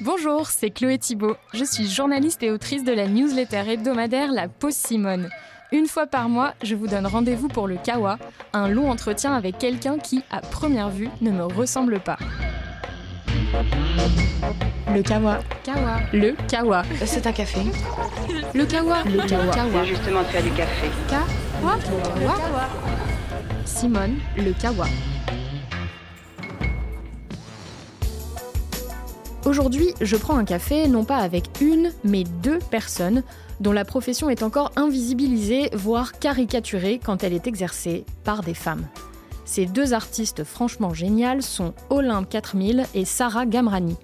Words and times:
Bonjour, 0.00 0.48
c'est 0.48 0.70
Chloé 0.70 0.98
Thibault. 0.98 1.36
Je 1.52 1.62
suis 1.64 1.88
journaliste 1.88 2.42
et 2.42 2.50
autrice 2.50 2.82
de 2.82 2.90
la 2.90 3.06
newsletter 3.06 3.62
hebdomadaire 3.68 4.32
La 4.32 4.48
Pause 4.48 4.74
Simone. 4.74 5.28
Une 5.70 5.86
fois 5.86 6.08
par 6.08 6.28
mois, 6.28 6.52
je 6.64 6.74
vous 6.74 6.88
donne 6.88 7.06
rendez-vous 7.06 7.46
pour 7.46 7.68
le 7.68 7.76
Kawa, 7.76 8.18
un 8.52 8.66
long 8.66 8.90
entretien 8.90 9.34
avec 9.34 9.56
quelqu'un 9.56 9.98
qui, 9.98 10.24
à 10.32 10.40
première 10.40 10.90
vue, 10.90 11.10
ne 11.20 11.30
me 11.30 11.44
ressemble 11.44 12.00
pas. 12.00 12.18
Le 14.92 15.02
Kawa. 15.02 15.38
Kawa. 15.62 16.00
Le 16.12 16.34
Kawa. 16.48 16.82
C'est 17.06 17.28
un 17.28 17.32
café. 17.32 17.60
Le 18.52 18.66
Kawa. 18.66 19.04
Le 19.04 19.28
Kawa. 19.28 19.84
Justement, 19.84 20.24
tu 20.28 20.36
as 20.36 20.42
du 20.42 20.50
café. 20.50 20.88
Kawa. 21.08 21.78
Kawa. 22.18 22.68
Simone, 23.64 24.16
le 24.36 24.52
Kawa. 24.60 24.86
Aujourd'hui, 29.46 29.92
je 30.00 30.16
prends 30.16 30.38
un 30.38 30.46
café 30.46 30.88
non 30.88 31.04
pas 31.04 31.18
avec 31.18 31.60
une, 31.60 31.92
mais 32.02 32.24
deux 32.24 32.58
personnes 32.70 33.22
dont 33.60 33.72
la 33.72 33.84
profession 33.84 34.30
est 34.30 34.42
encore 34.42 34.72
invisibilisée, 34.74 35.68
voire 35.74 36.18
caricaturée 36.18 36.98
quand 36.98 37.22
elle 37.22 37.34
est 37.34 37.46
exercée 37.46 38.06
par 38.24 38.42
des 38.42 38.54
femmes. 38.54 38.86
Ces 39.44 39.66
deux 39.66 39.92
artistes 39.92 40.44
franchement 40.44 40.94
géniales 40.94 41.42
sont 41.42 41.74
Olympe 41.90 42.30
4000 42.30 42.86
et 42.94 43.04
Sarah 43.04 43.44
Gamrani. 43.44 43.96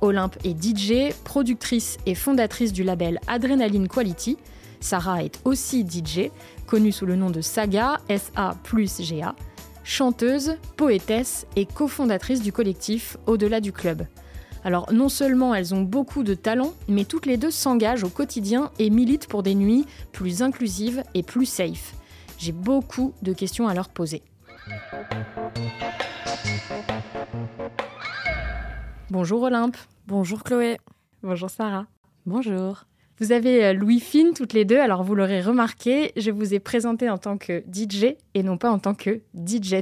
Olympe 0.00 0.38
est 0.42 0.56
DJ, 0.56 1.12
productrice 1.22 1.98
et 2.06 2.14
fondatrice 2.14 2.72
du 2.72 2.82
label 2.82 3.20
Adrenaline 3.26 3.88
Quality. 3.88 4.38
Sarah 4.80 5.22
est 5.22 5.38
aussi 5.44 5.84
DJ, 5.86 6.30
connue 6.66 6.92
sous 6.92 7.04
le 7.04 7.16
nom 7.16 7.28
de 7.28 7.42
Saga, 7.42 7.98
SA 8.08 8.56
plus 8.62 9.02
GA, 9.02 9.34
chanteuse, 9.84 10.56
poétesse 10.78 11.46
et 11.56 11.66
cofondatrice 11.66 12.40
du 12.40 12.52
collectif 12.52 13.18
Au-delà 13.26 13.60
du 13.60 13.72
club. 13.72 14.06
Alors 14.68 14.92
non 14.92 15.08
seulement 15.08 15.54
elles 15.54 15.74
ont 15.74 15.80
beaucoup 15.80 16.22
de 16.22 16.34
talent, 16.34 16.74
mais 16.88 17.06
toutes 17.06 17.24
les 17.24 17.38
deux 17.38 17.50
s'engagent 17.50 18.04
au 18.04 18.10
quotidien 18.10 18.70
et 18.78 18.90
militent 18.90 19.26
pour 19.26 19.42
des 19.42 19.54
nuits 19.54 19.86
plus 20.12 20.42
inclusives 20.42 21.02
et 21.14 21.22
plus 21.22 21.46
safe. 21.46 21.94
J'ai 22.36 22.52
beaucoup 22.52 23.14
de 23.22 23.32
questions 23.32 23.66
à 23.66 23.72
leur 23.72 23.88
poser. 23.88 24.20
Bonjour 29.08 29.40
Olympe. 29.40 29.78
Bonjour 30.06 30.44
Chloé. 30.44 30.76
Bonjour 31.22 31.48
Sarah. 31.48 31.86
Bonjour. 32.26 32.84
Vous 33.20 33.32
avez 33.32 33.64
euh, 33.64 33.72
Louis 33.72 34.00
Fine 34.00 34.34
toutes 34.34 34.52
les 34.52 34.66
deux, 34.66 34.78
alors 34.78 35.02
vous 35.02 35.14
l'aurez 35.14 35.40
remarqué, 35.40 36.12
je 36.18 36.30
vous 36.30 36.52
ai 36.52 36.60
présenté 36.60 37.08
en 37.08 37.16
tant 37.16 37.38
que 37.38 37.64
DJ 37.72 38.16
et 38.34 38.42
non 38.42 38.58
pas 38.58 38.70
en 38.70 38.78
tant 38.78 38.94
que 38.94 39.22
DJ. 39.34 39.76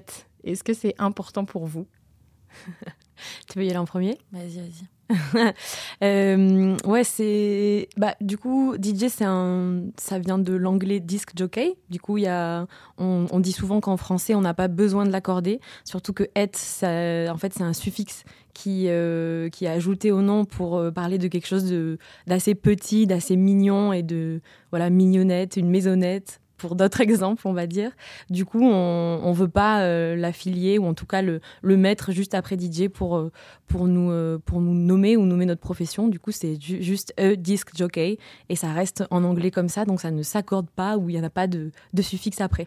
Est-ce 0.44 0.62
que 0.62 0.74
c'est 0.74 0.94
important 0.98 1.44
pour 1.44 1.66
vous? 1.66 1.88
Tu 3.48 3.58
veux 3.58 3.64
y 3.64 3.68
aller 3.68 3.78
en 3.78 3.84
premier 3.84 4.18
Vas-y, 4.32 4.58
vas-y. 4.58 4.86
Euh, 6.02 6.76
ouais, 6.84 7.04
c'est. 7.04 7.88
Bah, 7.96 8.14
du 8.20 8.36
coup, 8.36 8.74
DJ, 8.74 9.08
c'est 9.08 9.24
un. 9.24 9.84
Ça 9.96 10.18
vient 10.18 10.38
de 10.38 10.52
l'anglais 10.52 11.00
disc 11.00 11.30
jockey. 11.34 11.78
Du 11.88 12.00
coup, 12.00 12.18
y 12.18 12.26
a. 12.26 12.66
On, 12.98 13.26
on 13.30 13.40
dit 13.40 13.52
souvent 13.52 13.80
qu'en 13.80 13.96
français, 13.96 14.34
on 14.34 14.42
n'a 14.42 14.52
pas 14.52 14.68
besoin 14.68 15.06
de 15.06 15.10
l'accorder. 15.10 15.60
Surtout 15.84 16.12
que 16.12 16.24
et, 16.34 16.50
ça... 16.52 16.88
en 17.32 17.38
fait, 17.38 17.54
c'est 17.54 17.62
un 17.62 17.72
suffixe 17.72 18.24
qui, 18.52 18.88
euh, 18.88 19.48
qui 19.48 19.64
est 19.64 19.68
ajouté 19.68 20.12
au 20.12 20.20
nom 20.20 20.44
pour 20.44 20.76
euh, 20.76 20.90
parler 20.90 21.18
de 21.18 21.28
quelque 21.28 21.46
chose 21.46 21.64
de 21.64 21.98
d'assez 22.26 22.54
petit, 22.54 23.06
d'assez 23.06 23.36
mignon 23.36 23.92
et 23.92 24.02
de. 24.02 24.42
Voilà, 24.70 24.90
mignonnette, 24.90 25.56
une 25.56 25.70
maisonnette 25.70 26.40
pour 26.56 26.74
d'autres 26.74 27.00
exemples, 27.06 27.46
on 27.46 27.52
va 27.52 27.66
dire. 27.66 27.92
Du 28.30 28.44
coup, 28.44 28.62
on 28.62 29.28
ne 29.28 29.34
veut 29.34 29.48
pas 29.48 29.82
euh, 29.82 30.16
l'affilier 30.16 30.78
ou 30.78 30.86
en 30.86 30.94
tout 30.94 31.06
cas 31.06 31.22
le, 31.22 31.40
le, 31.62 31.76
mettre 31.76 32.12
juste 32.12 32.34
après 32.34 32.56
DJ 32.58 32.88
pour, 32.88 33.16
euh, 33.16 33.30
pour, 33.66 33.86
nous, 33.86 34.10
euh, 34.10 34.38
pour 34.44 34.60
nous 34.60 34.74
nommer 34.74 35.16
ou 35.16 35.24
nommer 35.24 35.46
notre 35.46 35.60
profession. 35.60 36.08
Du 36.08 36.18
coup, 36.18 36.32
c'est 36.32 36.60
ju 36.60 36.82
juste 36.82 37.14
E 37.18 37.36
disc 37.36 37.70
jockey 37.76 38.18
et 38.48 38.56
ça 38.56 38.72
reste 38.72 39.04
en 39.10 39.24
anglais 39.24 39.50
comme 39.50 39.68
ça, 39.68 39.84
donc 39.84 40.00
ça 40.00 40.10
ne 40.10 40.22
s'accorde 40.22 40.68
pas 40.70 40.96
ou 40.96 41.08
il 41.10 41.14
n'y 41.14 41.20
en 41.20 41.24
a 41.24 41.30
pas 41.30 41.46
de, 41.46 41.70
de 41.92 42.02
suffixe 42.02 42.40
après. 42.40 42.66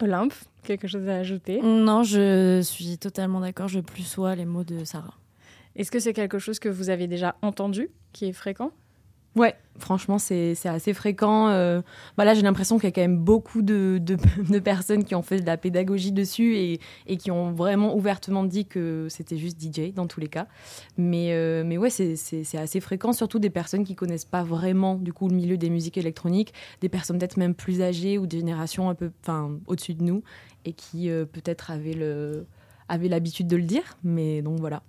Olympe, 0.00 0.34
quelque 0.64 0.88
chose 0.88 1.08
à 1.08 1.16
ajouter? 1.16 1.60
Non, 1.62 2.02
je 2.02 2.60
suis 2.62 2.98
totalement 2.98 3.40
d'accord. 3.40 3.68
Je 3.68 3.80
plus 3.80 4.02
sois 4.02 4.34
les 4.34 4.44
mots 4.44 4.64
de 4.64 4.84
Sarah. 4.84 5.14
Est-ce 5.76 5.90
que 5.90 5.98
c'est 5.98 6.12
quelque 6.12 6.38
chose 6.38 6.58
que 6.58 6.68
vous 6.68 6.90
avez 6.90 7.06
déjà 7.06 7.36
entendu, 7.42 7.90
qui 8.12 8.26
est 8.26 8.32
fréquent? 8.32 8.70
Ouais, 9.36 9.56
franchement, 9.78 10.18
c'est 10.18 10.54
assez 10.64 10.94
fréquent. 10.94 11.48
Euh, 11.48 11.82
voilà, 12.16 12.34
j'ai 12.34 12.42
l'impression 12.42 12.78
qu'il 12.78 12.84
y 12.84 12.92
a 12.92 12.92
quand 12.92 13.00
même 13.00 13.18
beaucoup 13.18 13.62
de, 13.62 13.98
de, 14.00 14.16
de, 14.48 14.58
personnes 14.60 15.04
qui 15.04 15.16
ont 15.16 15.22
fait 15.22 15.40
de 15.40 15.46
la 15.46 15.56
pédagogie 15.56 16.12
dessus 16.12 16.56
et, 16.56 16.80
et 17.08 17.16
qui 17.16 17.32
ont 17.32 17.52
vraiment 17.52 17.96
ouvertement 17.96 18.44
dit 18.44 18.64
que 18.64 19.08
c'était 19.10 19.36
juste 19.36 19.60
DJ 19.60 19.92
dans 19.92 20.06
tous 20.06 20.20
les 20.20 20.28
cas. 20.28 20.46
Mais, 20.96 21.32
euh, 21.32 21.64
mais 21.66 21.78
ouais, 21.78 21.90
c'est 21.90 22.58
assez 22.58 22.80
fréquent, 22.80 23.12
surtout 23.12 23.40
des 23.40 23.50
personnes 23.50 23.84
qui 23.84 23.96
connaissent 23.96 24.24
pas 24.24 24.44
vraiment 24.44 24.94
du 24.94 25.12
coup 25.12 25.28
le 25.28 25.34
milieu 25.34 25.56
des 25.56 25.70
musiques 25.70 25.98
électroniques, 25.98 26.54
des 26.80 26.88
personnes 26.88 27.18
peut-être 27.18 27.36
même 27.36 27.54
plus 27.54 27.82
âgées 27.82 28.18
ou 28.18 28.26
des 28.26 28.38
générations 28.38 28.88
un 28.88 28.94
peu 28.94 29.10
au-dessus 29.66 29.94
de 29.94 30.04
nous 30.04 30.22
et 30.64 30.72
qui 30.72 31.10
euh, 31.10 31.24
peut-être 31.24 31.72
avaient 31.72 33.08
l'habitude 33.08 33.48
de 33.48 33.56
le 33.56 33.64
dire. 33.64 33.96
Mais 34.04 34.42
donc 34.42 34.60
voilà. 34.60 34.82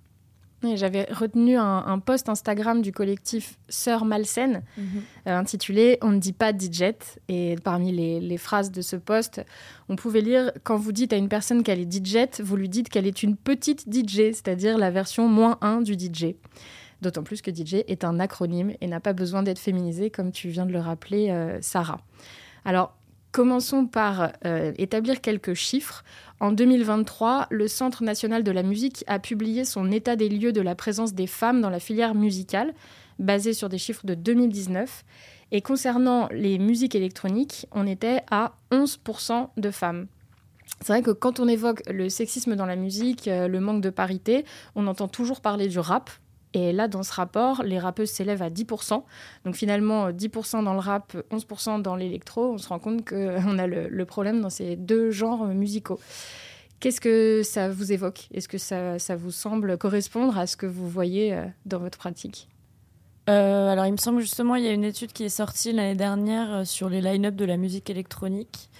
J'avais 0.74 1.04
retenu 1.04 1.56
un, 1.56 1.84
un, 1.86 1.98
post 1.98 2.28
Instagram 2.28 2.82
du 2.82 2.92
collectif 2.92 3.58
Sœur 3.68 4.04
Malsaine 4.04 4.62
mm 4.76 4.82
-hmm. 4.82 5.28
euh, 5.28 5.38
intitulé 5.38 5.98
On 6.02 6.10
ne 6.10 6.18
dit 6.18 6.32
pas 6.32 6.52
DJ. 6.52 6.94
Et 7.28 7.56
parmi 7.62 7.92
les, 7.92 8.20
les, 8.20 8.38
phrases 8.38 8.70
de 8.72 8.82
ce 8.82 8.96
post, 8.96 9.44
on 9.88 9.96
pouvait 9.96 10.22
lire 10.22 10.52
Quand 10.64 10.76
vous 10.76 10.92
dites 10.92 11.12
à 11.12 11.16
une 11.16 11.28
personne 11.28 11.62
qu'elle 11.62 11.80
est 11.80 11.92
DJ, 11.92 12.40
vous 12.42 12.56
lui 12.56 12.68
dites 12.68 12.88
qu'elle 12.88 13.06
est 13.06 13.22
une 13.22 13.36
petite 13.36 13.82
DJ, 13.92 14.32
c'est-à-dire 14.32 14.78
la 14.78 14.90
version 14.90 15.28
moins 15.28 15.58
1 15.60 15.82
du 15.82 15.94
DJ. 15.94 16.34
D'autant 17.02 17.22
plus 17.22 17.42
que 17.42 17.50
DJ 17.54 17.84
est 17.88 18.04
un 18.04 18.18
acronyme 18.20 18.72
et 18.80 18.86
n'a 18.86 19.00
pas 19.00 19.12
besoin 19.12 19.42
d'être 19.42 19.58
féminisé, 19.58 20.10
comme 20.10 20.32
tu 20.32 20.48
viens 20.48 20.66
de 20.66 20.72
le 20.72 20.80
rappeler, 20.80 21.30
euh, 21.30 21.58
Sarah. 21.60 22.00
Alors, 22.64 22.96
Commençons 23.36 23.84
par 23.84 24.32
euh, 24.46 24.72
établir 24.78 25.20
quelques 25.20 25.52
chiffres. 25.52 26.04
En 26.40 26.52
2023, 26.52 27.48
le 27.50 27.68
Centre 27.68 28.02
national 28.02 28.42
de 28.42 28.50
la 28.50 28.62
musique 28.62 29.04
a 29.08 29.18
publié 29.18 29.66
son 29.66 29.92
état 29.92 30.16
des 30.16 30.30
lieux 30.30 30.54
de 30.54 30.62
la 30.62 30.74
présence 30.74 31.12
des 31.12 31.26
femmes 31.26 31.60
dans 31.60 31.68
la 31.68 31.78
filière 31.78 32.14
musicale, 32.14 32.72
basé 33.18 33.52
sur 33.52 33.68
des 33.68 33.76
chiffres 33.76 34.06
de 34.06 34.14
2019. 34.14 35.04
Et 35.52 35.60
concernant 35.60 36.30
les 36.32 36.58
musiques 36.58 36.94
électroniques, 36.94 37.66
on 37.72 37.86
était 37.86 38.22
à 38.30 38.54
11% 38.72 39.50
de 39.58 39.70
femmes. 39.70 40.06
C'est 40.80 40.94
vrai 40.94 41.02
que 41.02 41.10
quand 41.10 41.38
on 41.38 41.46
évoque 41.46 41.82
le 41.90 42.08
sexisme 42.08 42.56
dans 42.56 42.64
la 42.64 42.76
musique, 42.76 43.28
euh, 43.28 43.48
le 43.48 43.60
manque 43.60 43.82
de 43.82 43.90
parité, 43.90 44.46
on 44.76 44.86
entend 44.86 45.08
toujours 45.08 45.42
parler 45.42 45.68
du 45.68 45.78
rap, 45.78 46.08
et 46.56 46.72
là, 46.72 46.88
dans 46.88 47.02
ce 47.02 47.12
rapport, 47.12 47.62
les 47.62 47.78
rappeuses 47.78 48.08
s'élèvent 48.08 48.42
à 48.42 48.48
10%. 48.48 49.02
Donc 49.44 49.54
finalement, 49.54 50.10
10% 50.10 50.64
dans 50.64 50.72
le 50.72 50.78
rap, 50.78 51.16
11% 51.30 51.82
dans 51.82 51.96
l'électro. 51.96 52.52
On 52.52 52.58
se 52.58 52.68
rend 52.68 52.78
compte 52.78 53.06
qu'on 53.06 53.58
a 53.58 53.66
le, 53.66 54.04
problème 54.06 54.40
dans 54.40 54.50
ces 54.50 54.76
deux 54.76 55.10
genres 55.10 55.46
musicaux. 55.46 56.00
Qu'est-ce 56.80 57.00
que 57.00 57.42
ça 57.42 57.68
vous 57.68 57.92
évoque? 57.92 58.28
Est-ce 58.32 58.48
que 58.48 58.58
ça, 58.58 58.98
ça, 58.98 59.16
vous 59.16 59.30
semble 59.30 59.76
correspondre 59.76 60.38
à 60.38 60.46
ce 60.46 60.56
que 60.56 60.66
vous 60.66 60.88
voyez 60.88 61.38
dans 61.66 61.78
votre 61.78 61.98
pratique? 61.98 62.48
Euh, 63.28 63.68
alors, 63.68 63.86
il 63.86 63.92
me 63.92 63.96
semble 63.98 64.20
justement, 64.20 64.54
il 64.54 64.64
y 64.64 64.68
a 64.68 64.72
une 64.72 64.84
étude 64.84 65.12
qui 65.12 65.24
est 65.24 65.28
sortie 65.28 65.72
l'année 65.72 65.96
dernière 65.96 66.66
sur 66.66 66.88
les 66.88 67.00
line-up 67.00 67.34
de 67.34 67.44
la 67.44 67.56
musique 67.56 67.90
électronique 67.90 68.70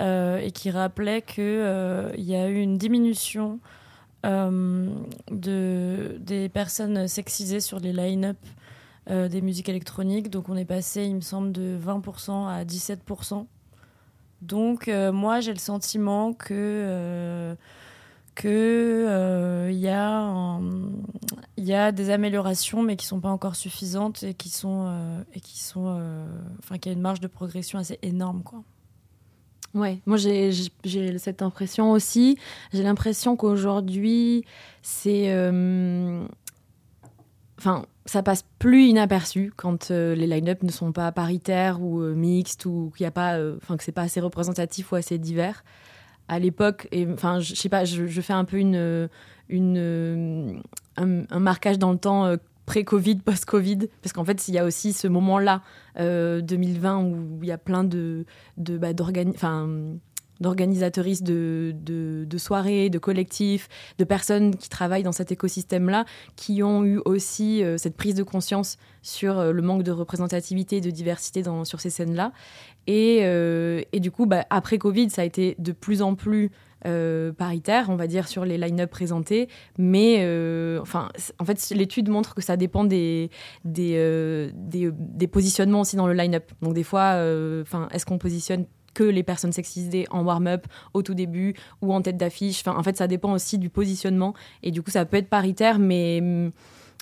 euh, 0.00 0.38
et 0.38 0.50
qui 0.50 0.70
rappelait 0.70 1.20
qu'il 1.20 1.44
euh, 1.44 2.10
y 2.16 2.34
a 2.34 2.48
eu 2.48 2.58
une 2.58 2.78
diminution 2.78 3.58
euh, 3.64 3.79
de, 4.24 6.16
des 6.18 6.48
personnes 6.48 7.08
sexisées 7.08 7.60
sur 7.60 7.80
les 7.80 7.92
line-up 7.92 8.36
euh, 9.10 9.28
des 9.28 9.40
musiques 9.40 9.68
électroniques. 9.68 10.30
Donc 10.30 10.48
on 10.48 10.56
est 10.56 10.64
passé, 10.64 11.04
il 11.04 11.16
me 11.16 11.20
semble, 11.20 11.52
de 11.52 11.76
20% 11.76 12.48
à 12.48 12.64
17%. 12.64 13.46
Donc 14.42 14.88
euh, 14.88 15.10
moi 15.10 15.40
j'ai 15.40 15.52
le 15.52 15.58
sentiment 15.58 16.32
que 16.32 16.54
euh, 16.54 17.54
que 18.34 19.68
il 19.70 19.76
y, 19.76 21.64
y, 21.64 21.74
a 21.74 21.92
des 21.92 22.10
améliorations 22.10 22.82
mais 22.82 22.96
qui 22.96 23.06
sont 23.06 23.20
pas 23.20 23.30
encore 23.30 23.56
suffisantes 23.56 24.22
et 24.22 24.34
qui 24.34 24.48
sont 24.48 24.94
et 25.34 25.40
qui 25.40 25.58
sont 25.58 26.00
enfin 26.60 26.78
qu'il 26.78 26.92
y 26.92 26.94
a 26.94 26.96
une 26.96 27.02
marge 27.02 27.20
de 27.20 27.26
progression 27.26 27.78
assez 27.78 27.98
énorme 28.02 28.42
quoi. 28.42 28.62
Ouais, 29.74 30.00
moi 30.04 30.16
j'ai 30.16 30.50
cette 31.18 31.42
impression 31.42 31.92
aussi. 31.92 32.38
J'ai 32.72 32.82
l'impression 32.82 33.36
qu'aujourd'hui, 33.36 34.44
c'est. 34.82 35.32
Euh, 35.32 36.24
enfin, 37.58 37.84
ça 38.04 38.22
passe 38.24 38.44
plus 38.58 38.86
inaperçu 38.86 39.52
quand 39.54 39.90
euh, 39.90 40.16
les 40.16 40.26
line-up 40.26 40.64
ne 40.64 40.72
sont 40.72 40.90
pas 40.90 41.12
paritaires 41.12 41.80
ou 41.80 42.00
euh, 42.00 42.14
mixtes 42.14 42.66
ou 42.66 42.92
qu'il 42.96 43.06
a 43.06 43.12
pas. 43.12 43.38
Enfin, 43.56 43.76
que 43.76 43.84
c'est 43.84 43.92
pas 43.92 44.02
assez 44.02 44.20
représentatif 44.20 44.90
ou 44.90 44.96
assez 44.96 45.18
divers. 45.18 45.62
À 46.26 46.38
l'époque, 46.40 46.88
enfin, 47.12 47.38
je 47.40 47.54
sais 47.54 47.68
pas, 47.68 47.84
je, 47.84 48.20
fais 48.20 48.32
un 48.32 48.44
peu 48.44 48.56
une. 48.58 49.08
une 49.48 50.62
un, 50.96 51.22
un, 51.30 51.40
marquage 51.40 51.78
dans 51.78 51.92
le 51.92 51.98
temps 51.98 52.36
pré-Covid, 52.70 53.16
post-Covid, 53.16 53.88
parce 54.00 54.12
qu'en 54.12 54.24
fait, 54.24 54.46
il 54.46 54.54
y 54.54 54.58
a 54.58 54.64
aussi 54.64 54.92
ce 54.92 55.08
moment-là, 55.08 55.62
euh, 55.98 56.40
2020, 56.40 57.02
où 57.02 57.40
il 57.42 57.48
y 57.48 57.50
a 57.50 57.58
plein 57.58 57.82
de, 57.82 58.26
de, 58.58 58.78
bah, 58.78 58.92
d'organisatrices 58.92 61.24
de, 61.24 61.74
de, 61.74 62.38
soirées, 62.38 62.88
de 62.88 63.00
collectifs, 63.00 63.68
de 63.98 64.04
personnes 64.04 64.54
qui 64.54 64.68
travaillent 64.68 65.02
dans 65.02 65.10
cet 65.10 65.32
écosystème-là, 65.32 66.04
qui 66.36 66.62
ont 66.62 66.84
eu 66.84 67.00
aussi 67.04 67.64
euh, 67.64 67.76
cette 67.76 67.96
prise 67.96 68.14
de 68.14 68.22
conscience 68.22 68.78
sur 69.02 69.40
euh, 69.40 69.50
le 69.50 69.62
manque 69.62 69.82
de 69.82 69.90
représentativité 69.90 70.76
et 70.76 70.80
de 70.80 70.92
diversité 70.92 71.42
dans, 71.42 71.64
sur 71.64 71.80
ces 71.80 71.90
scènes-là. 71.90 72.30
Et, 72.86 73.22
euh, 73.22 73.82
et, 73.92 73.98
du 73.98 74.12
coup, 74.12 74.26
bah, 74.26 74.46
après 74.48 74.78
Covid, 74.78 75.10
ça 75.10 75.22
a 75.22 75.24
été 75.24 75.56
de 75.58 75.72
plus 75.72 76.02
en 76.02 76.14
plus 76.14 76.52
paritaire, 77.36 77.86
on 77.88 77.96
va 77.96 78.06
dire, 78.06 78.28
sur 78.28 78.44
les 78.44 78.58
line-up 78.58 78.90
présentés. 78.90 79.48
Mais 79.78 80.18
enfin, 80.80 81.08
en 81.38 81.44
fait, 81.44 81.72
l'étude 81.74 82.08
montre 82.08 82.34
que 82.34 82.42
ça 82.42 82.56
dépend 82.56 82.84
des, 82.84 83.30
des, 83.64 84.50
des, 84.54 85.26
positionnements 85.26 85.80
aussi 85.80 85.96
dans 85.96 86.06
le 86.06 86.14
line-up. 86.14 86.50
Donc, 86.62 86.74
des 86.74 86.84
fois, 86.84 87.16
est-ce 87.92 88.06
qu'on 88.06 88.18
positionne 88.18 88.66
que 88.94 89.04
les 89.04 89.22
personnes 89.22 89.52
sexisées 89.52 90.06
en 90.10 90.24
warm-up 90.24 90.66
au 90.94 91.02
tout 91.02 91.14
début 91.14 91.54
ou 91.82 91.92
en 91.92 92.02
tête 92.02 92.16
d'affiche? 92.16 92.66
En 92.66 92.82
fait, 92.82 92.96
ça 92.96 93.06
dépend 93.06 93.32
aussi 93.32 93.58
du 93.58 93.70
positionnement. 93.70 94.34
Et 94.62 94.70
du 94.70 94.82
coup, 94.82 94.90
ça 94.90 95.04
peut 95.04 95.16
être 95.16 95.28
paritaire, 95.28 95.78
mais, 95.78 96.50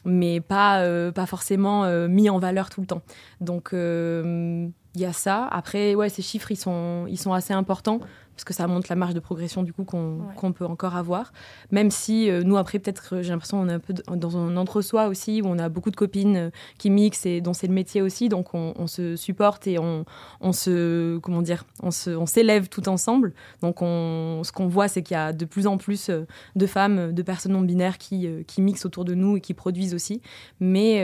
mais 0.05 0.41
pas, 0.41 0.83
euh, 0.83 1.13
pas 1.13 1.27
forcément 1.27 1.85
euh, 1.85 2.09
mis 2.09 2.31
en 2.31 2.39
valeur 2.39 2.71
tout 2.71 2.81
le 2.81 2.87
temps. 2.87 3.03
Donc, 3.41 3.71
euh, 3.73 4.69
il 4.95 5.01
y 5.01 5.05
a 5.05 5.13
ça. 5.13 5.47
Après, 5.47 5.95
ouais, 5.95 6.09
ces 6.09 6.23
chiffres, 6.23 6.51
ils 6.51 6.57
sont, 6.57 7.07
ils 7.09 7.19
sont 7.19 7.33
assez 7.33 7.53
importants 7.53 8.01
parce 8.39 8.45
que 8.45 8.55
ça 8.55 8.69
montre 8.69 8.87
la 8.89 8.95
marge 8.95 9.15
de 9.15 9.21
progression 9.21 9.65
du 9.65 9.73
coup 9.73 9.83
qu'on 9.83 10.53
peut 10.53 10.65
encore 10.65 10.95
avoir. 10.95 11.33
Même 11.73 11.91
si 11.91 12.31
euh, 12.31 12.45
nous 12.45 12.57
après 12.57 12.79
peut-être 12.79 13.21
j'ai 13.21 13.31
l'impression 13.31 13.61
on 13.61 13.69
est 13.69 13.73
un 13.73 13.81
peu 13.81 13.93
dans 14.15 14.37
un 14.37 14.57
entre-soi 14.57 15.09
aussi 15.09 15.43
où 15.43 15.47
on 15.47 15.59
a 15.59 15.69
beaucoup 15.69 15.91
de 15.91 15.97
copines 15.97 16.37
euh, 16.37 16.51
qui 16.79 16.89
mixent 16.89 17.27
et 17.27 17.41
dont 17.41 17.53
c'est 17.53 17.67
le 17.67 17.73
métier 17.73 18.01
aussi, 18.01 18.29
donc 18.29 18.55
on, 18.55 18.87
se 18.87 19.17
supporte 19.17 19.67
et 19.67 19.81
on, 19.81 20.05
on, 20.41 20.53
se 20.53 21.19
comment 21.19 21.43
dire, 21.43 21.65
on 21.83 21.91
s'élève 21.91 22.69
tout 22.69 22.89
ensemble. 22.89 23.35
Donc 23.61 23.83
on, 23.83 24.43
ce 24.45 24.53
qu'on 24.53 24.69
voit 24.69 24.87
c'est 24.87 25.03
qu'il 25.03 25.17
y 25.17 25.19
a 25.19 25.33
de 25.33 25.45
plus 25.45 25.67
en 25.67 25.77
plus 25.77 26.09
euh, 26.09 26.25
de 26.55 26.67
femmes, 26.67 27.13
de 27.13 27.23
personnes 27.23 27.53
non 27.53 27.63
binaires 27.63 27.99
qui, 27.99 28.29
qui 28.47 28.63
mixent 28.63 28.87
autour 28.87 29.05
de 29.05 29.15
nous 29.15 29.39
et 29.39 29.41
qui 29.41 29.53
produisent 29.53 29.95
aussi. 29.95 30.23
Mais 30.61 31.03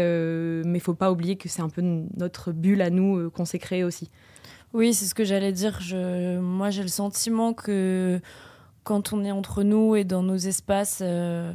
mais 0.65 0.79
faut 0.79 0.95
pas 0.95 1.11
oublier 1.11 1.37
que 1.37 1.49
c'est 1.49 1.63
un 1.63 1.69
peu 1.69 1.83
notre 1.83 2.53
bulle 2.53 2.81
à 2.81 2.91
nous 2.91 3.29
qu'on 3.31 3.45
s'est 3.45 3.59
créée 3.59 3.74
aussi. 3.83 4.11
Oui, 4.75 4.93
c'est 4.93 5.07
ce 5.07 5.15
que 5.15 5.25
j'allais 5.25 5.53
dire. 5.53 5.81
Je, 5.81 6.39
moi, 6.39 6.71
j'ai 6.71 6.83
le 6.83 6.89
sentiment 6.89 7.53
que 7.55 8.21
quand 8.83 9.13
on 9.13 9.25
est 9.25 9.31
entre 9.31 9.63
nous 9.63 9.97
et 9.97 10.05
dans 10.05 10.23
nos 10.23 10.37
espaces, 10.37 10.99
euh, 11.03 11.53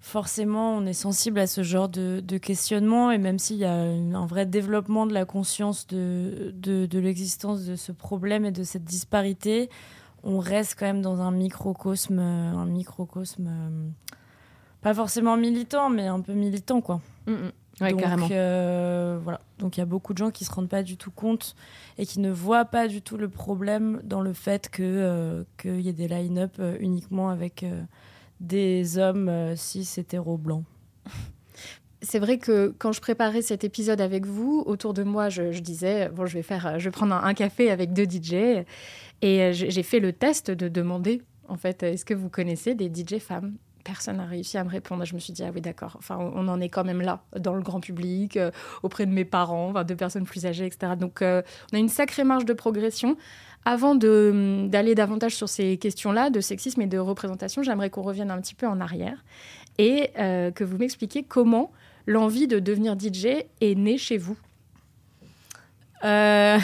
forcément, 0.00 0.76
on 0.76 0.86
est 0.86 0.92
sensible 0.92 1.38
à 1.40 1.46
ce 1.46 1.62
genre 1.62 1.88
de, 1.88 2.38
questionnement. 2.38 3.10
Et 3.10 3.18
même 3.18 3.38
s'il 3.38 3.56
y 3.56 3.64
a 3.64 3.74
un 3.74 4.26
vrai 4.26 4.46
développement 4.46 5.06
de 5.06 5.14
la 5.14 5.24
conscience 5.24 5.86
de, 5.86 6.52
de, 6.54 6.98
l'existence 6.98 7.64
de 7.64 7.74
ce 7.74 7.90
problème 7.90 8.44
et 8.44 8.52
de 8.52 8.62
cette 8.62 8.84
disparité, 8.84 9.68
on 10.22 10.38
reste 10.38 10.76
quand 10.78 10.86
même 10.86 11.02
dans 11.02 11.20
un 11.20 11.30
microcosme, 11.30 12.18
un 12.18 12.66
microcosme 12.66 13.48
euh, 13.48 13.88
pas 14.80 14.94
forcément 14.94 15.36
militant, 15.36 15.90
mais 15.90 16.06
un 16.06 16.20
peu 16.20 16.34
militant, 16.34 16.80
quoi. 16.80 17.00
Mm, 17.26 17.32
mm. 17.32 17.52
Ouais, 17.80 17.90
Donc, 17.90 18.00
carrément. 18.00 18.28
Euh, 18.30 19.18
voilà. 19.22 19.40
Donc 19.58 19.76
il 19.76 19.80
y 19.80 19.82
a 19.82 19.86
beaucoup 19.86 20.12
de 20.12 20.18
gens 20.18 20.30
qui 20.30 20.44
se 20.44 20.52
rendent 20.52 20.68
pas 20.68 20.82
du 20.82 20.96
tout 20.96 21.10
compte 21.10 21.54
et 21.96 22.06
qui 22.06 22.20
ne 22.20 22.30
voient 22.30 22.64
pas 22.64 22.88
du 22.88 23.02
tout 23.02 23.16
le 23.16 23.28
problème 23.28 24.00
dans 24.04 24.20
le 24.20 24.32
fait 24.32 24.68
que 24.68 24.82
euh, 24.82 25.44
qu'il 25.58 25.80
y 25.80 25.88
ait 25.88 25.92
des 25.92 26.08
line-up 26.08 26.56
euh, 26.58 26.76
uniquement 26.80 27.30
avec 27.30 27.64
des 28.40 28.98
hommes 28.98 29.56
cis 29.56 29.88
hétéros 29.96 30.38
blancs. 30.38 30.64
C'est 32.00 32.20
vrai 32.20 32.38
que 32.38 32.72
quand 32.78 32.92
je 32.92 33.00
préparais 33.00 33.42
cet 33.42 33.64
épisode 33.64 34.00
avec 34.00 34.24
vous, 34.24 34.62
autour 34.66 34.94
de 34.94 35.02
moi, 35.02 35.28
je, 35.30 35.58
disais 35.58 36.08
bon, 36.10 36.26
je 36.26 36.34
vais 36.34 36.44
faire, 36.44 36.78
je 36.78 36.84
vais 36.84 36.90
prendre 36.92 37.14
un 37.16 37.34
café 37.34 37.72
avec 37.72 37.92
deux 37.92 38.04
DJ 38.04 38.64
et 39.20 39.52
j'ai 39.52 39.82
fait 39.82 39.98
le 39.98 40.12
test 40.12 40.52
de 40.52 40.68
demander 40.68 41.22
en 41.48 41.56
fait, 41.56 41.82
est-ce 41.82 42.04
que 42.04 42.14
vous 42.14 42.28
connaissez 42.28 42.74
des 42.74 42.88
DJ 42.88 43.18
femmes? 43.18 43.56
Personne 43.88 44.18
n'a 44.18 44.26
réussi 44.26 44.58
à 44.58 44.64
me 44.64 44.68
répondre. 44.68 45.04
Je 45.06 45.14
me 45.14 45.18
suis 45.18 45.32
dit, 45.32 45.42
ah 45.42 45.50
oui, 45.52 45.62
d'accord. 45.62 45.96
Enfin, 45.98 46.18
on 46.18 46.46
en 46.48 46.60
est 46.60 46.68
quand 46.68 46.84
même 46.84 47.00
là, 47.00 47.22
dans 47.38 47.54
le 47.54 47.62
grand 47.62 47.80
public, 47.80 48.36
euh, 48.36 48.50
auprès 48.82 49.06
de 49.06 49.10
mes 49.10 49.24
parents, 49.24 49.72
de 49.82 49.94
personnes 49.94 50.24
plus 50.24 50.44
âgées, 50.44 50.66
etc. 50.66 50.92
Donc, 50.98 51.22
euh, 51.22 51.40
on 51.72 51.76
a 51.76 51.78
une 51.80 51.88
sacrée 51.88 52.24
marge 52.24 52.44
de 52.44 52.52
progression. 52.52 53.16
Avant 53.64 53.92
hum, 53.92 54.68
d'aller 54.68 54.94
davantage 54.94 55.34
sur 55.34 55.48
ces 55.48 55.78
questions-là, 55.78 56.28
de 56.28 56.40
sexisme 56.40 56.82
et 56.82 56.86
de 56.86 56.98
représentation, 56.98 57.62
j'aimerais 57.62 57.88
qu'on 57.88 58.02
revienne 58.02 58.30
un 58.30 58.40
petit 58.40 58.54
peu 58.54 58.66
en 58.66 58.80
arrière 58.80 59.24
et 59.78 60.10
euh, 60.18 60.50
que 60.50 60.64
vous 60.64 60.76
m'expliquiez 60.76 61.22
comment 61.22 61.72
l'envie 62.06 62.46
de 62.46 62.58
devenir 62.58 62.94
DJ 62.98 63.44
est 63.60 63.74
née 63.74 63.96
chez 63.96 64.18
vous. 64.18 64.36
bah 66.02 66.58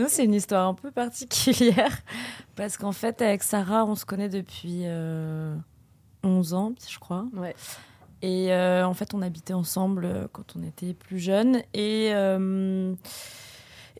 nous, 0.00 0.08
c'est 0.08 0.24
une 0.24 0.34
histoire 0.34 0.66
un 0.66 0.74
peu 0.74 0.90
particulière 0.90 2.00
parce 2.56 2.76
qu'en 2.76 2.92
fait, 2.92 3.22
avec 3.22 3.44
Sarah, 3.44 3.84
on 3.84 3.94
se 3.94 4.04
connaît 4.04 4.28
depuis 4.28 4.82
11 6.22 6.54
ans, 6.54 6.74
je 6.88 6.98
crois. 6.98 7.26
Ouais. 7.34 7.54
Et 8.22 8.52
euh, 8.52 8.86
en 8.86 8.94
fait, 8.94 9.14
on 9.14 9.22
habitait 9.22 9.54
ensemble 9.54 10.04
euh, 10.04 10.26
quand 10.32 10.54
on 10.56 10.62
était 10.62 10.92
plus 10.92 11.18
jeunes. 11.18 11.62
Et, 11.72 12.10
euh, 12.12 12.94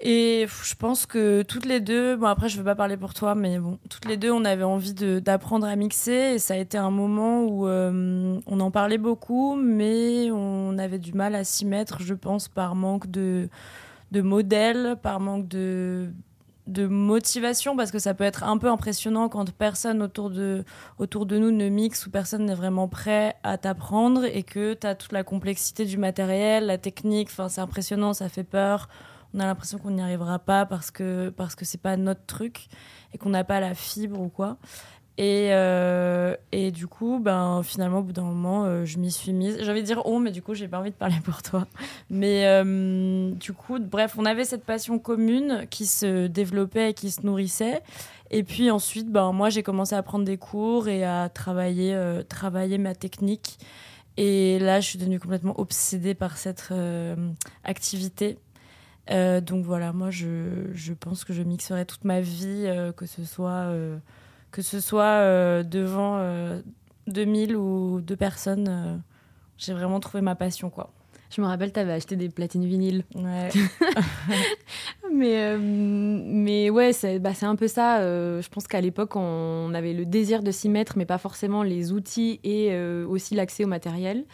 et 0.00 0.46
je 0.46 0.74
pense 0.74 1.06
que 1.06 1.42
toutes 1.42 1.64
les 1.64 1.80
deux, 1.80 2.16
bon 2.16 2.26
après 2.26 2.48
je 2.48 2.56
ne 2.56 2.58
veux 2.60 2.64
pas 2.64 2.74
parler 2.74 2.96
pour 2.96 3.14
toi, 3.14 3.34
mais 3.34 3.58
bon, 3.58 3.78
toutes 3.88 4.06
les 4.06 4.16
deux, 4.16 4.30
on 4.30 4.44
avait 4.44 4.64
envie 4.64 4.94
d'apprendre 4.94 5.66
à 5.66 5.74
mixer. 5.76 6.34
Et 6.34 6.38
ça 6.38 6.54
a 6.54 6.56
été 6.58 6.76
un 6.76 6.90
moment 6.90 7.44
où 7.44 7.66
on 7.66 8.60
en 8.60 8.70
parlait 8.70 8.98
beaucoup, 8.98 9.56
mais 9.56 10.30
on 10.30 10.76
avait 10.78 10.98
du 10.98 11.12
mal 11.14 11.34
à 11.34 11.44
s'y 11.44 11.64
mettre, 11.64 12.02
je 12.02 12.14
pense, 12.14 12.48
par 12.48 12.74
manque 12.74 13.10
de, 13.10 13.48
de 14.10 14.20
modèles, 14.20 14.96
par 15.02 15.20
manque 15.20 15.48
de 15.48 16.10
de 16.70 16.86
motivation 16.86 17.76
parce 17.76 17.90
que 17.90 17.98
ça 17.98 18.14
peut 18.14 18.24
être 18.24 18.44
un 18.44 18.58
peu 18.58 18.68
impressionnant 18.68 19.28
quand 19.28 19.50
personne 19.52 20.02
autour 20.02 20.30
de, 20.30 20.64
autour 20.98 21.26
de 21.26 21.38
nous 21.38 21.50
ne 21.50 21.68
mixe 21.68 22.06
ou 22.06 22.10
personne 22.10 22.46
n'est 22.46 22.54
vraiment 22.54 22.88
prêt 22.88 23.36
à 23.42 23.58
t'apprendre 23.58 24.24
et 24.24 24.42
que 24.42 24.74
tu 24.74 24.86
as 24.86 24.94
toute 24.94 25.12
la 25.12 25.24
complexité 25.24 25.84
du 25.84 25.98
matériel, 25.98 26.66
la 26.66 26.78
technique, 26.78 27.30
c'est 27.30 27.60
impressionnant, 27.60 28.12
ça 28.12 28.28
fait 28.28 28.44
peur. 28.44 28.88
On 29.34 29.40
a 29.40 29.46
l'impression 29.46 29.78
qu'on 29.78 29.90
n'y 29.90 30.02
arrivera 30.02 30.38
pas 30.38 30.66
parce 30.66 30.90
que 30.90 31.28
parce 31.30 31.54
que 31.54 31.64
c'est 31.64 31.80
pas 31.80 31.96
notre 31.96 32.24
truc 32.26 32.66
et 33.12 33.18
qu'on 33.18 33.30
n'a 33.30 33.44
pas 33.44 33.60
la 33.60 33.74
fibre 33.74 34.20
ou 34.20 34.28
quoi. 34.28 34.56
Et, 35.20 35.50
euh, 35.52 36.34
et 36.50 36.70
du 36.70 36.86
coup, 36.86 37.18
ben, 37.20 37.60
finalement, 37.62 37.98
au 37.98 38.02
bout 38.02 38.14
d'un 38.14 38.22
moment, 38.22 38.64
euh, 38.64 38.86
je 38.86 38.96
m'y 38.96 39.12
suis 39.12 39.34
mise. 39.34 39.58
De 39.58 39.80
dire 39.82 40.00
oh, 40.06 40.18
mais 40.18 40.30
du 40.30 40.40
coup, 40.40 40.54
j'ai 40.54 40.66
pas 40.66 40.78
envie 40.78 40.92
de 40.92 40.96
parler 40.96 41.18
pour 41.22 41.42
toi. 41.42 41.66
Mais 42.08 42.46
euh, 42.46 43.30
du 43.32 43.52
coup, 43.52 43.78
bref, 43.78 44.14
on 44.16 44.24
avait 44.24 44.46
cette 44.46 44.64
passion 44.64 44.98
commune 44.98 45.66
qui 45.68 45.84
se 45.84 46.26
développait 46.26 46.92
et 46.92 46.94
qui 46.94 47.10
se 47.10 47.20
nourrissait. 47.26 47.82
Et 48.30 48.42
puis 48.44 48.70
ensuite, 48.70 49.12
ben, 49.12 49.32
moi, 49.32 49.50
j'ai 49.50 49.62
commencé 49.62 49.94
à 49.94 50.02
prendre 50.02 50.24
des 50.24 50.38
cours 50.38 50.88
et 50.88 51.04
à 51.04 51.28
travailler, 51.28 51.94
travailler 52.30 52.78
ma 52.78 52.94
technique. 52.94 53.58
Et 54.16 54.58
là, 54.58 54.80
je 54.80 54.88
suis 54.88 54.98
devenue 54.98 55.20
complètement 55.20 55.60
obsédée 55.60 56.14
par 56.14 56.38
cette 56.38 56.72
activité. 57.64 58.38
donc 59.10 59.66
voilà, 59.66 59.92
moi, 59.92 60.10
je, 60.10 60.70
je, 60.72 60.94
pense 60.94 61.24
que 61.24 61.34
je 61.34 61.42
mixerai 61.42 61.84
toute 61.84 62.04
ma 62.04 62.22
vie, 62.22 62.66
que 62.96 63.04
ce 63.04 63.22
soit 63.24 63.70
que 64.50 64.62
ce 64.62 64.80
soit 64.80 65.04
euh, 65.04 65.62
devant 65.62 66.20
2000 67.06 67.54
euh, 67.54 67.58
ou 67.58 68.00
deux 68.00 68.16
personnes, 68.16 68.68
euh, 68.68 68.96
j'ai 69.58 69.72
vraiment 69.72 70.00
trouvé 70.00 70.22
ma 70.22 70.34
passion, 70.34 70.70
quoi. 70.70 70.92
Je 71.30 71.40
me 71.40 71.46
rappelle, 71.46 71.72
tu 71.72 71.78
avais 71.78 71.92
acheté 71.92 72.16
des 72.16 72.28
platines 72.28 72.64
vinyles. 72.64 73.04
Ouais. 73.14 73.50
mais, 75.14 75.56
mais 75.56 76.70
ouais, 76.70 76.92
c'est 76.92 77.20
bah, 77.20 77.30
un 77.42 77.54
peu 77.54 77.68
ça. 77.68 78.00
je 78.00 78.48
pense 78.48 78.66
qu'à 78.66 78.80
l'époque, 78.80 79.14
on 79.14 79.72
avait 79.72 79.92
le 79.92 80.04
désir 80.06 80.42
de 80.42 80.50
s'y 80.50 80.68
mettre, 80.68 80.98
mais 80.98 81.06
pas 81.06 81.18
forcément 81.18 81.62
les 81.62 81.92
outils 81.92 82.40
et 82.42 82.76
aussi 83.04 83.36
l'accès 83.36 83.62
au 83.62 83.68
matériel. 83.68 84.24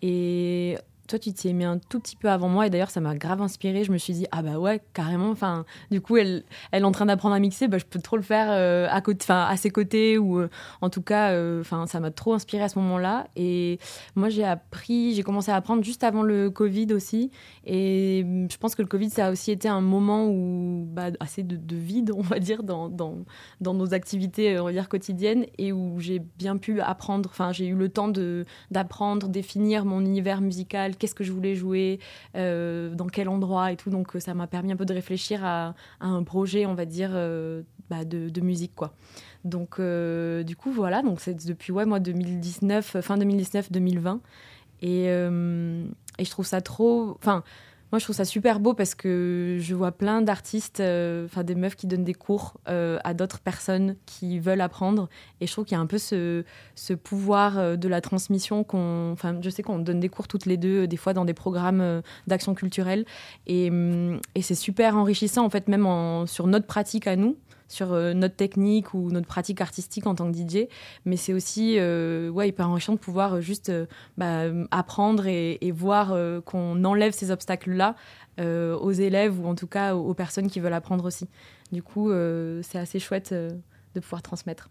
Et 0.00 0.78
toi, 1.06 1.18
tu 1.18 1.32
t'y 1.32 1.48
es 1.48 1.52
mis 1.52 1.64
un 1.64 1.78
tout 1.78 2.00
petit 2.00 2.16
peu 2.16 2.28
avant 2.28 2.48
moi 2.48 2.66
et 2.66 2.70
d'ailleurs, 2.70 2.90
ça 2.90 3.00
m'a 3.00 3.14
grave 3.14 3.40
inspiré. 3.40 3.84
Je 3.84 3.92
me 3.92 3.98
suis 3.98 4.12
dit, 4.12 4.26
ah 4.32 4.42
bah 4.42 4.58
ouais, 4.58 4.80
carrément. 4.92 5.30
Enfin, 5.30 5.64
du 5.90 6.00
coup, 6.00 6.16
elle, 6.16 6.44
est 6.72 6.82
en 6.82 6.92
train 6.92 7.06
d'apprendre 7.06 7.34
à 7.34 7.38
mixer, 7.38 7.68
bah, 7.68 7.78
je 7.78 7.84
peux 7.84 8.00
trop 8.00 8.16
le 8.16 8.22
faire 8.22 8.48
euh, 8.50 8.88
à, 8.88 9.56
ses 9.56 9.70
côtés 9.70 10.18
ou 10.18 10.40
euh, 10.40 10.48
en 10.80 10.90
tout 10.90 11.02
cas, 11.02 11.30
euh, 11.30 11.60
enfin, 11.60 11.86
ça 11.86 12.00
m'a 12.00 12.10
trop 12.10 12.34
inspiré 12.34 12.62
à 12.62 12.68
ce 12.68 12.78
moment-là. 12.78 13.26
Et 13.36 13.78
moi, 14.14 14.28
j'ai 14.28 14.44
appris, 14.44 15.14
j'ai 15.14 15.22
commencé 15.22 15.50
à 15.50 15.56
apprendre 15.56 15.84
juste 15.84 16.04
avant 16.04 16.22
le 16.22 16.50
Covid 16.50 16.92
aussi. 16.92 17.30
Et 17.64 18.24
mm, 18.24 18.48
je 18.50 18.56
pense 18.58 18.74
que 18.74 18.82
le 18.82 18.88
Covid, 18.88 19.10
ça 19.10 19.26
a 19.26 19.30
aussi 19.30 19.50
été 19.52 19.68
un 19.68 19.80
moment 19.80 20.26
où, 20.26 20.86
bah, 20.88 21.10
assez 21.20 21.42
de, 21.42 21.56
de, 21.56 21.76
vide, 21.76 22.12
on 22.16 22.22
va 22.22 22.38
dire, 22.38 22.62
dans, 22.62 22.88
dans, 22.88 23.18
dans, 23.60 23.74
nos 23.74 23.94
activités, 23.94 24.58
on 24.58 24.64
va 24.64 24.72
dire, 24.72 24.88
quotidiennes 24.88 25.46
et 25.58 25.72
où 25.72 26.00
j'ai 26.00 26.18
bien 26.18 26.56
pu 26.56 26.80
apprendre, 26.80 27.28
enfin, 27.30 27.52
j'ai 27.52 27.66
eu 27.66 27.74
le 27.74 27.88
temps 27.88 28.10
d'apprendre, 28.70 29.28
définir 29.28 29.84
mon 29.84 30.00
univers 30.00 30.40
musical 30.40 30.95
qu'est-ce 30.98 31.14
que 31.14 31.24
je 31.24 31.32
voulais 31.32 31.54
jouer, 31.54 32.00
euh, 32.34 32.94
dans 32.94 33.06
quel 33.06 33.28
endroit 33.28 33.72
et 33.72 33.76
tout. 33.76 33.90
Donc 33.90 34.12
ça 34.18 34.34
m'a 34.34 34.46
permis 34.46 34.72
un 34.72 34.76
peu 34.76 34.84
de 34.84 34.94
réfléchir 34.94 35.44
à, 35.44 35.74
un 36.00 36.22
projet, 36.22 36.66
on 36.66 36.74
va 36.74 36.84
dire, 36.84 37.10
euh, 37.12 37.62
bah, 37.90 38.04
de, 38.04 38.40
musique, 38.40 38.74
quoi. 38.74 38.94
Donc 39.44 39.76
euh, 39.78 40.42
du 40.42 40.56
coup 40.56 40.72
voilà, 40.72 41.02
donc 41.02 41.20
c'est 41.20 41.46
depuis 41.46 41.72
ouais 41.72 41.84
moi 41.84 42.00
2019, 42.00 43.00
fin 43.00 43.16
2019-2020, 43.16 44.18
et, 44.82 45.04
et 45.04 46.24
je 46.24 46.30
trouve 46.30 46.46
ça 46.46 46.60
trop, 46.60 47.16
enfin 47.18 47.42
moi, 47.92 48.00
je 48.00 48.04
trouve 48.04 48.16
ça 48.16 48.24
super 48.24 48.58
beau 48.58 48.74
parce 48.74 48.96
que 48.96 49.58
je 49.60 49.74
vois 49.74 49.92
plein 49.92 50.20
d'artistes, 50.20 50.80
euh, 50.80 51.26
enfin 51.26 51.44
des 51.44 51.54
meufs 51.54 51.76
qui 51.76 51.86
donnent 51.86 52.04
des 52.04 52.14
cours 52.14 52.54
euh, 52.68 52.98
à 53.04 53.14
d'autres 53.14 53.38
personnes 53.38 53.94
qui 54.06 54.40
veulent 54.40 54.60
apprendre. 54.60 55.08
Et 55.40 55.46
je 55.46 55.52
trouve 55.52 55.64
qu'il 55.64 55.76
y 55.76 55.78
a 55.78 55.80
un 55.80 55.86
peu 55.86 55.98
ce, 55.98 56.42
pouvoir 57.04 57.58
euh, 57.58 57.76
de 57.76 57.86
la 57.86 58.00
transmission. 58.00 58.66
Enfin, 58.68 59.38
je 59.40 59.50
sais 59.50 59.62
qu'on 59.62 59.78
donne 59.78 60.00
des 60.00 60.08
cours 60.08 60.26
toutes 60.26 60.46
les 60.46 60.56
deux, 60.56 60.88
des 60.88 60.96
fois 60.96 61.12
dans 61.12 61.24
des 61.24 61.34
programmes 61.34 62.02
d'action 62.26 62.54
culturelle. 62.54 63.04
Et, 63.46 63.70
hum, 63.70 64.20
et 64.34 64.42
c'est 64.42 64.56
super 64.56 64.96
enrichissant, 64.96 65.44
en 65.44 65.50
fait, 65.50 65.68
même 65.68 65.86
sur 66.26 66.48
notre 66.48 66.66
pratique 66.66 67.06
à 67.06 67.14
nous 67.14 67.36
sur 67.68 67.92
euh, 67.92 68.14
notre 68.14 68.36
technique 68.36 68.94
ou 68.94 69.10
notre 69.10 69.26
pratique 69.26 69.60
artistique 69.60 70.06
en 70.06 70.14
tant 70.14 70.30
que 70.30 70.36
DJ. 70.36 70.68
Mais 71.04 71.16
c'est 71.16 71.32
aussi 71.32 71.76
euh, 71.78 72.28
ouais, 72.30 72.48
hyper 72.48 72.68
enrichissant 72.68 72.94
de 72.94 72.98
pouvoir 72.98 73.34
euh, 73.34 73.40
juste 73.40 73.72
bah, 74.16 74.44
apprendre 74.70 75.26
et, 75.26 75.58
voir 75.70 76.16
qu'on 76.44 76.84
enlève 76.84 77.12
ces 77.12 77.30
obstacles-là 77.30 77.96
aux 78.38 78.92
élèves 78.92 79.40
ou 79.40 79.46
en 79.46 79.54
tout 79.54 79.66
cas 79.66 79.94
aux, 79.94 80.14
personnes 80.14 80.48
qui 80.48 80.60
veulent 80.60 80.72
apprendre 80.72 81.04
aussi. 81.04 81.28
Du 81.72 81.82
coup, 81.82 82.10
c'est 82.62 82.78
assez 82.78 82.98
chouette 82.98 83.32
de 83.32 84.00
pouvoir 84.00 84.22
transmettre. 84.22 84.70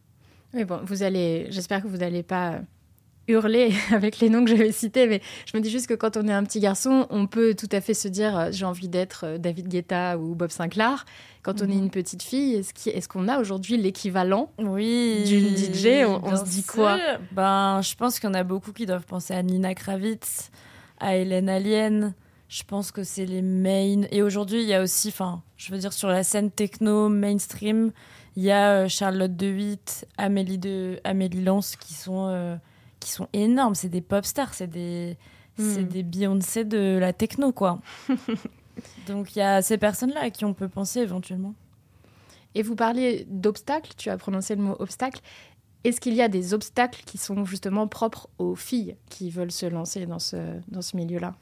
Vous 0.53 1.03
allez, 1.03 1.47
j'espère 1.49 1.83
que 1.83 1.87
vous 1.87 1.97
n'allez 1.97 2.23
pas 2.23 2.61
hurler 3.27 3.73
avec 3.91 4.19
les 4.19 4.29
noms 4.29 4.43
que 4.43 4.51
je 4.51 4.55
vais 4.55 4.71
citer, 4.71 5.07
mais 5.07 5.21
je 5.45 5.57
me 5.57 5.61
dis 5.61 5.69
juste 5.69 5.87
que 5.87 5.93
quand 5.93 6.17
on 6.17 6.27
est 6.27 6.33
un 6.33 6.43
petit 6.43 6.59
garçon, 6.59 7.07
on 7.09 7.27
peut 7.27 7.55
tout 7.55 7.69
à 7.71 7.81
fait 7.81 7.93
se 7.93 8.07
dire 8.07 8.49
j'ai 8.51 8.65
envie 8.65 8.89
d'être 8.89 9.37
David 9.37 9.67
Guetta 9.67 10.17
ou 10.17 10.35
Bob 10.35 10.51
Sinclair. 10.51 11.05
Quand 11.43 11.61
on 11.61 11.65
est 11.65 11.75
mhm. 11.75 11.83
une 11.83 11.89
petite 11.91 12.23
fille, 12.23 12.55
est-ce 12.55 13.07
qu'on 13.07 13.27
a 13.27 13.39
aujourd'hui 13.39 13.77
l'équivalent 13.77 14.51
oui, 14.57 15.23
d'une 15.25 15.55
DJ 15.55 16.03
on, 16.07 16.35
se 16.35 16.43
dit 16.43 16.63
quoi? 16.63 16.97
Ben, 17.31 17.81
je 17.83 17.95
pense 17.95 18.19
qu'il 18.19 18.27
y 18.27 18.31
en 18.31 18.33
a 18.33 18.43
beaucoup 18.43 18.71
qui 18.71 18.87
doivent 18.87 19.05
penser 19.05 19.35
à 19.35 19.43
Nina 19.43 19.75
Kravitz, 19.75 20.49
à 20.99 21.15
Hélène 21.15 21.47
Alien. 21.47 22.15
Je 22.47 22.63
pense 22.63 22.91
que 22.91 23.03
c'est 23.03 23.25
les 23.25 23.41
main. 23.41 24.03
Et 24.11 24.23
aujourd'hui, 24.23 24.61
il 24.61 24.67
y 24.67 24.73
a 24.73 24.81
aussi, 24.81 25.09
enfin, 25.09 25.43
je 25.57 25.71
veux 25.71 25.77
dire, 25.77 25.93
sur 25.93 26.07
la 26.07 26.23
scène 26.23 26.49
techno 26.49 27.09
mainstream, 27.09 27.91
il 28.35 28.43
y 28.43 28.51
a 28.51 28.71
euh, 28.71 28.87
Charlotte 28.87 29.35
DeWitt, 29.35 30.07
Amélie 30.17 30.57
de 30.57 30.99
Amélie 31.03 31.43
Lance 31.43 31.75
qui 31.75 31.93
sont 31.93 32.27
euh, 32.29 32.55
qui 33.05 33.11
sont 33.11 33.29
énormes. 33.33 33.75
C'est 33.75 33.89
des 33.89 34.01
pop 34.01 34.25
stars, 34.25 34.53
c'est 34.53 34.67
des 34.67 35.15
hmm. 35.57 35.83
des 35.83 36.03
Beyoncé 36.03 36.65
de 36.65 36.97
la 36.99 37.13
techno, 37.13 37.51
quoi. 37.51 37.79
Donc 39.07 39.35
il 39.35 39.39
y 39.39 39.41
a 39.41 39.61
ces 39.61 39.77
personnes-là 39.77 40.21
à 40.21 40.29
qui 40.31 40.43
on 40.43 40.53
peut 40.53 40.67
penser 40.67 40.99
éventuellement. 40.99 41.53
Et 42.55 42.63
vous 42.63 42.75
parliez 42.75 43.25
d'obstacles, 43.29 43.91
tu 43.95 44.09
as 44.09 44.17
prononcé 44.17 44.55
le 44.55 44.63
mot 44.63 44.75
obstacle. 44.79 45.21
Est-ce 45.83 46.01
qu'il 46.01 46.15
y 46.15 46.21
a 46.21 46.27
des 46.27 46.53
obstacles 46.53 47.03
qui 47.05 47.17
sont 47.17 47.45
justement 47.45 47.87
propres 47.87 48.27
aux 48.39 48.55
filles 48.55 48.95
qui 49.09 49.29
veulent 49.29 49.51
se 49.51 49.67
lancer 49.67 50.05
dans 50.07 50.19
ce, 50.19 50.37
dans 50.67 50.81
ce 50.81 50.97
milieu-là? 50.97 51.35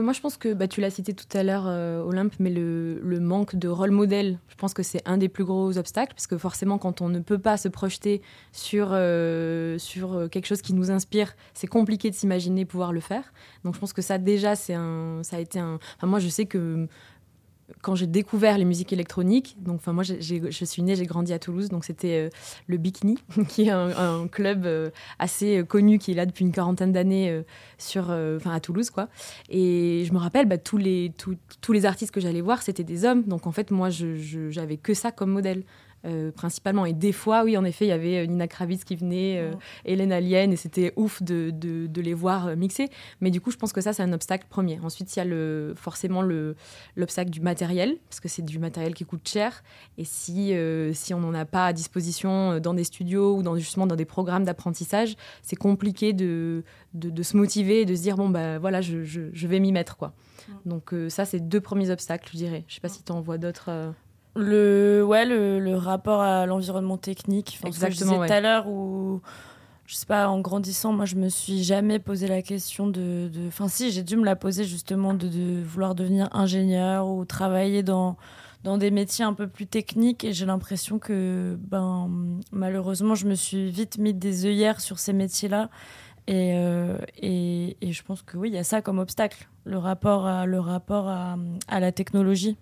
Moi, 0.00 0.14
je 0.14 0.20
pense 0.20 0.38
que 0.38 0.54
bah, 0.54 0.68
tu 0.68 0.80
l'as 0.80 0.90
cité 0.90 1.12
tout 1.12 1.26
à 1.36 1.42
l'heure, 1.42 1.64
euh, 1.66 2.02
Olympe, 2.02 2.32
mais 2.38 2.48
le, 2.48 2.98
le, 3.02 3.20
manque 3.20 3.56
de 3.56 3.68
rôle 3.68 3.90
modèle, 3.90 4.38
je 4.48 4.54
pense 4.54 4.72
que 4.72 4.82
c'est 4.82 5.02
un 5.06 5.18
des 5.18 5.28
plus 5.28 5.44
gros 5.44 5.76
obstacles, 5.76 6.14
parce 6.14 6.26
que 6.26 6.38
forcément, 6.38 6.78
quand 6.78 7.02
on 7.02 7.10
ne 7.10 7.18
peut 7.18 7.38
pas 7.38 7.58
se 7.58 7.68
projeter 7.68 8.22
sur, 8.52 8.88
euh, 8.92 9.76
sur 9.76 10.14
euh, 10.14 10.28
quelque 10.28 10.46
chose 10.46 10.62
qui 10.62 10.72
nous 10.72 10.90
inspire, 10.90 11.34
c'est 11.52 11.66
compliqué 11.66 12.08
de 12.08 12.14
s'imaginer 12.14 12.64
pouvoir 12.64 12.92
le 12.92 13.00
faire. 13.00 13.34
Donc, 13.64 13.74
je 13.74 13.80
pense 13.80 13.92
que 13.92 14.00
ça, 14.00 14.16
déjà, 14.16 14.54
c'est 14.54 14.74
un, 14.74 15.20
ça 15.22 15.36
a 15.36 15.40
été 15.40 15.58
un. 15.58 15.78
Enfin, 15.96 16.06
moi, 16.06 16.20
je 16.20 16.28
sais 16.28 16.46
que 16.46 16.88
quand 17.80 17.94
j'ai 17.94 18.06
découvert 18.06 18.58
les 18.58 18.64
musiques 18.64 18.92
électroniques, 18.92 19.56
donc 19.58 19.76
enfin 19.76 19.92
moi 19.92 20.04
je 20.04 20.64
suis 20.64 20.82
née, 20.82 20.96
j'ai 20.96 21.06
grandi 21.06 21.32
à 21.32 21.38
Toulouse, 21.38 21.68
donc 21.68 21.84
c'était 21.84 22.26
euh, 22.26 22.30
le 22.66 22.76
Bikini, 22.76 23.18
qui 23.48 23.62
est 23.62 23.70
un, 23.70 24.26
club 24.28 24.66
euh, 24.66 24.90
assez 25.18 25.58
euh, 25.58 25.64
connu 25.64 25.98
qui 25.98 26.12
est 26.12 26.14
là 26.14 26.26
depuis 26.26 26.44
une 26.44 26.52
quarantaine 26.52 26.92
d'années 26.92 27.42
sur, 27.78 28.04
enfin 28.10 28.52
à 28.52 28.60
Toulouse 28.60 28.90
quoi. 28.90 29.08
Et 29.48 30.04
je 30.06 30.12
me 30.12 30.18
rappelle 30.18 30.46
bah, 30.46 30.58
tous 30.58 30.76
les 30.76 31.12
tous 31.16 31.72
les 31.72 31.86
artistes 31.86 32.12
que 32.12 32.20
j'allais 32.20 32.40
voir 32.40 32.62
c'était 32.62 32.84
des 32.84 33.04
hommes, 33.04 33.22
donc 33.22 33.46
en 33.46 33.52
fait 33.52 33.70
moi 33.70 33.90
je 33.90 34.50
j'avais 34.50 34.76
que 34.76 34.94
ça 34.94 35.12
comme 35.12 35.30
modèle. 35.30 35.64
Euh, 36.04 36.32
principalement. 36.32 36.84
Et 36.84 36.94
des 36.94 37.12
fois, 37.12 37.44
oui, 37.44 37.56
en 37.56 37.64
effet, 37.64 37.84
il 37.84 37.88
y 37.88 37.92
avait 37.92 38.18
euh, 38.18 38.26
Nina 38.26 38.48
Kravitz 38.48 38.82
qui 38.82 38.96
venait, 38.96 39.38
euh, 39.38 39.52
Hélène 39.84 40.10
Alien, 40.10 40.52
et 40.52 40.56
c'était 40.56 40.92
ouf 40.96 41.22
de, 41.22 41.50
de, 41.52 42.00
les 42.00 42.12
voir 42.12 42.56
mixer. 42.56 42.88
Mais 43.20 43.30
du 43.30 43.40
coup, 43.40 43.52
je 43.52 43.56
pense 43.56 43.72
que 43.72 43.80
ça, 43.80 43.92
c'est 43.92 44.02
un 44.02 44.12
obstacle 44.12 44.46
premier. 44.48 44.80
Ensuite, 44.82 45.14
il 45.14 45.20
y 45.20 45.22
a 45.22 45.24
le, 45.24 45.74
forcément 45.76 46.22
l'obstacle 46.96 47.30
du 47.30 47.40
matériel, 47.40 47.98
parce 48.08 48.18
que 48.18 48.28
c'est 48.28 48.44
du 48.44 48.58
matériel 48.58 48.94
qui 48.94 49.04
coûte 49.04 49.28
cher. 49.28 49.62
Et 49.96 50.04
si, 50.04 50.52
si 50.92 51.14
on 51.14 51.20
n'en 51.20 51.34
a 51.34 51.44
pas 51.44 51.66
à 51.66 51.72
disposition 51.72 52.58
dans 52.58 52.74
des 52.74 52.82
studios 52.82 53.36
ou 53.36 53.44
dans, 53.44 53.56
justement 53.56 53.86
dans 53.86 53.94
des 53.94 54.04
programmes 54.04 54.42
d'apprentissage, 54.42 55.14
c'est 55.42 55.54
compliqué 55.54 56.12
de, 56.12 56.64
de, 56.94 57.22
se 57.22 57.36
motiver 57.36 57.82
et 57.82 57.84
de 57.84 57.94
se 57.94 58.02
dire, 58.02 58.16
bon, 58.16 58.28
bah 58.28 58.58
voilà, 58.58 58.80
je, 58.80 59.04
je, 59.04 59.46
vais 59.46 59.60
m'y 59.60 59.70
mettre. 59.70 59.96
quoi. 59.96 60.14
Donc 60.66 60.92
ça, 61.08 61.24
c'est 61.24 61.38
deux 61.38 61.60
premiers 61.60 61.90
obstacles, 61.90 62.28
je 62.32 62.38
dirais. 62.38 62.64
Je 62.66 62.74
sais 62.74 62.80
pas 62.80 62.88
si 62.88 63.04
tu 63.04 63.12
en 63.12 63.20
vois 63.20 63.38
d'autres. 63.38 63.94
Le, 64.34 65.04
ouais, 65.06 65.26
le, 65.26 65.58
le 65.58 65.76
rapport 65.76 66.20
à 66.20 66.46
l'environnement 66.46 66.96
technique. 66.96 67.58
Enfin, 67.58 67.68
Exactement. 67.68 68.26
tout 68.26 68.32
à 68.32 68.40
l'heure 68.40 68.66
où, 68.66 69.20
je 69.86 69.94
sais 69.94 70.06
pas, 70.06 70.28
en 70.28 70.40
grandissant, 70.40 70.92
moi, 70.92 71.04
je 71.04 71.16
me 71.16 71.28
suis 71.28 71.62
jamais 71.62 71.98
posé 71.98 72.26
la 72.26 72.40
question 72.40 72.86
de. 72.86 73.30
Enfin, 73.48 73.68
si, 73.68 73.90
j'ai 73.90 74.02
dû 74.02 74.16
me 74.16 74.24
la 74.24 74.36
poser 74.36 74.64
justement 74.64 75.12
de, 75.12 75.28
de, 75.28 75.62
vouloir 75.62 75.94
devenir 75.94 76.28
ingénieur 76.32 77.08
ou 77.08 77.26
travailler 77.26 77.82
dans, 77.82 78.16
dans 78.64 78.78
des 78.78 78.90
métiers 78.90 79.24
un 79.24 79.34
peu 79.34 79.48
plus 79.48 79.66
techniques. 79.66 80.24
Et 80.24 80.32
j'ai 80.32 80.46
l'impression 80.46 80.98
que, 80.98 81.58
ben, 81.60 82.10
malheureusement, 82.52 83.14
je 83.14 83.26
me 83.26 83.34
suis 83.34 83.70
vite 83.70 83.98
mis 83.98 84.14
des 84.14 84.46
œillères 84.46 84.80
sur 84.80 84.98
ces 84.98 85.12
métiers-là. 85.12 85.68
Et, 86.26 86.54
euh, 86.56 86.96
et, 87.18 87.76
et, 87.80 87.92
je 87.92 88.02
pense 88.02 88.22
que 88.22 88.38
oui, 88.38 88.48
il 88.48 88.54
y 88.54 88.58
a 88.58 88.64
ça 88.64 88.80
comme 88.80 89.00
obstacle, 89.00 89.48
le 89.64 89.76
rapport 89.76 90.24
à, 90.24 90.46
le 90.46 90.60
rapport 90.60 91.08
à, 91.08 91.36
à 91.66 91.80
la 91.80 91.90
technologie. 91.90 92.56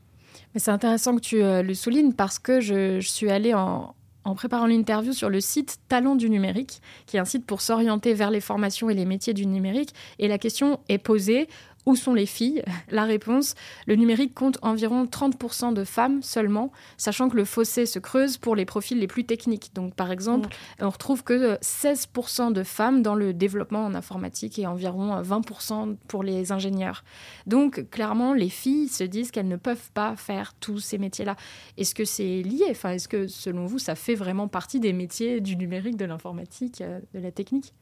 Mais 0.54 0.61
c'est 0.61 0.71
intéressant 0.71 1.16
que 1.16 1.21
tu 1.21 1.42
euh, 1.42 1.62
le 1.62 1.75
soulignes 1.75 2.12
parce 2.12 2.38
que 2.38 2.61
je, 2.61 3.00
suis 3.00 3.30
allée 3.30 3.54
en, 3.54 3.95
en 4.25 4.35
préparant 4.35 4.66
l'interview 4.66 5.12
sur 5.12 5.30
le 5.30 5.40
site 5.40 5.78
Talent 5.88 6.16
du 6.16 6.28
numérique, 6.28 6.80
qui 7.07 7.16
est 7.16 7.21
un 7.21 7.25
site 7.25 7.47
pour 7.47 7.61
s'orienter 7.61 8.14
vers 8.14 8.30
les 8.30 8.40
formations 8.40 8.90
et 8.90 8.95
les 8.95 9.04
métiers 9.04 9.35
du 9.35 9.47
numérique. 9.47 9.95
Et 10.19 10.28
la 10.28 10.38
question 10.38 10.80
est 10.88 10.99
posée 10.99 11.49
où 11.90 11.97
sont 11.97 12.14
les 12.14 12.26
filles? 12.26 12.62
La 12.90 13.04
réponse, 13.04 13.54
le 13.87 13.97
numérique 13.97 14.35
compte 14.35 14.59
environ 14.62 15.04
30% 15.04 15.75
de 15.75 15.85
femmes 15.85 16.23
seulement, 16.23 16.73
sachant 16.97 17.28
que 17.28 17.37
le 17.37 17.44
fossé 17.44 17.87
se 17.87 17.99
creuse 17.99 18.38
pour 18.38 18.56
les 18.56 18.64
profils 18.64 18.99
les 18.99 19.06
plus 19.06 19.25
techniques. 19.25 19.70
Donc 19.75 19.94
par 19.94 20.11
exemple, 20.11 20.49
mm. 20.49 20.85
on 20.85 20.90
retrouve 20.90 21.25
que 21.25 21.56
16% 21.56 22.52
de 22.52 22.62
femmes 22.62 23.02
dans 23.02 23.14
le 23.14 23.32
développement 23.32 23.85
en 23.85 23.94
informatique 23.94 24.59
et 24.59 24.66
environ 24.66 25.20
20% 25.23 25.97
pour 26.09 26.23
les 26.23 26.52
ingénieurs. 26.52 27.04
Donc 27.47 27.90
clairement, 27.90 28.35
les 28.35 28.49
filles 28.49 28.88
se 28.88 29.04
disent 29.04 29.30
qu'elles 29.30 29.49
ne 29.49 29.56
peuvent 29.56 29.90
pas 29.92 30.16
faire 30.16 30.54
tous 30.54 30.78
ces 30.78 30.99
métiers-là. 30.99 31.37
Est-ce 31.76 31.94
que 31.94 32.04
c'est 32.04 32.42
lié? 32.42 32.66
Enfin, 32.70 32.90
Est-ce 32.90 33.09
que 33.09 33.26
selon 33.26 33.66
vous, 33.66 33.78
ça 33.78 33.94
fait 33.94 34.14
vraiment 34.14 34.49
partie 34.49 34.80
des 34.80 34.92
métiers 34.92 35.40
du 35.40 35.56
numérique, 35.56 35.97
de 35.97 36.04
l'informatique, 36.04 36.80
euh, 36.80 37.00
de 37.14 37.20
la 37.20 37.32
technique? 37.32 37.75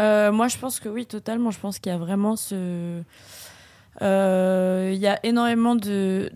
Euh, 0.00 0.32
moi, 0.32 0.48
je 0.48 0.58
pense 0.58 0.80
que 0.80 0.88
oui, 0.88 1.06
totalement. 1.06 1.50
Je 1.50 1.60
pense 1.60 1.78
qu'il 1.78 1.92
y 1.92 1.94
a 1.94 1.98
vraiment 1.98 2.36
ce. 2.36 3.02
Euh, 4.02 4.90
il 4.94 4.98
y 4.98 5.08
a 5.08 5.18
énormément 5.26 5.74
de, 5.74 6.30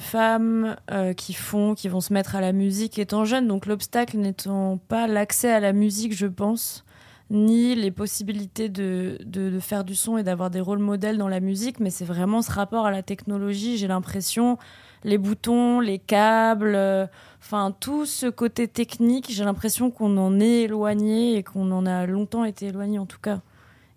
femmes 0.00 0.76
euh, 0.90 1.14
qui 1.14 1.32
font, 1.32 1.74
qui 1.74 1.88
vont 1.88 2.00
se 2.00 2.12
mettre 2.12 2.36
à 2.36 2.40
la 2.40 2.52
musique 2.52 2.98
étant 2.98 3.24
jeunes. 3.24 3.48
Donc 3.48 3.66
l'obstacle 3.66 4.18
n'étant 4.18 4.78
pas 4.88 5.06
l'accès 5.06 5.50
à 5.50 5.60
la 5.60 5.72
musique, 5.72 6.14
je 6.14 6.26
pense, 6.26 6.84
ni 7.30 7.74
les 7.74 7.90
possibilités 7.90 8.68
de, 8.68 9.18
de, 9.24 9.60
faire 9.60 9.84
du 9.84 9.94
son 9.94 10.16
et 10.16 10.22
d'avoir 10.22 10.50
des 10.50 10.60
rôles 10.60 10.78
modèles 10.78 11.18
dans 11.18 11.28
la 11.28 11.40
musique, 11.40 11.78
mais 11.78 11.90
c'est 11.90 12.04
vraiment 12.04 12.40
ce 12.40 12.50
rapport 12.50 12.86
à 12.86 12.90
la 12.90 13.02
technologie. 13.02 13.76
J'ai 13.76 13.86
l'impression, 13.86 14.56
les 15.04 15.18
boutons, 15.18 15.80
les 15.80 15.98
câbles 15.98 17.08
Enfin, 17.40 17.74
tout 17.78 18.04
ce 18.04 18.26
côté 18.26 18.68
technique, 18.68 19.30
j'ai 19.30 19.44
l'impression 19.44 19.90
qu'on 19.90 20.16
en 20.18 20.40
est 20.40 20.62
éloigné 20.62 21.36
et 21.36 21.42
qu'on 21.42 21.70
en 21.70 21.86
a 21.86 22.06
longtemps 22.06 22.44
été 22.44 22.66
éloigné 22.66 22.98
en 22.98 23.06
tout 23.06 23.20
cas. 23.20 23.40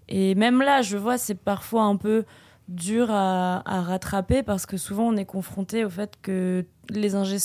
Et 0.07 0.35
même 0.35 0.61
là, 0.61 0.81
je 0.81 0.97
vois, 0.97 1.17
c'est 1.17 1.35
parfois 1.35 1.83
un 1.83 1.95
peu 1.95 2.23
dur 2.67 3.09
à, 3.09 3.61
rattraper 3.65 4.43
parce 4.43 4.65
que 4.65 4.77
souvent 4.77 5.07
on 5.07 5.17
est 5.17 5.25
confronté 5.25 5.83
au 5.83 5.89
fait 5.89 6.13
que 6.21 6.65
les 6.89 7.15
ingé 7.15 7.37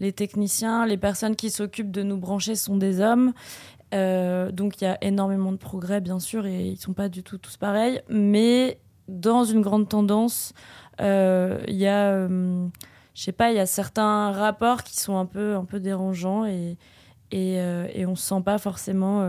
les 0.00 0.12
techniciens, 0.12 0.86
les 0.86 0.96
personnes 0.96 1.36
qui 1.36 1.50
s'occupent 1.50 1.90
de 1.90 2.02
nous 2.02 2.16
brancher 2.16 2.54
sont 2.54 2.76
des 2.76 3.00
hommes. 3.00 3.32
Euh, 3.92 4.50
donc 4.50 4.80
il 4.80 4.84
y 4.84 4.86
a 4.86 4.96
énormément 5.02 5.52
de 5.52 5.58
progrès 5.58 6.00
bien 6.00 6.18
sûr 6.18 6.46
et 6.46 6.68
ils 6.68 6.78
sont 6.78 6.94
pas 6.94 7.08
du 7.08 7.22
tout 7.22 7.38
tous 7.38 7.56
pareils. 7.56 8.00
Mais 8.08 8.80
dans 9.08 9.44
une 9.44 9.60
grande 9.60 9.88
tendance, 9.88 10.54
euh, 11.00 11.62
il 11.68 11.76
y 11.76 11.86
a 11.86 12.10
euh, 12.12 12.66
je 13.14 13.22
sais 13.22 13.32
pas, 13.32 13.50
il 13.50 13.56
y 13.56 13.60
a 13.60 13.66
certains 13.66 14.32
rapports 14.32 14.82
qui 14.82 14.98
sont 14.98 15.18
un 15.18 15.26
peu, 15.26 15.54
un 15.54 15.64
peu 15.64 15.80
dérangeants 15.80 16.46
et, 16.46 16.78
et, 17.30 17.56
et 17.56 18.06
on 18.06 18.14
se 18.14 18.26
sent 18.26 18.42
pas 18.42 18.58
forcément 18.58 19.20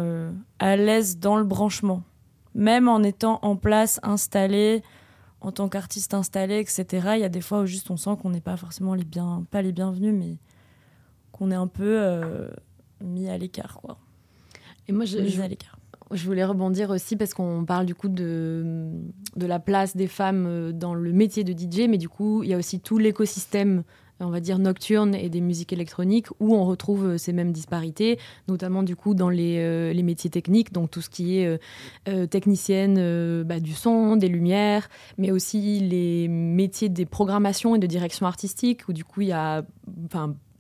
à 0.60 0.76
l'aise 0.78 1.20
dans 1.20 1.36
le 1.36 1.44
branchement. 1.44 2.04
Même 2.56 2.88
en 2.88 3.04
étant 3.04 3.40
en 3.42 3.56
place, 3.58 4.00
installé, 4.04 4.84
en 5.42 5.52
tant 5.52 5.68
qu'artiste 5.68 6.14
installé, 6.14 6.60
etc., 6.60 6.86
il 7.16 7.22
y 7.22 7.26
a 7.26 7.30
des 7.30 7.42
fois 7.42 7.62
où 7.62 7.66
juste 7.66 7.92
on 7.92 7.98
sent 7.98 8.12
qu'on 8.22 8.30
n'est 8.30 8.42
pas 8.42 8.56
forcément 8.56 8.94
les 8.94 9.04
bien, 9.04 9.46
pas 9.52 9.62
les 9.62 9.74
bienvenus, 9.74 10.14
mais 10.14 10.38
qu'on 11.34 11.52
est 11.52 11.56
un 11.56 11.68
peu 11.68 12.50
mis 13.02 13.28
à 13.28 13.38
l'écart, 13.38 13.80
quoi. 13.82 13.98
Et 14.88 14.92
moi, 14.92 15.06
je, 15.06 16.26
voulais 16.26 16.46
rebondir 16.46 16.90
aussi 16.90 17.16
parce 17.16 17.34
qu'on 17.34 17.66
parle 17.66 17.86
du 17.86 17.96
coup 17.96 18.10
de, 18.10 18.90
de 19.36 19.46
la 19.46 19.60
place 19.60 19.96
des 19.96 20.08
femmes 20.08 20.72
dans 20.74 20.94
le 20.94 21.12
métier 21.12 21.44
de 21.44 21.54
DJ, 21.54 21.88
mais 21.90 21.98
du 21.98 22.10
coup, 22.10 22.44
il 22.44 22.50
y 22.50 22.54
a 22.54 22.58
aussi 22.58 22.80
tout 22.80 22.98
l'écosystème 22.98 23.84
on 24.20 24.30
va 24.30 24.40
dire 24.40 24.60
nocturne 24.60 25.16
et 25.16 25.30
des 25.30 25.42
musiques 25.42 25.74
électroniques 25.74 26.28
où 26.40 26.56
on 26.56 26.66
retrouve 26.66 27.06
euh, 27.06 27.18
ces 27.18 27.34
mêmes 27.34 27.52
disparités, 27.52 28.20
notamment 28.48 28.84
du 28.84 28.96
coup 28.96 29.14
dans 29.14 29.30
les, 29.30 29.58
euh, 29.60 29.94
les 29.94 30.04
métiers 30.04 30.30
techniques, 30.30 30.72
donc 30.72 30.92
tout 30.92 31.02
ce 31.02 31.10
qui 31.10 31.38
est 31.38 31.60
euh, 32.08 32.26
technicienne 32.28 33.44
bah, 33.44 33.60
du 33.60 33.74
son, 33.74 34.16
des 34.16 34.28
lumières, 34.28 34.90
mais 35.18 35.32
aussi 35.32 35.80
les 35.80 36.28
métiers 36.28 36.90
des 36.90 37.06
programmations 37.06 37.76
et 37.76 37.80
de 37.80 37.88
direction 37.88 38.26
artistique 38.26 38.88
où 38.88 38.94
du 38.94 39.04
coup 39.04 39.22
il 39.22 39.28
y 39.28 39.34
a, 39.34 39.66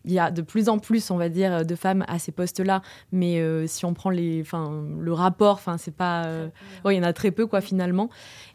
il 0.05 0.12
y 0.12 0.19
a 0.19 0.31
de 0.31 0.41
plus 0.41 0.69
en 0.69 0.79
plus, 0.79 1.12
on 1.12 1.17
va 1.17 1.29
dire, 1.29 1.65
de 1.65 1.75
femmes 1.75 2.03
à 2.07 2.19
ces 2.19 2.31
postes-là, 2.31 2.81
mais 3.12 3.41
si 3.67 3.86
on 3.86 3.93
prend 3.93 4.10
les, 4.10 4.41
enfin, 4.41 4.83
le 5.00 5.13
rapport, 5.13 5.55
enfin, 5.55 5.77
c'est 5.77 5.95
pas, 5.95 6.27
il 6.86 6.93
y 6.93 7.00
en 7.00 7.03
a 7.03 7.13
très 7.13 7.31
peu 7.31 7.48
quoi 7.48 7.62
finalement. 7.62 8.10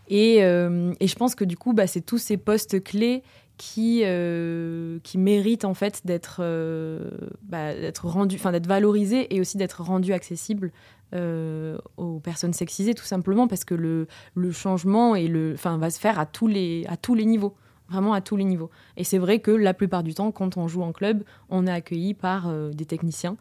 Et, 0.09 0.38
et 0.38 1.07
je 1.07 1.14
pense 1.17 1.35
que 1.35 1.45
du 1.45 1.57
coup, 1.57 1.73
bah, 1.73 1.87
c'est 1.87 2.02
tous 2.02 2.19
ces 2.19 2.37
postes 2.37 2.83
clés 2.83 3.23
qui, 3.59 4.02
euh, 4.05 5.00
qui 5.02 5.19
mérite 5.19 5.64
en 5.64 5.75
fait 5.75 6.00
d'être 6.07 6.38
euh, 6.40 7.11
bah, 7.43 7.75
d'être 7.75 8.07
rendu, 8.07 8.37
enfin 8.37 8.52
d'être 8.52 8.69
valorisé 8.69 9.35
et 9.35 9.40
aussi 9.40 9.59
d'être 9.59 9.83
rendu 9.83 10.12
accessible 10.12 10.71
euh, 11.14 11.76
aux 11.97 12.21
personnes 12.21 12.52
sexisées 12.52 12.95
tout 12.95 13.05
simplement 13.05 13.49
parce 13.49 13.64
que 13.64 13.75
le, 13.75 14.07
le 14.35 14.52
changement 14.52 15.17
et 15.17 15.26
le, 15.26 15.52
enfin 15.55 15.76
va 15.76 15.90
se 15.90 15.99
faire 15.99 16.19
à 16.19 16.25
tous 16.25 16.47
les 16.47 16.87
à 16.88 16.97
tous 16.97 17.14
les 17.14 17.26
niveaux 17.26 17.55
vraiment 17.88 18.12
à 18.12 18.21
tous 18.21 18.37
les 18.37 18.45
niveaux. 18.45 18.71
Et 18.97 19.04
c'est 19.04 19.18
vrai 19.18 19.38
que 19.38 19.50
la 19.50 19.75
plupart 19.75 20.02
du 20.02 20.14
temps 20.14 20.30
quand 20.30 20.57
on 20.57 20.68
joue 20.68 20.83
en 20.83 20.92
club 20.92 21.23
on 21.49 21.66
est 21.66 21.73
accueilli 21.73 22.14
par 22.14 22.52
des 22.73 22.85
techniciens. 22.85 23.37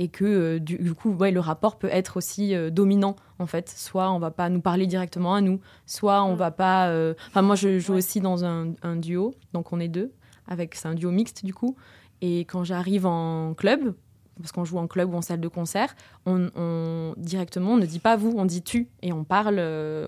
Et 0.00 0.08
que 0.08 0.24
euh, 0.24 0.58
du, 0.58 0.94
coup 0.94 1.12
ouais, 1.12 1.30
le 1.30 1.40
rapport 1.40 1.76
peut 1.76 1.90
être 1.92 2.16
aussi 2.16 2.54
euh, 2.54 2.70
dominant 2.70 3.16
en 3.38 3.44
fait. 3.44 3.68
Soit 3.68 4.10
on 4.10 4.18
va 4.18 4.30
pas 4.30 4.48
nous 4.48 4.62
parler 4.62 4.86
directement 4.86 5.34
à 5.34 5.42
nous 5.42 5.60
soit 5.84 6.22
on 6.22 6.32
mm. 6.32 6.38
va 6.38 6.50
pas 6.50 6.88
euh, 6.88 7.12
enfin 7.28 7.42
moi 7.42 7.54
je 7.54 7.78
joue 7.78 7.92
aussi 7.92 8.22
dans 8.22 8.42
un, 8.42 8.96
duo. 8.96 9.34
Donc 9.52 9.74
on 9.74 9.78
est 9.78 9.88
deux. 9.88 10.10
Avec 10.48 10.74
c'est 10.74 10.88
un 10.88 10.94
duo 10.94 11.10
mixte 11.10 11.44
du 11.44 11.52
coup. 11.52 11.76
Et 12.22 12.40
quand 12.46 12.64
j'arrive 12.64 13.04
en 13.04 13.52
club 13.52 13.94
parce 14.40 14.52
qu'on 14.52 14.64
joue 14.64 14.78
en 14.78 14.86
club 14.86 15.12
ou 15.12 15.18
en 15.18 15.20
salle 15.20 15.40
de 15.40 15.48
concert 15.48 15.94
on, 16.24 17.12
directement 17.18 17.72
on 17.72 17.76
ne 17.76 17.84
dit 17.84 17.98
pas 17.98 18.16
vous 18.16 18.32
on 18.38 18.46
dit 18.46 18.62
tu. 18.62 18.88
Et 19.02 19.12
on 19.12 19.24
parle 19.24 19.60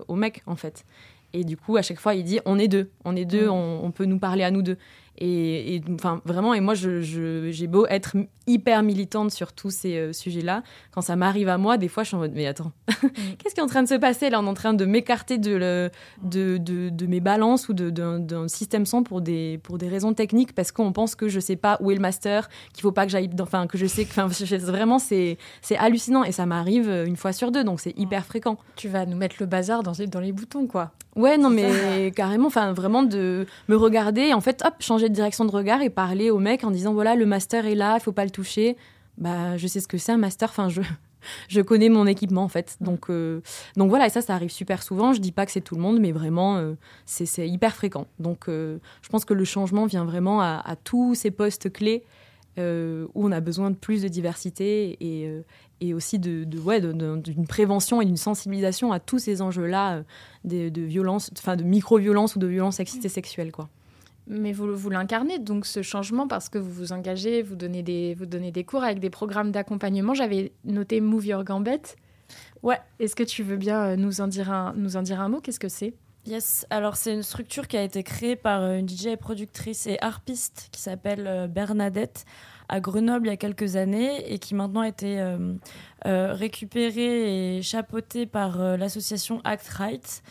au 0.07 0.15
mec 0.15 0.41
en 0.47 0.55
fait 0.55 0.85
et 1.33 1.43
du 1.43 1.57
coup 1.57 1.77
à 1.77 1.81
chaque 1.81 1.99
fois 1.99 2.15
il 2.15 2.23
dit 2.23 2.39
on 2.45 2.59
est 2.59 2.67
deux 2.67 2.91
on 3.05 3.15
est 3.15 3.25
deux 3.25 3.47
mm. 3.47 3.51
on, 3.51 3.85
on 3.85 3.91
peut 3.91 4.05
nous 4.05 4.19
parler 4.19 4.43
à 4.43 4.51
nous 4.51 4.61
deux 4.61 4.77
et, 5.19 5.81
enfin, 5.93 6.21
vraiment, 6.25 6.55
et 6.55 6.59
moi, 6.59 6.73
j'ai 6.73 7.03
je, 7.03 7.65
beau 7.67 7.85
être 7.87 8.15
hyper 8.47 8.81
militante 8.81 9.31
sur 9.31 9.53
tous 9.53 9.69
ces 9.69 9.97
euh, 9.97 10.13
sujets-là. 10.13 10.63
Quand 10.91 11.01
ça 11.01 11.15
m'arrive 11.15 11.49
à 11.49 11.57
moi, 11.57 11.77
des 11.77 11.87
fois, 11.87 12.03
je 12.03 12.09
suis 12.09 12.15
en 12.15 12.19
mode, 12.19 12.33
mais 12.33 12.47
attends, 12.47 12.71
mm. 12.89 13.07
qu'est-ce 13.37 13.53
qui 13.53 13.59
est 13.59 13.63
en 13.63 13.67
train 13.67 13.83
de 13.83 13.87
se 13.87 13.93
passer 13.95 14.31
là? 14.31 14.39
On 14.41 14.45
est 14.45 14.49
en 14.49 14.53
train 14.55 14.73
de 14.73 14.85
m'écarter 14.85 15.37
de, 15.37 15.55
le, 15.55 15.91
de, 16.23 16.57
de, 16.57 16.89
de, 16.89 17.05
mes 17.05 17.19
balances 17.19 17.69
ou 17.69 17.73
d'un 17.73 18.47
système 18.47 18.87
son 18.87 19.03
pour 19.03 19.21
des, 19.21 19.59
pour 19.63 19.77
des 19.77 19.87
raisons 19.87 20.13
techniques 20.13 20.53
parce 20.53 20.71
qu'on 20.71 20.91
pense 20.91 21.13
que 21.13 21.29
je 21.29 21.39
sais 21.39 21.57
pas 21.57 21.77
où 21.79 21.91
est 21.91 21.95
le 21.95 22.01
master, 22.01 22.49
qu'il 22.73 22.81
faut 22.81 22.91
pas 22.91 23.05
que 23.05 23.11
j'aille, 23.11 23.29
enfin, 23.39 23.67
que 23.67 23.77
je 23.77 23.85
sais, 23.85 24.07
enfin, 24.09 24.27
vraiment, 24.27 24.97
c'est 24.97 25.37
hallucinant 25.77 26.23
et 26.23 26.31
ça 26.31 26.47
m'arrive 26.47 26.89
euh, 26.89 27.05
une 27.05 27.17
fois 27.17 27.33
sur 27.33 27.51
deux, 27.51 27.63
donc 27.63 27.79
c'est 27.79 27.97
hyper 27.97 28.25
fréquent. 28.25 28.57
Tu 28.75 28.89
vas 28.89 29.05
nous 29.05 29.17
mettre 29.17 29.35
le 29.39 29.45
bazar 29.45 29.83
dans, 29.83 29.93
dans 29.93 30.19
les 30.19 30.31
boutons, 30.31 30.65
quoi. 30.65 30.91
Ouais, 31.15 31.37
non, 31.37 31.49
mais 31.49 32.11
carrément, 32.15 32.47
enfin, 32.47 32.73
vraiment 32.73 33.03
de 33.03 33.45
me 33.67 33.75
regarder, 33.75 34.33
en 34.33 34.41
fait, 34.41 34.63
hop, 34.65 34.73
changer 34.79 35.09
de 35.09 35.13
direction 35.13 35.45
de 35.45 35.51
regard 35.51 35.81
et 35.81 35.89
parler 35.89 36.29
au 36.31 36.39
mec 36.39 36.63
en 36.63 36.71
disant 36.71 36.93
voilà, 36.93 37.15
le 37.15 37.25
master 37.25 37.65
est 37.65 37.75
là, 37.75 37.97
il 37.99 38.03
faut 38.03 38.11
pas 38.11 38.25
le 38.25 38.31
toucher. 38.31 38.77
Bah, 39.17 39.57
je 39.57 39.67
sais 39.67 39.79
ce 39.79 39.87
que 39.87 39.97
c'est 39.97 40.11
un 40.11 40.17
master, 40.17 40.49
enfin, 40.49 40.69
je. 40.69 40.81
Je 41.47 41.61
connais 41.61 41.89
mon 41.89 42.05
équipement 42.05 42.43
en 42.43 42.47
fait, 42.49 42.77
donc 42.81 43.09
euh, 43.09 43.41
donc 43.77 43.89
voilà 43.89 44.07
et 44.07 44.09
ça 44.09 44.21
ça 44.21 44.35
arrive 44.35 44.51
super 44.51 44.83
souvent. 44.83 45.13
Je 45.13 45.21
dis 45.21 45.31
pas 45.31 45.45
que 45.45 45.51
c'est 45.51 45.61
tout 45.61 45.75
le 45.75 45.81
monde, 45.81 45.99
mais 45.99 46.11
vraiment 46.11 46.57
euh, 46.57 46.73
c'est 47.05 47.47
hyper 47.47 47.75
fréquent. 47.75 48.07
Donc 48.19 48.49
euh, 48.49 48.79
je 49.01 49.09
pense 49.09 49.25
que 49.25 49.33
le 49.33 49.45
changement 49.45 49.85
vient 49.85 50.05
vraiment 50.05 50.41
à, 50.41 50.61
à 50.65 50.75
tous 50.75 51.15
ces 51.15 51.31
postes 51.31 51.71
clés 51.71 52.03
où 52.57 52.61
on 53.15 53.31
a 53.31 53.39
besoin 53.39 53.71
de 53.71 53.75
plus 53.75 54.03
de 54.03 54.07
diversité 54.07 54.97
et, 55.01 55.27
et 55.83 55.93
aussi 55.93 56.17
de, 56.17 56.45
de 56.45 56.59
ouais, 56.59 56.79
d'une 56.79 57.47
prévention 57.47 57.99
et 57.99 58.05
d'une 58.05 58.17
sensibilisation 58.17 58.93
à 58.93 58.99
tous 59.01 59.19
ces 59.19 59.41
enjeux-là 59.41 59.97
euh, 59.97 60.03
de, 60.45 60.69
de 60.69 60.81
violence, 60.81 61.29
enfin 61.37 61.57
de 61.57 61.63
micro-violence 61.63 62.37
ou 62.37 62.39
de 62.39 62.47
violence 62.47 62.77
sexiste 62.77 63.03
et 63.03 63.09
sexuelle, 63.09 63.51
quoi. 63.51 63.69
Mais 64.25 64.53
vous, 64.53 64.73
vous 64.73 64.89
l'incarnez 64.89 65.37
donc 65.37 65.65
ce 65.65 65.81
changement 65.81 66.29
parce 66.29 66.47
que 66.47 66.57
vous 66.57 66.71
vous 66.71 66.93
engagez, 66.93 67.41
vous 67.41 67.57
donnez 67.57 67.83
des, 67.83 68.13
vous 68.13 68.25
donnez 68.25 68.51
des 68.51 68.63
cours 68.63 68.81
avec 68.81 68.99
des 68.99 69.09
programmes 69.09 69.51
d'accompagnement. 69.51 70.13
J'avais 70.13 70.53
noté 70.63 71.01
Move 71.01 71.25
Your 71.25 71.43
Gambette. 71.43 71.97
Ouais. 72.61 72.79
Est-ce 72.99 73.17
que 73.17 73.23
tu 73.23 73.43
veux 73.43 73.57
bien 73.57 73.83
euh, 73.83 73.95
nous 73.97 74.21
en 74.21 74.27
dire 74.27 74.49
un, 74.49 74.73
nous 74.77 74.95
en 74.95 75.01
dire 75.01 75.19
un 75.19 75.27
mot? 75.27 75.41
Qu'est-ce 75.41 75.59
que 75.59 75.67
c'est? 75.67 75.93
Yes, 76.25 76.65
alors 76.69 76.95
c'est 76.95 77.13
une 77.13 77.23
structure 77.23 77.67
qui 77.67 77.75
a 77.75 77.83
été 77.83 78.01
créée 78.01 78.37
par 78.37 78.61
euh, 78.61 78.77
une 78.77 78.87
DJ 78.87 79.17
productrice 79.19 79.87
et 79.87 79.97
harpiste 79.99 80.69
qui 80.71 80.79
s'appelle 80.79 81.51
Bernadette 81.53 82.23
à 82.69 82.79
Grenoble 82.79 83.27
il 83.27 83.29
y 83.29 83.33
a 83.33 83.37
quelques 83.37 83.75
années 83.75 84.31
et 84.31 84.39
qui 84.39 84.55
maintenant 84.55 84.81
a 84.81 84.87
été 84.87 85.19
euh, 85.19 85.53
euh, 86.05 86.33
récupéré 86.33 87.57
et 87.57 87.61
chapeauté 87.61 88.25
par 88.25 88.61
euh, 88.61 88.77
l'association 88.77 89.41
Act 89.43 89.67
Right. 89.69 90.23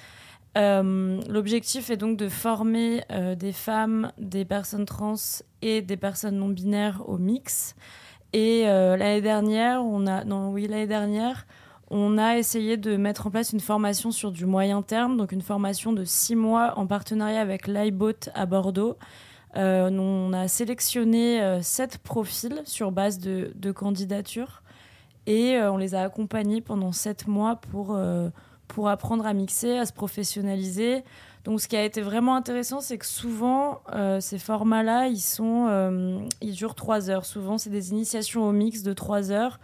L'objectif 0.55 1.91
est 1.91 1.97
donc 1.97 2.19
de 2.19 2.29
former 2.29 3.03
des 3.39 3.53
femmes, 3.53 4.13
des 4.19 4.45
personnes 4.45 4.85
trans 4.85 5.15
et 5.63 5.81
des 5.81 5.97
personnes 5.97 6.37
non 6.37 6.51
binaires 6.51 7.09
au 7.09 7.17
mix. 7.17 7.75
Et 8.35 8.65
l'année 8.65 9.23
dernière, 9.23 9.83
on 9.83 10.07
a 10.07 10.27
oui 10.27 10.67
l'année 10.69 10.87
dernière, 10.87 11.47
on 11.95 12.19
a 12.19 12.39
essayé 12.39 12.79
de 12.79 12.97
mettre 12.97 13.27
en 13.27 13.31
place 13.31 13.53
une 13.53 13.61
formation 13.61 14.11
sur 14.11 14.31
du 14.31 14.45
moyen 14.45 14.83
terme, 14.83 15.17
donc 15.17 15.33
une 15.33 15.43
formation 15.43 15.95
de 15.95 16.05
six 16.05 16.37
mois 16.37 16.79
en 16.79 16.87
partenariat 16.87 17.41
avec 17.41 17.67
l'iBot 17.67 18.31
à 18.35 18.45
Bordeaux, 18.45 18.97
euh, 19.57 19.91
on 19.91 20.33
a 20.33 20.49
sélectionné 20.49 21.43
euh, 21.43 21.61
sept 21.61 21.99
profils 21.99 22.63
sur 22.65 22.91
base 22.91 23.19
de, 23.19 23.73
candidatures 23.73 24.63
et 25.27 25.57
euh, 25.57 25.71
on 25.71 25.77
les 25.77 25.95
a 25.95 26.03
accompagnés 26.03 26.63
pendant 26.63 26.93
sept 26.93 27.27
mois 27.27 27.57
pour, 27.57 27.99
pour 28.69 28.89
apprendre 28.89 29.27
à 29.27 29.33
mixer, 29.35 29.79
à 29.79 29.87
se 29.87 29.93
professionnaliser. 29.93 31.05
Donc, 31.45 31.61
ce 31.61 31.67
qui 31.67 31.77
a 31.77 31.85
été 31.85 32.01
vraiment 32.01 32.37
intéressant, 32.37 32.81
c'est 32.81 32.99
que 32.99 33.07
souvent, 33.07 33.83
ces 34.21 34.39
formats-là, 34.39 35.09
ils, 35.09 35.21
sont, 35.21 36.23
ils 36.41 36.55
durent 36.55 36.77
trois 36.77 37.11
heures. 37.11 37.25
Souvent, 37.25 37.59
c'est 37.59 37.71
des 37.71 37.91
initiations 37.91 38.47
au 38.47 38.53
mix 38.53 38.83
de 38.83 38.93
trois 38.93 39.33
heures 39.33 39.59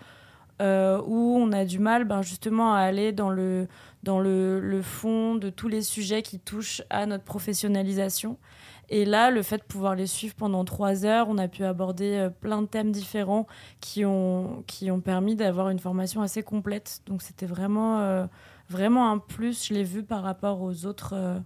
où 0.61 1.39
on 1.39 1.53
a 1.53 1.65
du 1.65 1.79
mal 1.79 2.05
ben, 2.05 2.21
justement 2.23 2.75
à 2.75 2.81
aller 2.81 3.13
dans 3.13 3.31
le, 3.31 3.69
dans 4.03 4.19
le 4.19 4.83
fond 4.83 5.37
de 5.37 5.51
tous 5.51 5.69
les 5.69 5.83
sujets 5.83 6.23
qui 6.23 6.41
touchent 6.41 6.83
à 6.91 7.07
notre 7.07 7.25
professionnalisation. 7.25 8.39
Et 8.91 9.05
là, 9.05 9.31
le 9.31 9.43
fait 9.43 9.59
de 9.59 9.63
pouvoir 9.63 9.95
les 9.95 10.07
suivre 10.07 10.35
pendant 10.35 10.65
trois 10.65 11.05
heures, 11.05 11.29
on 11.29 11.37
a 11.37 11.47
pu 11.47 11.65
aborder 11.65 12.15
euh, 12.15 12.31
plein 12.31 12.63
de 12.63 12.67
thèmes 12.67 12.91
différents 12.91 13.47
qui 13.81 14.05
ont, 14.05 14.65
qui 14.67 14.91
ont 14.91 15.01
permis 15.01 15.37
d'avoir 15.37 15.69
une 15.69 15.79
formation 15.79 16.23
assez 16.23 16.43
complète. 16.43 17.03
Donc 17.07 17.23
c'était 17.23 17.47
vraiment, 17.47 18.01
euh, 18.01 18.27
vraiment 18.71 19.11
un 19.11 19.19
plus, 19.19 19.67
je 19.67 19.75
l'ai 19.75 19.85
vu 19.85 20.03
par 20.03 20.23
rapport 20.23 20.63
aux 20.63 20.87
autres, 20.87 21.13
euh, 21.15 21.39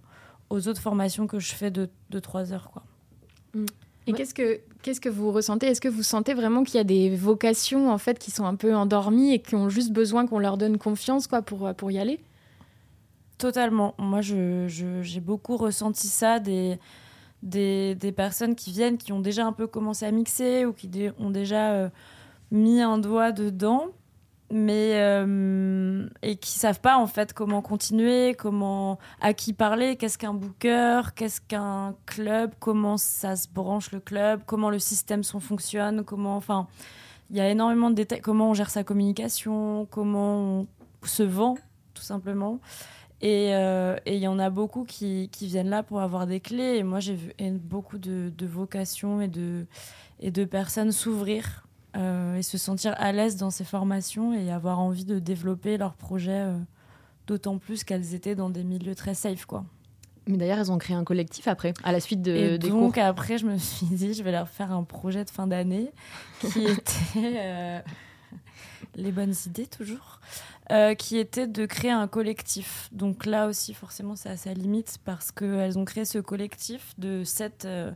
aux 0.49 0.67
autres 0.69 0.81
formations 0.81 1.27
que 1.27 1.39
je 1.39 1.53
fais 1.53 1.69
de, 1.69 1.89
de 2.11 2.19
trois 2.19 2.53
heures. 2.53 2.71
Quoi. 2.71 2.83
Mm. 3.53 3.65
Et 4.05 4.11
qu'est-ce 4.11 4.33
que 4.33 4.59
qu'est-ce 4.81 4.99
que 4.99 5.07
vous 5.07 5.31
ressentez? 5.31 5.67
Est-ce 5.67 5.79
que 5.79 5.87
vous 5.87 6.03
sentez 6.03 6.33
vraiment 6.33 6.65
qu'il 6.65 6.75
y 6.75 6.79
a 6.79 6.83
des 6.83 7.15
vocations 7.15 7.89
en 7.89 7.97
fait 7.97 8.19
qui 8.19 8.31
sont 8.31 8.43
un 8.43 8.55
peu 8.55 8.75
endormies 8.75 9.33
et 9.33 9.39
qui 9.39 9.55
ont 9.55 9.69
juste 9.69 9.93
besoin 9.93 10.27
qu'on 10.27 10.39
leur 10.39 10.57
donne 10.57 10.77
confiance 10.77 11.27
quoi 11.27 11.41
pour 11.41 11.73
pour 11.73 11.89
y 11.89 11.99
aller? 11.99 12.19
Totalement. 13.37 13.95
Moi, 13.97 14.21
j'ai 14.21 14.67
je, 14.67 15.19
beaucoup 15.19 15.57
ressenti 15.57 16.07
ça 16.07 16.39
des 16.39 16.77
des, 17.43 18.13
personnes 18.15 18.55
qui 18.55 18.71
viennent, 18.71 18.97
qui 18.97 19.11
ont 19.11 19.19
déjà 19.19 19.45
un 19.45 19.53
peu 19.53 19.67
commencé 19.67 20.05
à 20.05 20.11
mixer 20.11 20.65
ou 20.65 20.73
qui 20.73 20.89
ont 21.19 21.29
déjà 21.29 21.71
euh, 21.71 21.89
mis 22.51 22.81
un 22.81 22.97
doigt 22.97 23.31
dedans, 23.31 23.87
mais 24.51 24.93
euh, 24.95 26.07
et 26.21 26.37
qui 26.37 26.51
savent 26.51 26.79
pas 26.79 26.97
en 26.97 27.07
fait 27.07 27.33
comment 27.33 27.61
continuer, 27.61 28.33
comment 28.33 28.97
à 29.19 29.33
qui 29.33 29.53
parler, 29.53 29.95
qu'est-ce 29.97 30.17
qu'un 30.17 30.33
booker, 30.33 31.01
qu'est-ce 31.15 31.41
qu'un 31.41 31.95
club, 32.05 32.51
comment 32.59 32.97
ça 32.97 33.35
se 33.35 33.47
branche 33.47 33.91
le 33.91 33.99
club, 33.99 34.41
comment 34.45 34.69
le 34.69 34.79
système 34.79 35.23
son 35.23 35.39
fonctionne, 35.39 36.03
comment, 36.03 36.37
enfin, 36.37 36.67
il 37.29 37.37
y 37.37 37.41
a 37.41 37.49
énormément 37.49 37.89
de 37.89 37.95
détails, 37.95 38.21
comment 38.21 38.51
on 38.51 38.53
gère 38.53 38.69
sa 38.69 38.83
communication, 38.83 39.87
comment 39.91 40.37
on 40.37 40.67
se 41.03 41.23
vend 41.23 41.57
tout 41.93 42.03
simplement. 42.03 42.59
Euh, 43.23 43.97
et 44.05 44.15
il 44.15 44.21
y 44.21 44.27
en 44.27 44.39
a 44.39 44.49
beaucoup 44.49 44.83
qui, 44.83 45.29
qui, 45.31 45.47
viennent 45.47 45.69
là 45.69 45.83
pour 45.83 46.01
avoir 46.01 46.27
des 46.27 46.39
clés. 46.39 46.77
Et 46.77 46.83
moi, 46.83 46.99
j'ai 46.99 47.15
vu 47.15 47.33
beaucoup 47.61 47.97
de, 47.97 48.31
de, 48.35 48.45
vocations 48.45 49.21
et 49.21 49.27
de, 49.27 49.65
et 50.19 50.31
de 50.31 50.43
personnes 50.43 50.91
s'ouvrir 50.91 51.65
euh, 51.95 52.35
et 52.35 52.41
se 52.41 52.57
sentir 52.57 52.95
à 52.97 53.11
l'aise 53.11 53.37
dans 53.37 53.49
ces 53.49 53.63
formations 53.63 54.33
et 54.33 54.51
avoir 54.51 54.79
envie 54.79 55.05
de 55.05 55.19
développer 55.19 55.77
leurs 55.77 55.93
projets, 55.93 56.41
euh, 56.41 56.57
d'autant 57.27 57.57
plus 57.59 57.83
qu'elles 57.83 58.13
étaient 58.13 58.35
dans 58.35 58.49
des 58.49 58.63
milieux 58.63 58.95
très 58.95 59.13
safe. 59.13 59.45
Quoi. 59.45 59.63
Mais 60.27 60.37
d'ailleurs, 60.37 60.59
elles 60.59 60.71
ont 60.71 60.77
créé 60.77 60.95
un 60.95 61.03
collectif 61.05 61.47
après, 61.47 61.73
à 61.83 61.91
la 61.93 61.99
suite 62.01 62.21
de, 62.21 62.31
et 62.31 62.57
des 62.57 62.69
donc, 62.69 62.97
après, 62.97 63.37
je 63.37 63.45
me 63.45 63.57
suis 63.57 63.85
dit, 63.85 64.13
je 64.13 64.23
vais 64.23 64.31
leur 64.31 64.49
faire 64.49 64.71
un 64.71 64.83
projet 64.83 65.23
de 65.23 65.29
fin 65.29 65.47
d'année 65.47 65.91
qui 66.39 66.65
était 66.65 67.83
les 68.95 69.11
bonnes 69.11 69.33
idées 69.45 69.67
toujours, 69.67 70.19
euh, 70.71 70.95
qui 70.95 71.17
était 71.17 71.47
de 71.47 71.65
créer 71.65 71.91
un 71.91 72.07
collectif. 72.07 72.89
Donc 72.91 73.25
là 73.25 73.47
aussi, 73.47 73.73
forcément, 73.73 74.15
c'est 74.15 74.29
à 74.29 74.37
sa 74.37 74.53
limite 74.53 74.97
parce 75.03 75.31
qu'elles 75.31 75.77
ont 75.77 75.85
créé 75.85 76.05
ce 76.05 76.19
collectif 76.19 76.93
de 76.97 77.23
sept 77.23 77.65
euh, 77.65 77.91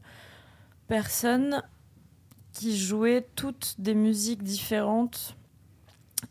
personnes 0.88 1.62
qui 2.54 2.78
jouaient 2.78 3.28
toutes 3.36 3.76
des 3.78 3.94
musiques 3.94 4.44
différentes, 4.44 5.36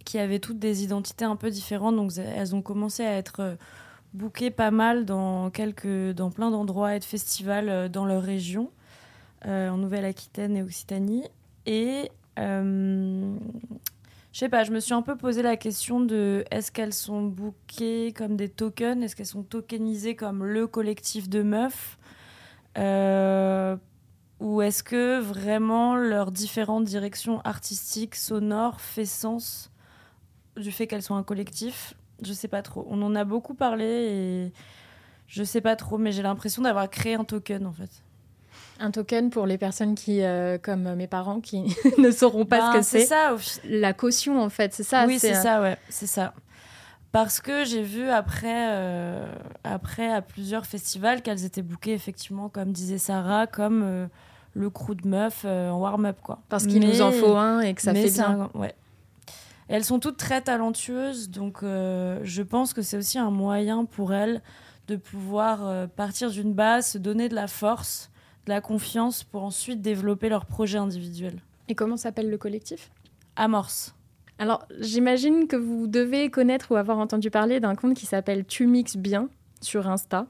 qui 0.05 0.19
avaient 0.19 0.41
toutes 0.41 0.59
des 0.59 0.83
identités 0.83 1.25
un 1.25 1.37
peu 1.37 1.51
différentes. 1.51 1.97
Donc 1.97 2.13
elles 2.19 2.55
ont 2.55 2.63
commencé 2.63 3.05
à 3.05 3.13
être 3.17 3.41
euh, 3.41 3.55
bookées 4.15 4.51
pas 4.51 4.71
mal 4.71 5.05
dans, 5.05 5.51
quelques, 5.51 6.13
dans 6.13 6.31
plein 6.31 6.51
d'endroits 6.51 6.97
et 6.97 6.99
de 6.99 7.05
festivals 7.05 7.89
dans 7.91 8.05
leur 8.05 8.23
région, 8.23 8.71
en 9.45 9.77
Nouvelle-Aquitaine 9.77 10.57
et 10.57 10.63
Occitanie. 10.63 11.25
Et 11.67 12.11
je 14.37 14.41
sais 14.41 14.51
pas, 14.51 14.65
je 14.65 14.71
me 14.71 14.81
suis 14.81 14.93
un 14.93 15.01
peu 15.01 15.17
posé 15.17 15.41
la 15.41 15.57
question 15.57 15.99
de 15.99 16.45
est-ce 16.51 16.71
qu'elles 16.71 16.93
sont 16.93 17.23
bookées 17.23 18.13
comme 18.13 18.37
des 18.37 18.51
tokens? 18.51 19.03
Est-ce 19.03 19.17
qu'elles 19.17 19.25
sont 19.25 19.43
tokenisées 19.43 20.15
comme 20.15 20.45
le 20.45 20.67
collectif 20.67 21.31
de 21.31 21.43
meufs? 21.43 21.97
Euh, 22.77 23.79
Ou 24.41 24.61
est-ce 24.61 24.83
que 24.83 25.21
vraiment 25.21 25.97
leurs 25.97 26.33
différentes 26.33 26.85
directions 26.85 27.41
artistiques, 27.45 28.15
sonores, 28.15 28.83
fait 28.83 29.07
sens 29.07 29.71
du 30.59 30.71
fait 30.71 30.87
qu'elles 30.87 31.01
sont 31.03 31.17
un 31.17 31.23
collectif? 31.23 31.95
Je 32.21 32.35
sais 32.35 32.49
pas 32.49 32.61
trop. 32.61 32.87
On 32.91 33.01
en 33.01 33.15
a 33.15 33.25
beaucoup 33.25 33.55
parlé 33.55 33.87
et 33.87 34.53
je 35.29 35.45
sais 35.45 35.63
pas 35.63 35.77
trop, 35.77 35.97
mais 35.97 36.13
j'ai 36.13 36.23
l'impression 36.23 36.61
d'avoir 36.61 36.91
créé 36.91 37.15
un 37.15 37.25
token 37.25 37.67
en 37.67 37.73
fait. 37.73 38.03
Un 38.79 38.91
token 38.91 39.31
pour 39.31 39.47
les 39.47 39.57
personnes 39.59 39.95
qui, 39.95 40.23
euh, 40.23 40.59
comme 40.59 40.95
mes 40.95 41.07
parents, 41.07 41.41
qui 41.41 41.63
ne 41.99 42.11
sauront 42.11 42.45
pas 42.45 42.61
ce 42.61 42.73
Ben, 42.73 42.79
que 42.81 42.85
c'est. 42.85 43.07
ça. 43.07 43.35
au 43.35 43.39
La 43.65 43.93
caution, 43.95 44.41
en 44.43 44.49
fait, 44.51 44.75
c'est 44.75 44.83
ça. 44.83 45.07
oui, 45.07 45.19
c'est 45.19 45.35
euh, 45.37 45.43
ça, 45.43 45.63
ouais, 45.63 45.77
c'est 45.89 46.07
ça. 46.07 46.35
Parce 47.13 47.41
que 47.41 47.65
j'ai 47.65 47.83
vu 47.83 48.09
après, 48.11 48.69
euh, 48.73 49.25
après 49.65 50.13
à 50.13 50.21
plusieurs 50.21 50.67
festivals 50.67 51.23
qu'elles 51.23 51.45
étaient 51.47 51.63
bookées 51.63 51.95
effectivement, 51.95 52.51
comme 52.51 52.73
disait 52.73 52.99
Sarah, 52.99 53.47
comme 53.47 53.83
euh, 53.83 54.07
le 54.53 54.69
crew 54.69 54.95
de 54.95 55.09
meufs 55.09 55.47
en 55.47 55.79
warm-up 55.79 56.19
quoi. 56.23 56.41
Parce 56.51 56.67
qu'il 56.67 56.87
nous 56.87 57.01
en 57.01 57.13
faut 57.13 57.37
un 57.37 57.61
et 57.61 57.73
que 57.73 57.81
ça 57.81 57.95
fait 57.95 58.09
c'est 58.09 58.21
bien. 58.23 58.49
un- 58.55 58.59
ouais. 58.59 58.75
Et 59.71 59.75
elles 59.75 59.85
sont 59.85 59.99
toutes 59.99 60.19
très 60.19 60.43
talentueuses, 60.43 61.31
donc 61.31 61.59
je 61.63 62.43
pense 62.43 62.73
que 62.75 62.83
c'est 62.83 62.97
aussi 62.99 63.19
un 63.19 63.31
moyen 63.31 63.85
pour 63.87 64.13
elles 64.13 64.43
de 64.89 64.97
pouvoir 64.97 65.89
partir 65.97 66.31
d'une 66.31 66.53
base, 66.53 66.87
se 66.89 66.99
donner 66.99 67.29
de 67.31 67.35
la 67.35 67.47
force, 67.49 68.11
la 68.47 68.61
confiance 68.61 69.25
pour 69.25 69.43
ensuite 69.43 69.83
développer 69.83 70.29
leur 70.29 70.47
projet 70.47 70.79
individuel. 70.79 71.41
Et 71.69 71.75
comment 71.75 71.97
s'appelle 71.97 72.31
le 72.31 72.39
collectif? 72.39 72.91
Amorce. 73.37 73.95
Alors, 74.39 74.67
j'imagine 74.81 75.49
que 75.49 75.57
vous 75.57 75.87
devez 75.87 76.31
connaître 76.31 76.71
ou 76.71 76.77
avoir 76.77 76.99
entendu 76.99 77.31
parler 77.31 77.59
d'un 77.59 77.75
compte 77.75 77.95
qui 77.95 78.07
s'appelle 78.07 78.45
Tu 78.45 78.67
mixes 78.67 78.97
bien 78.97 79.29
sur 79.61 79.89
Insta, 79.89 80.27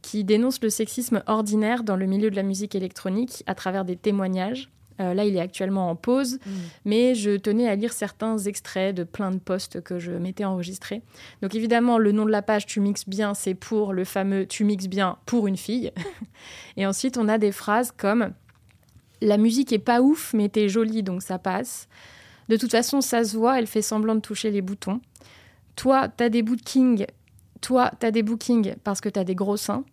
qui 0.00 0.24
dénonce 0.24 0.60
le 0.62 0.70
sexisme 0.70 1.22
ordinaire 1.26 1.84
dans 1.84 1.96
le 1.96 2.06
milieu 2.06 2.30
de 2.30 2.36
la 2.36 2.42
musique 2.42 2.74
électronique 2.74 3.44
à 3.46 3.54
travers 3.54 3.84
des 3.84 3.96
témoignages. 3.96 4.70
Euh, 5.02 5.14
là, 5.14 5.24
il 5.24 5.36
est 5.36 5.40
actuellement 5.40 5.90
en 5.90 5.96
pause, 5.96 6.38
mais 6.84 7.14
je 7.14 7.36
tenais 7.36 7.68
à 7.68 7.74
lire 7.74 7.92
certains 7.92 8.38
extraits 8.38 8.94
de 8.94 9.04
plein 9.04 9.30
de 9.30 9.38
posts 9.38 9.80
que 9.80 9.98
je 9.98 10.12
m'étais 10.12 10.44
enregistrés. 10.44 11.02
Donc 11.42 11.54
évidemment, 11.54 11.98
le 11.98 12.12
nom 12.12 12.24
de 12.24 12.30
la 12.30 12.42
page 12.42 12.66
Tu 12.66 12.80
mixes 12.80 13.08
bien, 13.08 13.34
c'est 13.34 13.54
pour 13.54 13.92
le 13.92 14.04
fameux 14.04 14.46
Tu 14.46 14.64
mixes 14.64 14.86
bien 14.86 15.18
pour 15.26 15.46
une 15.46 15.56
fille. 15.56 15.92
Et 16.76 16.86
ensuite, 16.86 17.18
on 17.18 17.28
a 17.28 17.38
des 17.38 17.52
phrases 17.52 17.92
comme 17.92 18.32
La 19.20 19.38
musique 19.38 19.72
est 19.72 19.78
pas 19.78 20.00
ouf, 20.00 20.32
mais 20.34 20.48
t'es 20.48 20.68
jolie, 20.68 21.02
donc 21.02 21.22
ça 21.22 21.38
passe. 21.38 21.88
De 22.48 22.56
toute 22.56 22.70
façon, 22.70 23.00
ça 23.00 23.24
se 23.24 23.36
voit, 23.36 23.58
elle 23.58 23.66
fait 23.66 23.82
semblant 23.82 24.14
de 24.14 24.20
toucher 24.20 24.50
les 24.50 24.62
boutons. 24.62 25.00
Toi, 25.76 26.08
t'as 26.08 26.28
des 26.28 26.42
bookings. 26.42 27.06
Toi, 27.60 27.90
t'as 27.98 28.10
des 28.10 28.22
bookings 28.22 28.74
parce 28.84 29.00
que 29.00 29.08
t'as 29.08 29.24
des 29.24 29.34
gros 29.34 29.56
seins. 29.56 29.84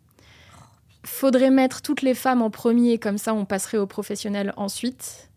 Faudrait 1.06 1.50
mettre 1.50 1.82
toutes 1.82 2.02
les 2.02 2.14
femmes 2.14 2.42
en 2.42 2.50
premier, 2.50 2.98
comme 2.98 3.18
ça 3.18 3.34
on 3.34 3.46
passerait 3.46 3.78
aux 3.78 3.88
professionnels 3.88 4.54
ensuite. 4.58 5.30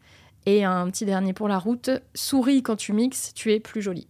Et 0.44 0.64
un 0.64 0.90
petit 0.90 1.04
dernier 1.04 1.32
pour 1.32 1.46
la 1.48 1.58
route. 1.58 1.90
Souris 2.14 2.62
quand 2.64 2.74
tu 2.76 2.92
mixes, 2.92 3.32
tu 3.34 3.52
es 3.52 3.60
plus 3.60 3.80
jolie. 3.80 4.08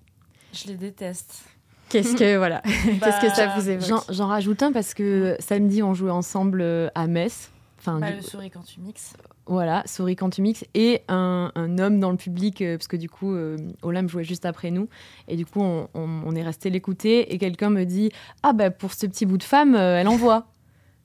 Je 0.55 0.69
les 0.69 0.77
déteste. 0.77 1.43
Qu'est-ce 1.91 2.17
que 2.17 2.37
voilà 2.39 2.63
Qu'est-ce 2.65 3.21
que 3.21 3.35
ça 3.35 3.49
vous 3.57 3.69
évoque 3.69 4.01
J'en 4.09 4.27
rajoute 4.29 4.63
un 4.63 4.73
parce 4.73 4.95
que 4.95 5.37
samedi, 5.41 5.83
on 5.83 5.93
jouait 5.93 6.11
ensemble 6.11 6.63
euh, 6.63 6.89
à 6.95 7.07
Metz. 7.07 7.51
Enfin, 7.79 8.01
Pas 8.01 8.11
du- 8.13 8.17
le 8.19 8.23
souris 8.23 8.49
quand 8.51 8.63
tu 8.65 8.81
mixes. 8.81 9.13
Voilà, 9.47 9.83
Souris 9.87 10.15
quand 10.15 10.31
tu 10.31 10.41
mixes. 10.41 10.65
Et 10.73 11.03
un, 11.09 11.51
un 11.57 11.79
homme 11.79 11.99
dans 11.99 12.13
le 12.13 12.17
public, 12.17 12.63
euh, 12.63 12.79
parce 12.79 12.87
que 12.87 12.97
du 12.97 13.11
coup, 13.11 13.35
euh, 13.35 13.57
Olam 13.83 14.09
jouait 14.09 14.23
juste 14.23 14.47
après 14.47 14.71
nous. 14.71 14.89
Et 15.27 15.35
du 15.37 15.45
coup, 15.45 15.61
on, 15.61 15.89
on- 15.95 16.23
on 16.25 16.35
est 16.37 16.45
resté 16.45 16.71
l'écouter. 16.71 17.35
Et 17.35 17.39
quelqu'un 17.39 17.69
me 17.69 17.85
dit 17.85 18.11
Ah, 18.45 18.53
bah 18.53 18.71
pour 18.71 18.93
ce 18.95 19.05
petit 19.07 19.27
bout 19.27 19.37
de 19.39 19.43
femme, 19.43 19.75
euh, 19.75 19.99
elle 20.01 20.07
envoie. 20.09 20.47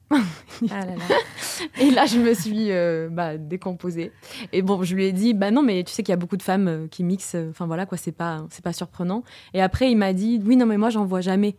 Ah 0.71 0.85
là 0.85 0.95
là. 0.95 1.03
Et 1.81 1.91
là, 1.91 2.05
je 2.05 2.17
me 2.17 2.33
suis 2.33 2.71
euh, 2.71 3.09
bah, 3.11 3.37
décomposée. 3.37 4.11
Et 4.53 4.61
bon, 4.61 4.81
je 4.83 4.95
lui 4.95 5.05
ai 5.05 5.11
dit 5.11 5.33
Bah 5.33 5.51
non, 5.51 5.61
mais 5.61 5.83
tu 5.83 5.91
sais 5.91 6.01
qu'il 6.01 6.11
y 6.11 6.13
a 6.13 6.17
beaucoup 6.17 6.37
de 6.37 6.43
femmes 6.43 6.67
euh, 6.67 6.87
qui 6.87 7.03
mixent. 7.03 7.37
Enfin 7.49 7.67
voilà, 7.67 7.85
quoi, 7.85 7.97
c'est 7.97 8.11
pas, 8.11 8.45
c'est 8.49 8.63
pas 8.63 8.73
surprenant. 8.73 9.23
Et 9.53 9.61
après, 9.61 9.91
il 9.91 9.97
m'a 9.97 10.13
dit 10.13 10.41
Oui, 10.43 10.55
non, 10.55 10.65
mais 10.65 10.77
moi, 10.77 10.89
j'en 10.89 11.05
vois 11.05 11.21
jamais. 11.21 11.55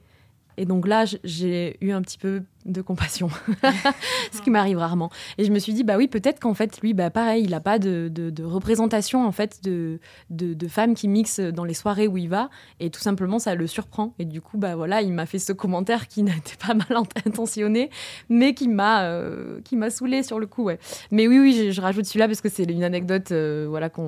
Et 0.57 0.65
donc 0.65 0.89
là, 0.89 1.05
j'ai 1.23 1.77
eu 1.81 1.93
un 1.93 2.03
petit 2.03 2.19
peu 2.19 2.43
de 2.69 2.83
compassion, 2.83 3.29
ce 4.33 4.41
qui 4.43 4.51
m'arrive 4.51 4.79
rarement. 4.79 5.11
Et 5.39 5.45
je 5.45 5.51
me 5.53 5.59
suis 5.59 5.73
dit, 5.73 5.85
bah 5.85 5.97
oui, 5.97 6.09
peut-être 6.09 6.41
qu'en 6.41 6.55
fait, 6.55 6.81
lui, 6.81 6.95
bah 6.95 7.11
pareil, 7.11 7.45
il 7.45 7.51
n'a 7.51 7.61
pas 7.61 7.79
de, 7.79 8.09
de- 8.13 8.31
de 8.31 8.45
représentation 8.45 9.27
en 9.27 9.33
fait 9.33 9.61
de, 9.65 10.01
de, 10.31 10.55
de 10.55 10.69
femmes 10.69 10.95
qui 10.95 11.09
mixent 11.09 11.41
dans 11.41 11.65
les 11.65 11.75
soirées 11.75 12.07
où 12.09 12.17
il 12.17 12.29
va, 12.29 12.51
et 12.81 12.91
tout 12.91 13.01
simplement, 13.01 13.39
ça 13.39 13.55
le 13.55 13.67
surprend. 13.67 14.15
Et 14.19 14.25
du 14.25 14.41
coup, 14.41 14.59
bah 14.59 14.77
voilà, 14.77 15.03
il 15.03 15.13
m'a 15.13 15.27
fait 15.27 15.39
ce 15.39 15.53
commentaire 15.53 16.09
qui 16.09 16.23
n'était 16.25 16.57
pas 16.65 16.75
mal 16.75 16.87
int- 16.91 17.27
intentionné, 17.27 17.91
mais 18.29 18.55
qui 18.55 18.69
m'a 18.69 19.05
euh, 19.05 19.61
qui 19.65 19.77
m'a 19.77 19.91
saoulé 19.91 20.23
sur 20.23 20.39
le 20.39 20.47
coup, 20.47 20.65
ouais. 20.65 20.79
Mais 21.11 21.27
oui, 21.27 21.39
oui, 21.39 21.53
je, 21.67 21.71
je 21.71 21.81
rajoute 21.81 22.05
celui-là 22.05 22.27
parce 22.27 22.41
que 22.41 22.49
c'est 22.49 22.65
une 22.65 22.85
anecdote, 22.85 23.33
euh, 23.33 23.67
voilà, 23.69 23.89
que 23.89 24.03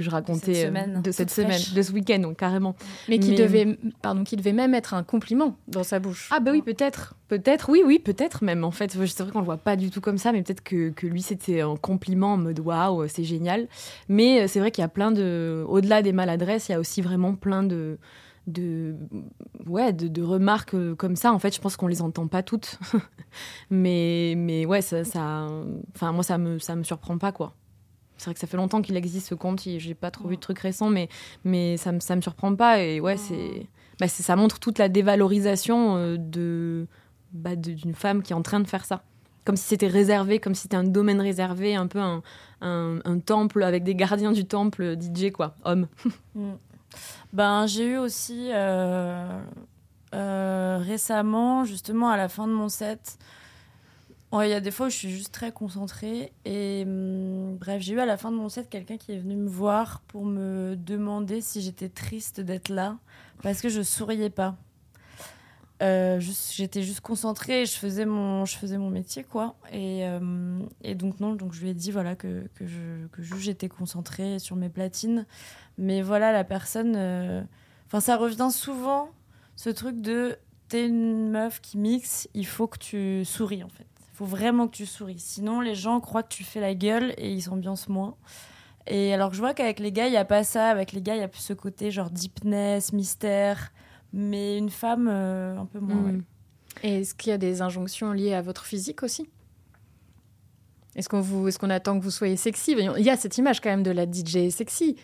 je 0.00 0.10
racontais 0.10 0.64
euh, 0.64 0.66
semaine, 0.68 1.02
de 1.02 1.10
cette 1.10 1.30
semaine, 1.30 1.60
de 1.74 1.82
ce 1.82 1.92
week-end, 1.92 2.18
donc 2.20 2.36
carrément. 2.38 2.74
Mais 3.08 3.18
qui 3.18 3.30
Mais- 3.30 3.36
devait, 3.36 3.78
pardon, 4.02 4.24
qui 4.24 4.36
devait 4.36 4.52
même 4.52 4.74
être 4.74 4.94
un 4.94 5.02
compliment 5.02 5.56
dans 5.68 5.82
sa 5.84 5.98
bouche. 5.98 6.28
Ah 6.32 6.40
bah 6.40 6.50
oui, 6.52 6.62
peut-être. 6.62 7.14
Peut-être, 7.28 7.68
oui, 7.70 7.82
oui, 7.84 7.98
peut-être 8.06 8.44
même. 8.44 8.62
En 8.62 8.70
fait, 8.70 8.92
c'est 8.92 9.18
vrai 9.18 9.32
qu'on 9.32 9.40
le 9.40 9.44
voit 9.44 9.56
pas 9.56 9.74
du 9.74 9.90
tout 9.90 10.00
comme 10.00 10.16
ça, 10.16 10.30
mais 10.30 10.42
peut-être 10.42 10.62
que, 10.62 10.90
que 10.90 11.08
lui, 11.08 11.22
c'était 11.22 11.60
un 11.60 11.74
compliment 11.74 12.34
en 12.34 12.36
mode 12.36 12.60
waouh, 12.60 13.08
c'est 13.08 13.24
génial. 13.24 13.66
Mais 14.08 14.42
euh, 14.42 14.46
c'est 14.46 14.60
vrai 14.60 14.70
qu'il 14.70 14.82
y 14.82 14.84
a 14.84 14.88
plein 14.88 15.10
de... 15.10 15.64
Au-delà 15.68 16.02
des 16.02 16.12
maladresses, 16.12 16.68
il 16.68 16.72
y 16.72 16.74
a 16.76 16.78
aussi 16.78 17.02
vraiment 17.02 17.34
plein 17.34 17.64
de... 17.64 17.98
de 18.46 18.94
ouais 19.66 19.92
de, 19.92 20.06
de 20.06 20.22
remarques 20.22 20.74
euh, 20.74 20.94
comme 20.94 21.16
ça 21.16 21.32
en 21.32 21.40
fait 21.40 21.52
je 21.52 21.60
pense 21.60 21.76
qu'on 21.76 21.88
les 21.88 22.00
entend 22.00 22.28
pas 22.28 22.44
toutes 22.44 22.78
mais 23.70 24.34
mais 24.36 24.66
ouais 24.66 24.82
ça 24.82 25.02
ça 25.02 25.48
enfin 25.92 26.12
moi 26.12 26.22
ça 26.22 26.38
me 26.38 26.60
ça 26.60 26.76
me 26.76 26.84
surprend 26.84 27.18
pas 27.18 27.32
quoi 27.32 27.56
c'est 28.16 28.26
vrai 28.26 28.34
que 28.34 28.40
ça 28.40 28.46
fait 28.46 28.56
longtemps 28.56 28.82
qu'il 28.82 28.96
existe 28.96 29.26
ce 29.26 29.34
compte 29.34 29.62
j'ai 29.64 29.94
pas 29.94 30.12
trop 30.12 30.28
vu 30.28 30.36
de 30.36 30.40
trucs 30.40 30.60
récents 30.60 30.90
mais 30.90 31.08
mais 31.42 31.76
ça 31.76 31.90
me 31.90 31.98
ça 31.98 32.14
me 32.14 32.20
surprend 32.20 32.54
pas 32.54 32.80
et 32.80 33.00
ouais 33.00 33.16
c'est 33.16 33.66
bah, 33.98 34.08
ça 34.08 34.36
montre 34.36 34.58
toute 34.58 34.78
la 34.78 34.88
dévalorisation 34.88 35.96
euh, 35.96 36.16
de 36.18 36.86
bah, 37.36 37.56
d'une 37.56 37.94
femme 37.94 38.22
qui 38.22 38.32
est 38.32 38.36
en 38.36 38.42
train 38.42 38.60
de 38.60 38.66
faire 38.66 38.84
ça. 38.84 39.02
Comme 39.44 39.56
si 39.56 39.64
c'était 39.64 39.86
réservé, 39.86 40.40
comme 40.40 40.54
si 40.54 40.62
c'était 40.62 40.76
un 40.76 40.84
domaine 40.84 41.20
réservé, 41.20 41.76
un 41.76 41.86
peu 41.86 42.00
un, 42.00 43.18
temple 43.24 43.62
avec 43.62 43.84
des 43.84 43.94
gardiens 43.94 44.32
du 44.32 44.44
temple 44.44 44.96
DJ, 45.00 45.30
quoi, 45.32 45.56
homme. 45.64 45.88
Mm. 46.34 46.52
Ben, 47.32 47.66
j'ai 47.66 47.86
eu 47.86 47.96
aussi 47.98 48.50
euh, 48.52 49.40
euh, 50.14 50.78
récemment, 50.80 51.64
justement 51.64 52.08
à 52.08 52.16
la 52.16 52.28
fin 52.28 52.46
de 52.46 52.52
mon 52.52 52.68
set, 52.68 53.18
il 54.44 54.50
y 54.50 54.52
a 54.52 54.60
des 54.60 54.70
fois 54.70 54.86
où 54.86 54.90
je 54.90 54.96
suis 54.96 55.10
juste 55.10 55.32
très 55.32 55.52
concentrée. 55.52 56.32
Et 56.44 56.84
hum, 56.86 57.56
bref, 57.56 57.82
j'ai 57.82 57.94
eu 57.94 58.00
à 58.00 58.06
la 58.06 58.16
fin 58.16 58.30
de 58.30 58.36
mon 58.36 58.48
set 58.48 58.68
quelqu'un 58.68 58.96
qui 58.96 59.12
est 59.12 59.18
venu 59.18 59.36
me 59.36 59.48
voir 59.48 60.00
pour 60.08 60.24
me 60.24 60.76
demander 60.76 61.40
si 61.40 61.60
j'étais 61.60 61.88
triste 61.88 62.40
d'être 62.40 62.68
là 62.68 62.98
parce 63.42 63.60
que 63.60 63.68
je 63.68 63.82
souriais 63.82 64.30
pas. 64.30 64.56
Euh, 65.82 66.20
j'étais 66.20 66.82
juste 66.82 67.00
concentrée 67.00 67.66
je 67.66 67.76
faisais 67.76 68.06
mon 68.06 68.46
je 68.46 68.56
faisais 68.56 68.78
mon 68.78 68.88
métier 68.88 69.24
quoi. 69.24 69.56
Et, 69.72 70.06
euh, 70.06 70.58
donc 70.94 71.20
non 71.20 71.34
donc 71.34 71.52
je 71.52 71.60
lui 71.60 71.68
ai 71.68 71.74
dit 71.74 71.90
voilà 71.90 72.16
que, 72.16 72.48
que 72.54 72.66
je 72.66 73.36
j'étais 73.38 73.68
concentrée 73.68 74.38
sur 74.38 74.56
mes 74.56 74.70
platines. 74.70 75.26
Mais 75.76 76.00
voilà 76.00 76.32
la 76.32 76.44
personne 76.44 76.94
euh, 76.96 77.42
enfin 77.86 78.00
ça 78.00 78.16
revient 78.16 78.48
souvent 78.50 79.10
ce 79.54 79.68
truc 79.68 80.00
de 80.00 80.38
t'es 80.68 80.86
une 80.86 81.28
meuf 81.28 81.60
qui 81.60 81.76
mixe 81.76 82.26
il 82.32 82.46
faut 82.46 82.68
que 82.68 82.78
tu 82.78 83.24
souris 83.26 83.62
en 83.62 83.68
fait. 83.68 83.86
Il 84.12 84.16
faut 84.16 84.24
vraiment 84.24 84.68
que 84.68 84.76
tu 84.76 84.86
souris. 84.86 85.18
Sinon 85.18 85.60
les 85.60 85.74
gens 85.74 86.00
croient 86.00 86.22
que 86.22 86.32
tu 86.32 86.42
fais 86.42 86.60
la 86.60 86.74
gueule 86.74 87.12
et 87.18 87.30
ils 87.30 87.42
s'ambiancent 87.42 87.90
moins. 87.90 88.16
Et 88.86 89.12
alors 89.12 89.34
je 89.34 89.40
vois 89.40 89.52
qu'avec 89.52 89.78
les 89.80 89.92
gars 89.92 90.06
il 90.06 90.14
y 90.14 90.16
a 90.16 90.24
pas 90.24 90.42
ça. 90.42 90.70
Avec 90.70 90.92
les 90.92 91.02
gars 91.02 91.16
il 91.16 91.20
y 91.20 91.24
a 91.24 91.28
plus 91.28 91.42
ce 91.42 91.52
côté 91.52 91.90
genre 91.90 92.10
deepness 92.10 92.94
mystère 92.94 93.72
mais 94.16 94.56
une 94.56 94.70
femme 94.70 95.08
euh, 95.08 95.58
un 95.58 95.66
peu 95.66 95.78
moins 95.78 96.02
ouais. 96.02 96.18
Et 96.82 97.00
est-ce 97.00 97.14
qu'il 97.14 97.30
y 97.30 97.32
a 97.32 97.38
des 97.38 97.62
injonctions 97.62 98.12
liées 98.12 98.34
à 98.34 98.42
votre 98.42 98.64
physique 98.64 99.02
aussi? 99.02 99.28
Est-ce 100.94 101.08
qu'on 101.08 101.20
vous, 101.20 101.46
est-ce 101.48 101.58
qu'on 101.58 101.70
attend 101.70 101.98
que 101.98 102.04
vous 102.04 102.10
soyez 102.10 102.36
sexy? 102.36 102.74
Il 102.98 103.04
y 103.04 103.10
a 103.10 103.16
cette 103.16 103.36
image 103.38 103.60
quand 103.60 103.70
même 103.70 103.82
de 103.82 103.90
la 103.90 104.04
DJ 104.04 104.50
sexy. 104.50 104.96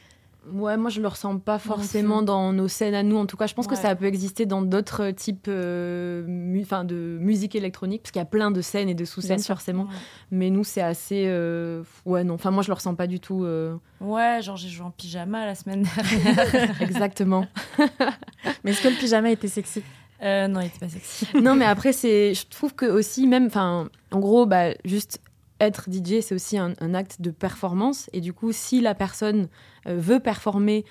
Ouais, 0.50 0.76
moi 0.76 0.90
je 0.90 1.00
le 1.00 1.07
ressens 1.07 1.38
pas 1.38 1.59
forcément 1.59 2.22
dans 2.22 2.52
nos 2.52 2.66
scènes 2.66 2.94
à 2.94 3.02
nous. 3.02 3.16
En 3.16 3.26
tout 3.26 3.37
cas, 3.37 3.46
je 3.46 3.55
pense 3.55 3.68
que 3.68 3.76
ça 3.76 3.94
peut 3.94 4.07
exister 4.07 4.44
dans 4.44 4.62
d'autres 4.62 5.11
types 5.11 5.46
euh, 5.48 6.22
de 6.26 7.18
musique 7.20 7.55
électronique, 7.55 8.02
parce 8.02 8.11
qu'il 8.11 8.20
y 8.20 8.22
a 8.22 8.26
plein 8.26 8.50
de 8.50 8.61
scènes 8.61 8.88
et 8.88 8.94
de 8.94 9.05
sous-scènes 9.05 9.42
forcément. 9.42 9.87
Mais 10.31 10.50
nous, 10.50 10.64
c'est 10.64 10.83
assez. 10.83 11.24
Euh, 11.26 11.85
ouais, 12.05 12.24
non. 12.24 12.35
Enfin, 12.35 12.50
moi 12.50 12.62
je 12.62 12.68
le 12.68 12.74
ressens 12.74 12.94
pas 12.96 13.07
du 13.07 13.20
tout. 13.20 13.44
Euh. 13.44 13.76
Ouais, 14.00 14.40
genre 14.42 14.57
j'ai 14.57 14.68
joué 14.68 14.85
en 14.85 14.90
pyjama 14.90 15.46
la 15.46 15.55
semaine 15.55 15.87
dernière. 15.96 16.81
Exactement. 16.83 17.46
mais 18.64 18.72
est-ce 18.72 18.83
que 18.83 18.88
le 18.88 18.96
pyjama 18.96 19.31
était 19.31 19.48
sexy? 19.48 19.83
Non, 20.20 20.61
il 20.61 20.66
était 20.66 20.78
pas 20.78 20.88
sexy. 20.88 21.28
non, 21.40 21.55
mais 21.55 21.66
après, 21.66 21.92
c'est. 21.92 22.35
Je 22.35 22.46
trouve 22.48 22.74
que 22.74 22.87
aussi, 22.87 23.28
même. 23.28 23.46
Enfin, 23.46 23.88
en 24.11 24.18
gros, 24.18 24.46
bah, 24.46 24.74
juste 24.85 25.20
être 25.66 25.88
DJ, 25.90 26.20
c'est 26.20 26.35
aussi 26.35 26.59
un, 26.59 26.94
acte 26.94 27.20
de 27.20 27.31
performance. 27.31 28.09
Et 28.12 28.20
du 28.20 28.33
coup, 28.33 28.53
si 28.53 28.81
la 28.81 28.94
personne 28.94 29.48
euh, 29.87 29.96
veut 29.96 30.20
performer 30.20 30.85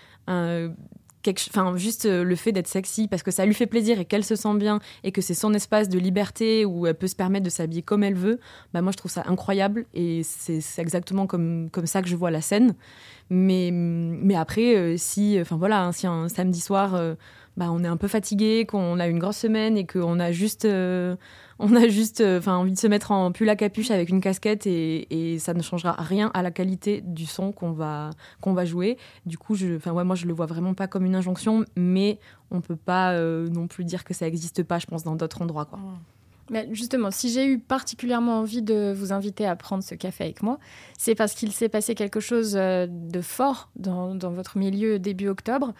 Enfin, 1.49 1.75
juste 1.77 2.05
euh, 2.05 2.23
le 2.23 2.35
fait 2.35 2.51
d'être 2.51 2.67
sexy 2.67 3.07
parce 3.07 3.21
que 3.21 3.31
ça 3.31 3.45
lui 3.45 3.53
fait 3.53 3.67
plaisir 3.67 3.99
et 3.99 4.05
qu'elle 4.05 4.23
se 4.23 4.35
sent 4.35 4.55
bien 4.55 4.79
et 5.03 5.11
que 5.11 5.21
c'est 5.21 5.33
son 5.33 5.53
espace 5.53 5.87
de 5.89 5.99
liberté 5.99 6.65
où 6.65 6.87
elle 6.87 6.95
peut 6.95 7.07
se 7.07 7.15
permettre 7.15 7.45
de 7.45 7.49
s'habiller 7.49 7.81
comme 7.81 8.03
elle 8.03 8.15
veut, 8.15 8.39
bah 8.73 8.81
moi 8.81 8.91
je 8.91 8.97
trouve 8.97 9.11
ça 9.11 9.23
incroyable 9.27 9.85
et 9.93 10.23
c'est 10.23 10.61
exactement 10.79 11.27
comme, 11.27 11.69
comme 11.71 11.85
ça 11.85 12.01
que 12.01 12.07
je 12.07 12.15
vois 12.15 12.31
la 12.31 12.41
scène. 12.41 12.73
Mais, 13.29 13.69
mais 13.71 14.35
après, 14.35 14.75
euh, 14.75 14.95
si, 14.97 15.39
voilà, 15.41 15.83
hein, 15.85 15.91
si 15.91 16.07
un 16.07 16.27
samedi 16.27 16.59
soir, 16.59 16.99
bah, 17.57 17.67
on 17.71 17.83
est 17.83 17.87
un 17.87 17.97
peu 17.97 18.07
fatigué, 18.07 18.65
qu'on 18.65 18.99
a 18.99 19.07
une 19.07 19.19
grosse 19.19 19.37
semaine 19.37 19.77
et 19.77 19.85
qu'on 19.85 20.19
a 20.19 20.31
juste 20.31 20.65
on 21.63 21.75
a 21.75 21.87
juste 21.87 22.21
euh, 22.21 22.39
enfin 22.39 22.55
envie 22.55 22.73
de 22.73 22.77
se 22.77 22.87
mettre 22.87 23.11
en 23.11 23.31
pull 23.31 23.47
à 23.47 23.55
capuche 23.55 23.91
avec 23.91 24.09
une 24.09 24.19
casquette 24.19 24.65
et, 24.65 25.37
ça 25.39 25.53
ne 25.53 25.61
changera 25.61 25.93
rien 25.93 26.31
à 26.33 26.41
la 26.41 26.51
qualité 26.51 27.01
du 27.01 27.25
son 27.25 27.51
qu'on 27.51 27.71
va, 27.71 28.09
qu'on 28.41 28.53
va 28.53 28.65
jouer. 28.65 28.97
Du 29.25 29.37
coup, 29.37 29.55
je, 29.55 29.77
ouais, 29.89 30.03
moi, 30.03 30.15
je 30.15 30.25
le 30.25 30.33
vois 30.33 30.47
vraiment 30.47 30.73
pas 30.73 30.87
comme 30.87 31.05
une 31.05 31.15
injonction, 31.15 31.63
mais 31.75 32.19
on 32.49 32.61
peut 32.61 32.75
pas 32.75 33.13
euh, 33.13 33.47
non 33.49 33.67
plus 33.67 33.85
dire 33.85 34.03
que 34.03 34.13
ça 34.13 34.25
n'existe 34.25 34.63
pas, 34.63 34.79
je 34.79 34.87
pense, 34.87 35.03
dans 35.03 35.15
d'autres 35.15 35.41
endroits. 35.41 35.65
Quoi. 35.65 35.79
Mais 36.49 36.67
justement, 36.73 37.11
si 37.11 37.29
j'ai 37.29 37.45
eu 37.45 37.59
particulièrement 37.59 38.39
envie 38.39 38.61
de 38.61 38.93
vous 38.95 39.13
inviter 39.13 39.45
à 39.45 39.55
prendre 39.55 39.83
ce 39.83 39.95
café 39.95 40.25
avec 40.25 40.43
moi, 40.43 40.57
c'est 40.97 41.15
parce 41.15 41.33
qu'il 41.33 41.51
s'est 41.51 41.69
passé 41.69 41.95
quelque 41.95 42.19
chose 42.19 42.55
euh, 42.57 42.87
de 42.89 43.21
fort 43.21 43.69
dans, 43.75 44.15
dans, 44.15 44.31
votre 44.31 44.57
milieu 44.57 44.99
début 44.99 45.29
octobre, 45.29 45.73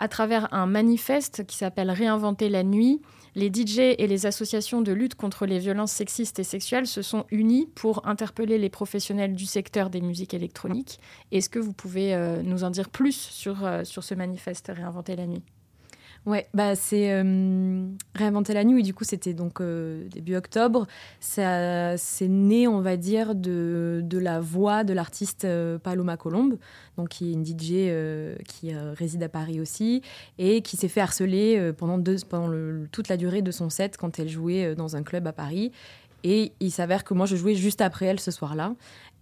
à 0.00 0.08
travers 0.08 0.52
un 0.52 0.66
manifeste 0.66 1.46
qui 1.46 1.56
s'appelle 1.56 1.90
Réinventer 1.90 2.48
la 2.48 2.64
nuit, 2.64 3.02
les 3.34 3.48
DJ 3.48 3.94
et 3.98 4.06
les 4.06 4.26
associations 4.26 4.80
de 4.80 4.92
lutte 4.92 5.14
contre 5.14 5.44
les 5.44 5.58
violences 5.58 5.92
sexistes 5.92 6.38
et 6.38 6.44
sexuelles 6.44 6.86
se 6.86 7.02
sont 7.02 7.26
unis 7.30 7.68
pour 7.74 8.08
interpeller 8.08 8.58
les 8.58 8.70
professionnels 8.70 9.34
du 9.36 9.44
secteur 9.44 9.90
des 9.90 10.00
musiques 10.00 10.34
électroniques. 10.34 10.98
Est-ce 11.30 11.50
que 11.50 11.58
vous 11.58 11.74
pouvez 11.74 12.14
euh, 12.14 12.42
nous 12.42 12.64
en 12.64 12.70
dire 12.70 12.88
plus 12.88 13.14
sur, 13.14 13.64
euh, 13.64 13.84
sur 13.84 14.02
ce 14.02 14.14
manifeste 14.14 14.72
Réinventer 14.74 15.16
la 15.16 15.26
nuit? 15.26 15.42
Ouais, 16.26 16.46
bah 16.52 16.76
c'est 16.76 17.12
euh, 17.12 17.86
réinventer 18.14 18.52
la 18.52 18.64
nuit. 18.64 18.82
Du 18.82 18.92
coup, 18.92 19.04
c'était 19.04 19.32
donc 19.32 19.60
euh, 19.60 20.06
début 20.10 20.36
octobre. 20.36 20.86
Ça, 21.18 21.96
c'est 21.96 22.28
né, 22.28 22.68
on 22.68 22.82
va 22.82 22.98
dire, 22.98 23.34
de, 23.34 24.02
de 24.04 24.18
la 24.18 24.38
voix 24.38 24.84
de 24.84 24.92
l'artiste 24.92 25.46
euh, 25.46 25.78
Paloma 25.78 26.18
Colombe, 26.18 26.58
donc 26.98 27.08
qui 27.08 27.30
est 27.30 27.32
une 27.32 27.44
DJ 27.44 28.44
qui 28.46 28.74
réside 28.74 29.22
à 29.22 29.30
Paris 29.30 29.60
aussi 29.60 30.02
et 30.38 30.60
qui 30.60 30.76
s'est 30.76 30.88
fait 30.88 31.00
harceler 31.00 31.72
pendant 31.76 32.02
toute 32.92 33.08
la 33.08 33.16
durée 33.16 33.40
de 33.40 33.50
son 33.50 33.70
set 33.70 33.96
quand 33.96 34.18
elle 34.18 34.28
jouait 34.28 34.74
dans 34.74 34.96
un 34.96 35.02
club 35.02 35.26
à 35.26 35.32
Paris. 35.32 35.72
Et 36.22 36.52
il 36.60 36.70
s'avère 36.70 37.04
que 37.04 37.14
moi, 37.14 37.26
je 37.26 37.36
jouais 37.36 37.54
juste 37.54 37.80
après 37.80 38.06
elle 38.06 38.20
ce 38.20 38.30
soir-là. 38.30 38.74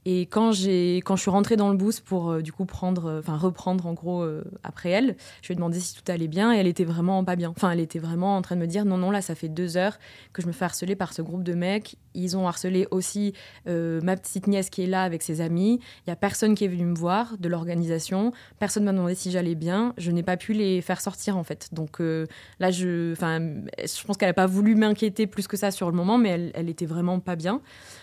Et 0.05 0.23
quand, 0.23 0.53
j'ai, 0.53 0.97
quand 1.05 1.17
je 1.17 1.23
suis 1.23 1.31
rentrée 1.31 1.57
dans 1.57 1.71
le 1.71 1.77
boost 1.77 2.03
pour 2.03 2.31
euh, 2.31 2.41
du 2.41 2.53
coup 2.53 2.65
prendre, 2.65 3.07
euh, 3.07 3.19
enfin 3.21 3.37
reprendre 3.37 3.87
en 3.87 3.93
gros 3.93 4.23
euh, 4.23 4.45
après 4.63 4.91
elle, 4.91 5.17
je 5.43 5.49
lui 5.49 5.53
ai 5.53 5.57
demandé 5.57 5.81
si 5.81 5.95
tout 5.95 6.11
allait 6.11 6.29
bien 6.29 6.55
et 6.55 6.59
elle 6.59 6.67
était 6.67 6.85
vraiment 6.85 7.25
pas 7.25 7.37
bien. 7.37 7.51
Enfin, 7.51 7.71
elle 7.71 7.81
était 7.81 7.99
vraiment 7.99 8.37
en 8.37 8.43
train 8.43 8.57
de 8.57 8.61
me 8.61 8.67
dire 8.67 8.85
non, 8.85 8.97
non, 8.97 9.11
là, 9.11 9.21
ça 9.21 9.35
fait 9.35 9.49
deux 9.49 9.77
heures 9.77 9.99
que 10.33 10.41
je 10.41 10.47
me 10.47 10.53
fais 10.53 10.65
harceler 10.65 10.97
par 10.97 11.13
ce 11.13 11.23
groupe 11.23 11.43
de 11.43 11.55
mecs. 11.55 11.97
Ils 12.15 12.37
ont 12.37 12.49
harcelé 12.49 12.89
aussi 12.91 13.33
ma 13.67 14.17
petite 14.17 14.49
nièce 14.49 14.71
qui 14.71 14.83
est 14.83 14.87
là 14.87 15.03
avec 15.03 15.23
ses 15.23 15.41
amis. 15.41 15.79
Il 16.07 16.11
y 16.11 16.13
a 16.13 16.17
personne 16.17 16.55
qui 16.55 16.65
est 16.65 16.69
venu 16.69 16.85
me 16.85 16.95
voir 16.97 17.37
de 17.39 17.49
l'organisation. 17.49 18.33
Personne 18.59 18.85
m'a 18.85 18.93
demandé 18.93 19.15
si 19.15 19.31
j'allais 19.31 19.55
bien. 19.55 19.95
Je 19.99 20.11
n'ai 20.11 20.25
pas 20.25 20.37
pu 20.37 20.53
les 20.53 20.81
faire 20.81 21.01
sortir 21.01 21.37
en 21.37 21.45
fait. 21.45 21.69
Donc 21.73 22.01
là, 22.01 22.71
je, 22.71 23.13
enfin, 23.13 23.41
je 23.79 24.05
pense 24.05 24.17
qu'elle 24.17 24.31
n'a 24.31 24.35
pas 24.35 24.47
voulu 24.47 24.75
m'inquiéter 24.75 25.27
plus 25.27 25.47
que 25.47 25.57
ça 25.57 25.71
sur 25.71 25.91
le 25.91 25.97
moment, 25.97 26.19
mais 26.19 26.31
elle, 26.31 26.51
elle 26.55 26.69
était 26.69 26.87
vraiment 26.87 27.21
pas 27.21 27.37
bien. 27.37 27.61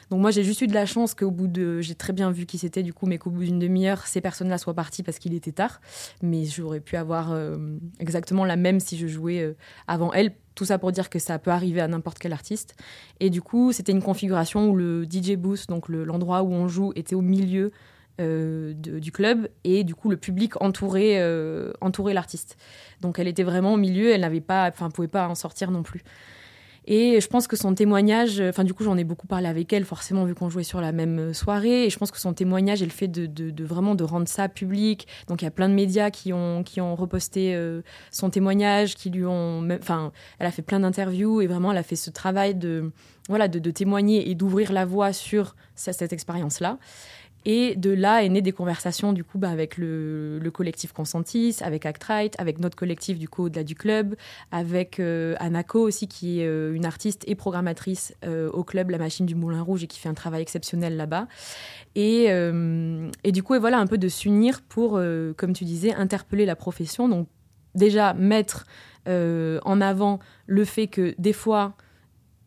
Donc 0.09 0.21
moi, 0.21 0.31
j'ai 0.31 0.43
juste 0.43 0.61
eu 0.61 0.67
de 0.67 0.73
la 0.73 0.85
chance 0.85 1.13
qu'au 1.13 1.31
bout 1.31 1.47
de, 1.47 1.81
j'ai 1.81 1.95
très 1.95 2.13
bien 2.13 2.31
vu 2.31 2.45
qui 2.45 2.57
c'était 2.57 2.83
du 2.83 2.93
coup, 2.93 3.05
mais 3.05 3.17
qu'au 3.17 3.29
bout 3.29 3.43
d'une 3.43 3.59
demi-heure, 3.59 4.05
ces 4.07 4.21
personnes-là 4.21 4.57
soient 4.57 4.73
parties 4.73 5.03
parce 5.03 5.19
qu'il 5.19 5.33
était 5.33 5.51
tard. 5.51 5.81
Mais 6.21 6.45
j'aurais 6.45 6.79
pu 6.79 6.95
avoir 6.95 7.31
euh, 7.31 7.57
exactement 7.99 8.45
la 8.45 8.55
même 8.55 8.79
si 8.79 8.97
je 8.97 9.07
jouais 9.07 9.41
euh, 9.41 9.55
avant 9.87 10.13
elle. 10.13 10.33
Tout 10.53 10.65
ça 10.65 10.77
pour 10.77 10.91
dire 10.91 11.09
que 11.09 11.19
ça 11.19 11.37
peut 11.37 11.51
arriver 11.51 11.81
à 11.81 11.87
n'importe 11.87 12.19
quel 12.19 12.31
artiste. 12.31 12.75
Et 13.19 13.29
du 13.29 13.41
coup, 13.41 13.71
c'était 13.71 13.91
une 13.91 14.01
configuration 14.01 14.69
où 14.69 14.75
le 14.75 15.03
DJ 15.03 15.35
booth, 15.35 15.67
donc 15.67 15.89
l'endroit 15.89 16.43
où 16.43 16.53
on 16.53 16.67
joue, 16.67 16.93
était 16.95 17.15
au 17.15 17.21
milieu 17.21 17.71
euh, 18.21 18.73
du 18.73 19.11
club 19.11 19.49
et 19.65 19.83
du 19.83 19.93
coup 19.93 20.09
le 20.09 20.15
public 20.15 20.61
entourait, 20.61 21.21
entourait 21.81 22.13
l'artiste. 22.13 22.55
Donc 23.01 23.19
elle 23.19 23.27
était 23.27 23.43
vraiment 23.43 23.73
au 23.73 23.77
milieu, 23.77 24.11
elle 24.11 24.21
n'avait 24.21 24.39
pas, 24.39 24.69
enfin 24.69 24.89
pouvait 24.89 25.09
pas 25.09 25.27
en 25.27 25.35
sortir 25.35 25.71
non 25.71 25.83
plus. 25.83 26.03
Et 26.87 27.19
je 27.19 27.27
pense 27.27 27.47
que 27.47 27.55
son 27.55 27.73
témoignage, 27.73 28.39
enfin 28.39 28.63
du 28.63 28.73
coup 28.73 28.83
j'en 28.83 28.97
ai 28.97 29.03
beaucoup 29.03 29.27
parlé 29.27 29.47
avec 29.47 29.73
elle, 29.73 29.85
forcément 29.85 30.23
vu 30.25 30.35
qu'on 30.35 30.49
jouait 30.49 30.63
sur 30.63 30.81
la 30.81 30.91
même 30.91 31.33
soirée, 31.33 31.85
et 31.85 31.89
je 31.89 31.97
pense 31.97 32.11
que 32.11 32.19
son 32.19 32.33
témoignage 32.33 32.81
et 32.81 32.85
le 32.85 32.91
fait 32.91 33.07
de, 33.07 33.63
vraiment 33.63 33.95
de 33.95 34.03
rendre 34.03 34.27
ça 34.27 34.49
public, 34.49 35.07
donc 35.27 35.41
il 35.41 35.45
y 35.45 35.47
a 35.47 35.51
plein 35.51 35.69
de 35.69 35.73
médias 35.73 36.11
qui 36.11 36.31
ont, 36.31 36.63
qui 36.63 36.81
ont 36.81 36.95
reposté 36.95 37.55
euh, 37.55 37.81
son 38.11 38.29
témoignage, 38.29 38.95
qui 38.95 39.09
lui 39.09 39.25
ont, 39.25 39.67
enfin 39.71 40.11
elle 40.39 40.47
a 40.47 40.51
fait 40.51 40.61
plein 40.61 40.79
d'interviews. 40.79 41.41
Et 41.41 41.47
vraiment 41.47 41.71
elle 41.71 41.77
a 41.77 41.83
fait 41.83 41.95
ce 41.95 42.09
travail 42.09 42.55
de, 42.55 42.91
voilà, 43.29 43.47
de, 43.47 43.71
témoigner 43.71 44.29
et 44.29 44.35
d'ouvrir 44.35 44.71
la 44.71 44.85
voie 44.85 45.13
sur 45.13 45.55
cette 45.75 46.13
expérience-là. 46.13 46.77
Et 47.45 47.75
de 47.75 47.91
là 47.91 48.23
est 48.23 48.29
née 48.29 48.41
des 48.41 48.51
conversations 48.51 49.13
du 49.13 49.23
coup 49.23 49.37
bah, 49.37 49.49
avec 49.49 49.77
le, 49.77 50.39
collectif 50.51 50.93
Consentis, 50.93 51.57
avec 51.61 51.85
Actrite, 51.85 52.33
avec 52.39 52.59
notre 52.59 52.75
collectif 52.75 53.19
du 53.19 53.29
coup 53.29 53.43
au-delà 53.45 53.63
du 53.63 53.75
club, 53.75 54.15
avec 54.51 54.99
euh, 54.99 55.35
Anako 55.39 55.81
aussi 55.81 56.07
qui 56.07 56.41
est 56.41 56.47
euh, 56.47 56.73
une 56.73 56.85
artiste 56.85 57.23
et 57.27 57.35
programmatrice 57.35 58.15
euh, 58.25 58.49
au 58.49 58.63
club 58.63 58.89
La 58.89 58.97
Machine 58.97 59.27
du 59.27 59.35
Moulin 59.35 59.61
Rouge 59.61 59.83
et 59.83 59.87
qui 59.87 59.99
fait 59.99 60.09
un 60.09 60.15
travail 60.15 60.41
exceptionnel 60.41 60.97
là-bas. 60.97 61.27
Et, 61.97 62.25
et, 62.25 63.31
du 63.31 63.41
coup, 63.41 63.55
et 63.55 63.59
voilà 63.59 63.77
un 63.77 63.87
peu 63.87 63.97
de 63.97 64.09
s'unir 64.09 64.61
pour, 64.63 64.99
comme 65.37 65.53
tu 65.53 65.63
disais, 65.63 65.93
interpeller 65.93 66.45
la 66.45 66.57
profession. 66.57 67.07
Donc 67.07 67.29
déjà 67.73 68.13
mettre 68.13 68.65
en 69.07 69.79
avant 69.79 70.19
le 70.45 70.65
fait 70.65 70.87
que 70.87 71.15
des 71.17 71.31
fois, 71.31 71.77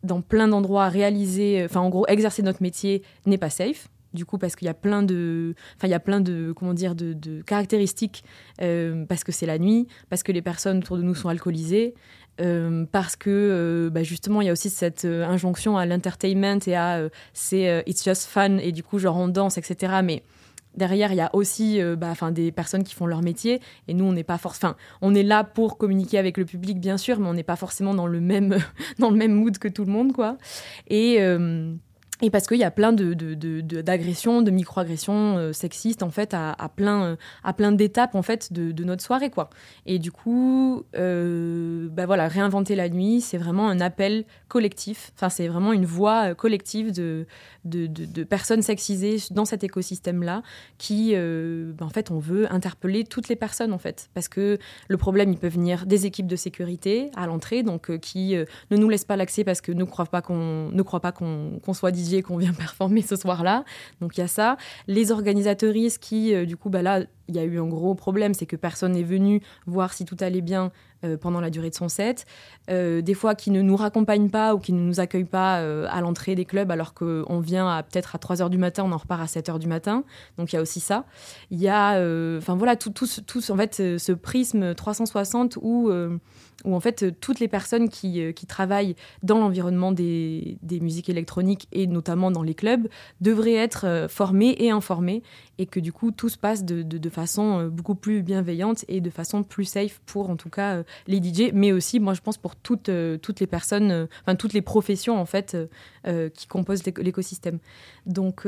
dans 0.03 0.21
plein 0.21 0.47
d'endroits, 0.47 0.87
réaliser, 0.87 1.63
enfin 1.65 1.79
en 1.79 1.89
gros, 1.89 2.05
exercer 2.07 2.43
notre 2.43 2.61
métier 2.61 3.01
n'est 3.25 3.39
pas 3.39 3.49
safe 3.49 3.89
du 4.13 4.25
coup 4.25 4.37
parce 4.37 4.55
qu'il 4.55 4.65
y 4.65 4.69
a 4.69 4.73
plein 4.73 5.03
de 5.03 5.55
enfin 5.75 5.87
il 5.87 5.91
y 5.91 5.95
a 5.95 5.99
plein 5.99 6.21
de 6.21 6.53
comment 6.55 6.73
dire 6.73 6.95
de, 6.95 7.41
caractéristiques 7.45 8.23
euh, 8.61 9.05
parce 9.05 9.23
que 9.23 9.31
c'est 9.31 9.45
la 9.45 9.59
nuit 9.59 9.87
parce 10.09 10.23
que 10.23 10.31
les 10.31 10.41
personnes 10.41 10.79
autour 10.79 10.97
de 10.97 11.03
nous 11.03 11.15
sont 11.15 11.29
alcoolisées 11.29 11.93
euh, 12.41 12.85
parce 12.91 13.15
que 13.15 13.29
euh, 13.29 13.89
bah, 13.89 14.03
justement 14.03 14.41
il 14.41 14.45
y 14.45 14.49
a 14.49 14.53
aussi 14.53 14.69
cette 14.69 15.05
injonction 15.05 15.77
à 15.77 15.85
l'entertainment 15.85 16.59
et 16.65 16.75
à 16.75 17.01
c'est 17.33 17.83
it's 17.85 18.03
just 18.03 18.25
fun 18.25 18.57
et 18.57 18.71
du 18.71 18.83
coup 18.83 18.99
genre 18.99 19.17
on 19.17 19.27
danse 19.27 19.57
etc 19.57 19.99
mais 20.03 20.23
derrière 20.75 21.11
il 21.11 21.17
y 21.17 21.21
a 21.21 21.29
aussi 21.35 21.79
bah, 21.97 22.13
des 22.31 22.51
personnes 22.51 22.83
qui 22.83 22.95
font 22.95 23.05
leur 23.05 23.21
métier 23.21 23.59
et 23.87 23.93
nous 23.93 24.05
on 24.05 24.13
n'est 24.13 24.23
pas 24.23 24.37
forcément 24.37 24.75
on 25.01 25.13
est 25.13 25.23
là 25.23 25.43
pour 25.43 25.77
communiquer 25.77 26.17
avec 26.17 26.37
le 26.37 26.45
public 26.45 26.79
bien 26.79 26.97
sûr 26.97 27.19
mais 27.19 27.27
on 27.27 27.33
n'est 27.33 27.43
pas 27.43 27.55
forcément 27.55 27.93
dans 27.93 28.07
le 28.07 28.21
même 28.21 28.57
dans 28.99 29.09
le 29.09 29.17
même 29.17 29.33
mood 29.33 29.57
que 29.57 29.67
tout 29.67 29.85
le 29.85 29.91
monde 29.91 30.13
quoi. 30.13 30.37
Et 30.87 31.19
et 32.21 32.29
parce 32.29 32.47
qu'il 32.47 32.57
y 32.57 32.63
a 32.63 32.71
plein 32.71 32.91
d'agressions, 32.91 34.41
de, 34.41 34.45
de, 34.45 34.51
de 34.51 34.55
microagressions 34.55 35.37
euh, 35.37 35.53
sexistes 35.53 36.03
en 36.03 36.09
fait 36.09 36.33
à, 36.33 36.71
plein, 36.75 37.03
euh, 37.03 37.15
à 37.43 37.53
plein 37.53 37.71
d'étapes 37.71 38.15
en 38.15 38.21
fait 38.21 38.51
de, 38.51 38.83
notre 38.83 39.03
soirée 39.03 39.29
quoi. 39.29 39.49
Et 39.85 39.99
du 39.99 40.11
coup, 40.11 40.83
euh, 40.97 41.87
bah 41.89 42.05
voilà, 42.05 42.27
réinventer 42.27 42.75
la 42.75 42.89
nuit, 42.89 43.21
c'est 43.21 43.37
vraiment 43.37 43.69
un 43.69 43.79
appel 43.79 44.25
collectif. 44.47 45.11
Enfin, 45.15 45.29
c'est 45.29 45.47
vraiment 45.47 45.73
une 45.73 45.85
voix 45.85 46.33
collective 46.33 46.91
de, 46.91 47.25
de, 47.65 48.23
personnes 48.23 48.61
sexisées 48.61 49.17
dans 49.31 49.45
cet 49.45 49.63
écosystème 49.63 50.23
là, 50.23 50.41
qui, 50.77 51.13
bah, 51.15 51.85
en 51.85 51.89
fait, 51.89 52.11
on 52.11 52.19
veut 52.19 52.51
interpeller 52.51 53.03
toutes 53.03 53.27
les 53.27 53.35
personnes 53.35 53.73
en 53.73 53.77
fait, 53.77 54.09
parce 54.13 54.27
que 54.27 54.57
le 54.87 54.97
problème, 54.97 55.31
il 55.31 55.37
peut 55.37 55.47
venir 55.47 55.85
des 55.85 56.05
équipes 56.05 56.27
de 56.27 56.35
sécurité 56.35 57.11
à 57.15 57.27
l'entrée, 57.27 57.63
donc 57.63 57.97
qui 57.99 58.35
ne 58.71 58.77
nous 58.77 58.89
laissent 58.89 59.05
pas 59.05 59.17
l'accès 59.17 59.43
parce 59.43 59.61
que 59.61 59.71
ne 59.71 59.83
croient 59.83 60.05
pas 60.05 60.21
qu'on 60.21 60.71
qu'on 61.61 61.73
soit 61.73 61.91
18 61.91 62.08
Qu'on 62.23 62.37
vient 62.37 62.53
performer 62.57 63.01
ce 63.01 63.15
soir-là. 63.15 63.63
Donc 64.01 64.17
il 64.17 64.21
y 64.21 64.23
a 64.23 64.27
ça. 64.27 64.57
Les 64.87 65.11
organisatrices 65.11 65.97
qui, 65.97 66.45
du 66.45 66.57
coup, 66.57 66.69
bah 66.69 66.81
là, 66.81 67.03
il 67.29 67.35
y 67.35 67.39
a 67.39 67.43
eu 67.43 67.59
un 67.59 67.67
gros 67.67 67.93
problème, 67.93 68.33
c'est 68.33 68.47
que 68.47 68.55
personne 68.55 68.93
n'est 68.93 69.03
venu 69.03 69.41
voir 69.67 69.93
si 69.93 70.03
tout 70.03 70.17
allait 70.19 70.41
bien 70.41 70.71
euh, 71.05 71.15
pendant 71.15 71.39
la 71.39 71.51
durée 71.51 71.69
de 71.69 71.75
son 71.75 71.87
set. 71.87 72.25
Euh, 72.69 73.01
des 73.01 73.13
fois, 73.13 73.35
qui 73.35 73.51
ne 73.51 73.61
nous 73.61 73.75
raccompagnent 73.75 74.31
pas 74.31 74.55
ou 74.55 74.59
qui 74.59 74.73
ne 74.73 74.81
nous 74.81 74.99
accueillent 74.99 75.23
pas 75.23 75.59
euh, 75.59 75.85
à 75.89 76.01
l'entrée 76.01 76.35
des 76.35 76.45
clubs 76.45 76.71
alors 76.71 76.93
qu'on 76.93 77.39
vient 77.39 77.69
à 77.69 77.83
peut-être 77.83 78.15
à 78.15 78.17
3 78.17 78.37
h 78.37 78.49
du 78.49 78.57
matin, 78.57 78.83
on 78.83 78.91
en 78.91 78.97
repart 78.97 79.21
à 79.21 79.27
7 79.27 79.47
h 79.47 79.59
du 79.59 79.67
matin. 79.67 80.03
Donc 80.37 80.51
il 80.51 80.55
y 80.55 80.59
a 80.59 80.61
aussi 80.61 80.79
ça. 80.79 81.05
Il 81.51 81.59
y 81.59 81.69
a, 81.69 81.91
enfin 82.37 82.55
voilà, 82.55 82.75
tout, 82.75 82.89
tout, 82.89 83.07
tout, 83.25 83.51
en 83.51 83.57
fait, 83.57 83.75
ce 83.75 84.11
prisme 84.11 84.73
360 84.73 85.57
où 85.61 85.91
où 86.65 86.75
en 86.75 86.79
fait 86.79 87.19
toutes 87.19 87.39
les 87.39 87.47
personnes 87.47 87.89
qui, 87.89 88.33
qui 88.33 88.45
travaillent 88.45 88.95
dans 89.23 89.39
l'environnement 89.39 89.91
des, 89.91 90.57
des, 90.61 90.79
musiques 90.79 91.09
électroniques 91.09 91.67
et 91.71 91.87
notamment 91.87 92.31
dans 92.31 92.43
les 92.43 92.53
clubs 92.53 92.87
devraient 93.21 93.53
être 93.53 94.07
formées 94.09 94.55
et 94.59 94.71
informées 94.71 95.23
et 95.59 95.67
que 95.67 95.79
du 95.79 95.93
coup 95.93 96.11
tout 96.11 96.29
se 96.29 96.37
passe 96.37 96.65
de, 96.65 96.81
de, 96.81 97.09
façon 97.09 97.67
beaucoup 97.67 97.95
plus 97.95 98.23
bienveillante 98.23 98.85
et 98.87 99.01
de 99.01 99.09
façon 99.11 99.43
plus 99.43 99.65
safe 99.65 100.01
pour 100.05 100.31
en 100.31 100.35
tout 100.35 100.49
cas 100.49 100.83
les 101.07 101.17
DJ, 101.17 101.51
mais 101.53 101.71
aussi, 101.71 101.99
moi, 101.99 102.13
je 102.13 102.21
pense 102.21 102.37
pour 102.37 102.55
toutes, 102.55 102.89
euh, 102.89 103.17
toutes 103.17 103.39
les 103.39 103.47
personnes, 103.47 103.91
euh, 103.91 104.05
enfin, 104.21 104.35
toutes 104.35 104.53
les 104.53 104.61
professions, 104.61 105.19
en 105.19 105.25
fait, 105.25 105.57
euh, 106.07 106.29
qui 106.29 106.47
composent 106.47 106.83
l'écosystème. 106.85 107.59
Donc, 108.05 108.47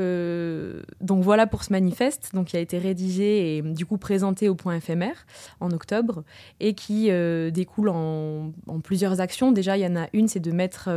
donc 1.02 1.24
voilà 1.24 1.46
pour 1.46 1.64
ce 1.64 1.72
manifeste, 1.72 2.32
donc, 2.34 2.48
qui 2.48 2.58
a 2.58 2.60
été 2.60 2.78
rédigé 2.78 3.58
et 3.58 3.62
du 3.62 3.86
coup 3.86 3.98
présenté 3.98 4.50
au 4.50 4.56
point 4.56 4.76
éphémère 4.76 5.26
en 5.60 5.70
octobre 5.72 6.24
et 6.60 6.74
qui 6.74 7.12
découle 7.52 7.90
en, 7.90 8.52
plusieurs 8.84 9.22
actions. 9.22 9.52
Déjà, 9.52 9.78
il 9.78 9.82
y 9.82 9.88
en 9.88 9.96
a 9.96 10.08
une, 10.14 10.28
c'est 10.28 10.40
de 10.40 10.52
mettre 10.52 10.90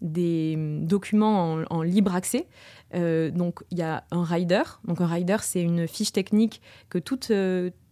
des 0.00 0.54
documents 0.82 1.54
en, 1.54 1.64
en 1.70 1.82
libre 1.82 2.14
accès. 2.14 2.46
Donc, 2.92 3.60
il 3.70 3.78
y 3.78 3.82
a 3.82 4.04
un 4.10 4.24
rider. 4.24 4.62
Donc, 4.84 5.00
un 5.00 5.06
rider, 5.06 5.36
c'est 5.42 5.62
une 5.62 5.86
fiche 5.86 6.12
technique 6.12 6.62
que 6.88 6.98
toutes, 6.98 7.32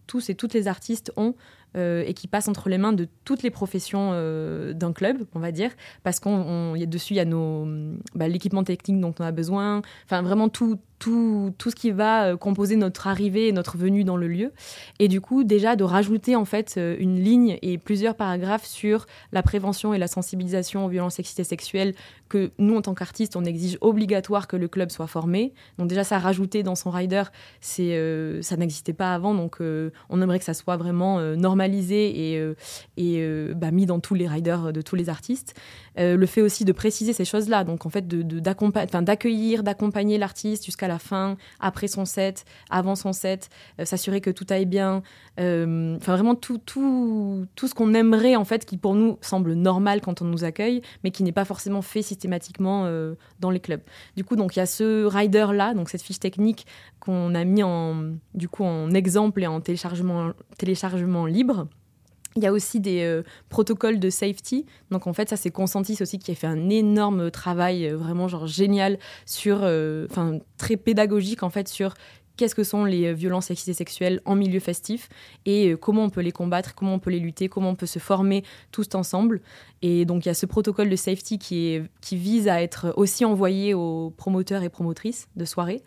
tous 0.07 0.29
et 0.29 0.35
toutes 0.35 0.53
les 0.53 0.67
artistes 0.67 1.11
ont 1.15 1.33
euh, 1.33 1.33
et 1.77 2.13
qui 2.13 2.27
passe 2.27 2.47
entre 2.47 2.69
les 2.69 2.77
mains 2.77 2.93
de 2.93 3.07
toutes 3.23 3.43
les 3.43 3.51
professions 3.51 4.11
euh, 4.13 4.73
d'un 4.73 4.93
club, 4.93 5.17
on 5.33 5.39
va 5.39 5.51
dire, 5.51 5.71
parce 6.03 6.19
qu'on 6.19 6.75
y 6.75 6.83
a 6.83 6.85
dessus 6.85 7.13
il 7.13 7.17
y 7.17 7.19
a 7.19 7.25
nos 7.25 7.67
bah, 8.15 8.27
l'équipement 8.27 8.63
technique 8.63 8.99
dont 8.99 9.13
on 9.19 9.23
a 9.23 9.31
besoin, 9.31 9.81
enfin 10.05 10.21
vraiment 10.21 10.49
tout 10.49 10.79
tout, 10.99 11.53
tout 11.57 11.69
ce 11.69 11.75
qui 11.75 11.91
va 11.91 12.25
euh, 12.25 12.37
composer 12.37 12.75
notre 12.75 13.07
arrivée 13.07 13.47
et 13.47 13.51
notre 13.51 13.77
venue 13.77 14.03
dans 14.03 14.17
le 14.17 14.27
lieu. 14.27 14.51
Et 14.99 15.07
du 15.07 15.21
coup, 15.21 15.43
déjà 15.43 15.75
de 15.75 15.83
rajouter 15.83 16.35
en 16.35 16.45
fait 16.45 16.75
euh, 16.77 16.95
une 16.99 17.19
ligne 17.19 17.59
et 17.61 17.77
plusieurs 17.77 18.15
paragraphes 18.15 18.65
sur 18.65 19.05
la 19.31 19.43
prévention 19.43 19.93
et 19.93 19.97
la 19.97 20.07
sensibilisation 20.07 20.85
aux 20.85 20.89
violences 20.89 21.15
sexistes 21.15 21.39
et 21.39 21.43
sexuelles 21.43 21.93
que 22.29 22.51
nous, 22.57 22.75
en 22.75 22.81
tant 22.81 22.93
qu'artistes, 22.93 23.35
on 23.35 23.45
exige 23.45 23.77
obligatoire 23.81 24.47
que 24.47 24.57
le 24.57 24.67
club 24.67 24.89
soit 24.89 25.07
formé. 25.07 25.53
Donc 25.77 25.87
déjà, 25.87 26.03
ça 26.03 26.17
rajouter 26.17 26.63
dans 26.63 26.75
son 26.75 26.89
rider, 26.89 27.23
c'est 27.61 27.95
euh, 27.95 28.41
ça 28.41 28.57
n'existait 28.57 28.93
pas 28.93 29.13
avant. 29.13 29.33
Donc 29.33 29.57
on 30.09 30.21
aimerait 30.21 30.39
que 30.39 30.45
ça 30.45 30.53
soit 30.53 30.77
vraiment 30.77 31.19
et, 31.75 32.53
et 32.97 33.53
bah, 33.55 33.71
mis 33.71 33.85
dans 33.85 33.99
tous 33.99 34.13
les 34.13 34.27
riders 34.27 34.73
de 34.73 34.81
tous 34.81 34.95
les 34.95 35.09
artistes. 35.09 35.53
le 35.97 36.25
fait 36.25 36.41
aussi 36.41 36.65
de 36.65 36.71
préciser 36.71 37.13
ces 37.13 37.25
choses-là, 37.25 37.63
donc 37.63 37.85
en 37.85 37.89
fait 37.89 38.07
d'accueillir, 38.07 39.63
d'accompagner 39.63 40.17
l'artiste 40.17 40.65
jusqu'à 40.65 40.87
la 40.87 40.99
fin, 40.99 41.37
après 41.59 41.87
son 41.87 42.05
set, 42.05 42.45
avant 42.69 42.95
son 42.95 43.13
set, 43.13 43.49
euh, 43.79 43.85
s'assurer 43.85 44.21
que 44.21 44.29
tout 44.29 44.45
aille 44.49 44.65
bien. 44.65 45.01
Euh, 45.39 45.95
enfin, 45.97 46.13
vraiment 46.13 46.35
tout, 46.35 46.57
tout, 46.57 47.45
tout 47.55 47.67
ce 47.67 47.75
qu'on 47.75 47.93
aimerait, 47.93 48.35
en 48.35 48.45
fait, 48.45 48.65
qui 48.65 48.77
pour 48.77 48.95
nous 48.95 49.17
semble 49.21 49.53
normal 49.53 50.01
quand 50.01 50.21
on 50.21 50.25
nous 50.25 50.43
accueille, 50.43 50.81
mais 51.03 51.11
qui 51.11 51.23
n'est 51.23 51.31
pas 51.31 51.45
forcément 51.45 51.81
fait 51.81 52.01
systématiquement 52.01 52.83
euh, 52.85 53.15
dans 53.39 53.49
les 53.49 53.59
clubs. 53.59 53.81
Du 54.15 54.23
coup, 54.23 54.35
donc 54.35 54.55
il 54.55 54.59
y 54.59 54.61
a 54.61 54.65
ce 54.65 55.05
rider-là, 55.05 55.73
donc 55.73 55.89
cette 55.89 56.01
fiche 56.01 56.19
technique 56.19 56.65
qu'on 56.99 57.35
a 57.35 57.43
mis 57.43 57.63
en, 57.63 58.15
du 58.33 58.49
coup, 58.49 58.63
en 58.63 58.91
exemple 58.91 59.41
et 59.41 59.47
en 59.47 59.61
téléchargement, 59.61 60.31
téléchargement 60.57 61.25
libre. 61.25 61.46
Il 62.37 62.43
y 62.43 62.45
a 62.45 62.51
aussi 62.51 62.79
des 62.79 63.01
euh, 63.01 63.23
protocoles 63.49 63.99
de 63.99 64.09
safety. 64.11 64.65
Donc 64.91 65.07
en 65.07 65.13
fait, 65.13 65.27
ça 65.29 65.37
c'est 65.37 65.49
Consentis 65.49 65.97
aussi 66.01 66.19
qui 66.19 66.31
a 66.31 66.35
fait 66.35 66.47
un 66.47 66.69
énorme 66.69 67.31
travail 67.31 67.87
euh, 67.87 67.97
vraiment 67.97 68.27
genre 68.27 68.45
génial 68.45 68.99
sur, 69.25 69.61
euh, 69.63 70.05
enfin 70.11 70.37
très 70.57 70.77
pédagogique 70.77 71.41
en 71.41 71.49
fait 71.49 71.67
sur 71.67 71.95
qu'est-ce 72.35 72.53
que 72.53 72.63
sont 72.63 72.85
les 72.85 73.11
violences 73.15 73.47
sexistes 73.47 73.75
sexuelles 73.75 74.21
en 74.25 74.35
milieu 74.35 74.59
festif 74.59 75.09
et 75.47 75.73
comment 75.81 76.03
on 76.03 76.11
peut 76.11 76.21
les 76.21 76.31
combattre, 76.31 76.75
comment 76.75 76.93
on 76.93 76.99
peut 76.99 77.09
les 77.09 77.19
lutter, 77.19 77.49
comment 77.49 77.71
on 77.71 77.75
peut 77.75 77.87
se 77.87 77.97
former 77.97 78.43
tous 78.71 78.93
ensemble. 78.93 79.41
Et 79.81 80.05
donc 80.05 80.25
il 80.25 80.29
y 80.29 80.31
a 80.31 80.33
ce 80.33 80.45
protocole 80.45 80.89
de 80.89 80.95
safety 80.95 81.37
qui, 81.37 81.81
vise 82.11 82.47
à 82.47 82.61
être 82.61 82.93
aussi 82.95 83.25
envoyé 83.25 83.73
aux 83.73 84.11
promoteurs 84.15 84.63
et 84.63 84.69
promotrices 84.69 85.27
de 85.35 85.45
soirées, 85.45 85.83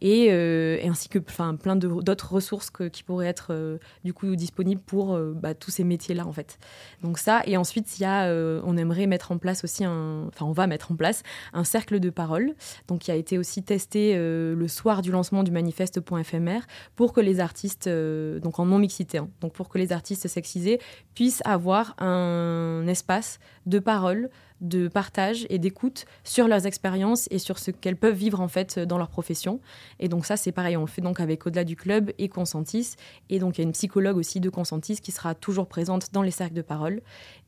et, 0.00 0.28
euh, 0.30 0.78
ainsi 0.84 1.08
que 1.08 1.18
plein 1.18 1.76
d'autres 1.76 2.32
ressources 2.32 2.70
qui 2.70 3.02
pourraient 3.02 3.26
être 3.26 3.48
euh, 3.50 3.78
du 4.04 4.12
coup 4.12 4.36
disponibles 4.36 4.80
pour 4.80 5.14
euh, 5.14 5.32
bah, 5.34 5.54
tous 5.54 5.70
ces 5.70 5.84
métiers-là 5.84 6.26
en 6.26 6.32
fait. 6.32 6.58
Donc 7.02 7.18
ça, 7.18 7.42
et 7.46 7.56
ensuite 7.56 7.98
il 7.98 8.02
y 8.02 8.04
a, 8.04 8.32
on 8.64 8.76
aimerait 8.76 9.06
mettre 9.06 9.32
en 9.32 9.38
place 9.38 9.64
aussi 9.64 9.84
un, 9.84 10.26
enfin 10.28 10.46
on 10.46 10.52
va 10.52 10.66
mettre 10.66 10.92
en 10.92 10.96
place 10.96 11.22
un 11.52 11.64
cercle 11.64 12.00
de 12.00 12.10
parole, 12.10 12.54
donc 12.86 13.00
qui 13.00 13.10
a 13.10 13.16
été 13.16 13.38
aussi 13.38 13.62
testé 13.62 14.14
le 14.16 14.68
soir 14.68 15.02
du 15.02 15.10
lancement 15.10 15.42
du 15.42 15.50
manifeste 15.50 16.00
éphémère 16.18 16.66
pour 16.94 17.12
que 17.12 17.20
les 17.20 17.40
artistes, 17.40 17.88
donc 17.88 18.58
en 18.58 18.66
non 18.66 18.78
mixité, 18.78 19.18
hein, 19.18 19.28
donc 19.40 19.52
pour 19.52 19.68
que 19.68 19.78
les 19.78 19.92
artistes 19.92 20.28
sexisés 20.28 20.78
puissent 21.14 21.42
avoir 21.44 21.94
un 21.98 22.86
espace 22.86 23.31
de 23.66 23.78
parole, 23.78 24.30
de 24.60 24.88
partage 24.88 25.46
et 25.50 25.58
d'écoute 25.58 26.06
sur 26.24 26.48
leurs 26.48 26.66
expériences 26.66 27.28
et 27.30 27.38
sur 27.38 27.58
ce 27.58 27.70
qu'elles 27.70 27.96
peuvent 27.96 28.14
vivre 28.14 28.40
en 28.40 28.48
fait 28.48 28.78
dans 28.78 28.96
leur 28.96 29.08
profession. 29.08 29.60
Et 29.98 30.08
donc 30.08 30.24
ça, 30.24 30.36
c'est 30.36 30.52
pareil, 30.52 30.76
on 30.76 30.82
le 30.82 30.86
fait 30.86 31.02
donc 31.02 31.20
avec 31.20 31.46
Au-delà 31.46 31.64
du 31.64 31.76
club 31.76 32.12
et 32.18 32.28
Consentis. 32.28 32.94
Et 33.28 33.38
donc 33.38 33.58
il 33.58 33.62
y 33.62 33.64
a 33.64 33.66
une 33.66 33.72
psychologue 33.72 34.16
aussi 34.16 34.40
de 34.40 34.48
Consentis 34.48 35.00
qui 35.00 35.10
sera 35.10 35.34
toujours 35.34 35.66
présente 35.66 36.12
dans 36.12 36.22
les 36.22 36.30
cercles 36.30 36.54
de 36.54 36.62
parole. 36.62 37.02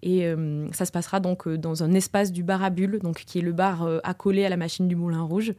Et 0.06 0.26
euh, 0.26 0.70
ça 0.72 0.84
se 0.84 0.92
passera 0.92 1.18
donc 1.18 1.48
euh, 1.48 1.56
dans 1.56 1.82
un 1.82 1.94
espace 1.94 2.30
du 2.30 2.42
bar 2.42 2.62
à 2.62 2.68
bulles, 2.68 2.98
donc 3.02 3.24
qui 3.24 3.38
est 3.38 3.42
le 3.42 3.52
bar 3.52 3.84
euh, 3.84 4.00
accolé 4.04 4.44
à 4.44 4.50
la 4.50 4.58
machine 4.58 4.86
du 4.86 4.96
Moulin 4.96 5.22
Rouge. 5.22 5.54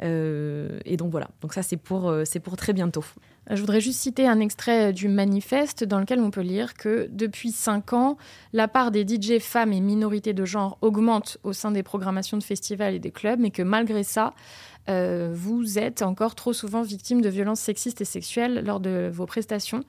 et 0.00 0.96
donc 0.96 1.10
voilà, 1.10 1.28
donc 1.42 1.52
ça 1.52 1.64
c'est 1.64 1.76
pour, 1.76 2.14
pour 2.44 2.56
très 2.56 2.72
bientôt. 2.72 3.04
Je 3.50 3.60
voudrais 3.60 3.80
juste 3.80 3.98
citer 3.98 4.28
un 4.28 4.38
extrait 4.38 4.92
du 4.92 5.08
manifeste 5.08 5.82
dans 5.82 5.98
lequel 5.98 6.20
on 6.20 6.30
peut 6.30 6.42
lire 6.42 6.74
que 6.74 7.08
depuis 7.10 7.50
cinq 7.50 7.92
ans, 7.92 8.16
la 8.52 8.68
part 8.68 8.92
des 8.92 9.04
DJ 9.04 9.40
femmes 9.40 9.72
et 9.72 9.80
minorités 9.80 10.34
de 10.34 10.44
genre 10.44 10.78
augmente 10.80 11.38
au 11.42 11.52
sein 11.52 11.72
des 11.72 11.82
programmations 11.82 12.36
de 12.36 12.44
festivals 12.44 12.94
et 12.94 13.00
des 13.00 13.10
clubs, 13.10 13.40
mais 13.40 13.50
que 13.50 13.62
malgré 13.62 14.04
ça, 14.04 14.34
vous 14.86 15.78
êtes 15.78 16.02
encore 16.02 16.34
trop 16.36 16.52
souvent 16.52 16.82
victime 16.82 17.20
de 17.20 17.28
violences 17.28 17.60
sexistes 17.60 18.00
et 18.00 18.06
sexuelles 18.06 18.62
lors 18.64 18.80
de 18.80 19.10
vos 19.12 19.26
prestations. 19.26 19.82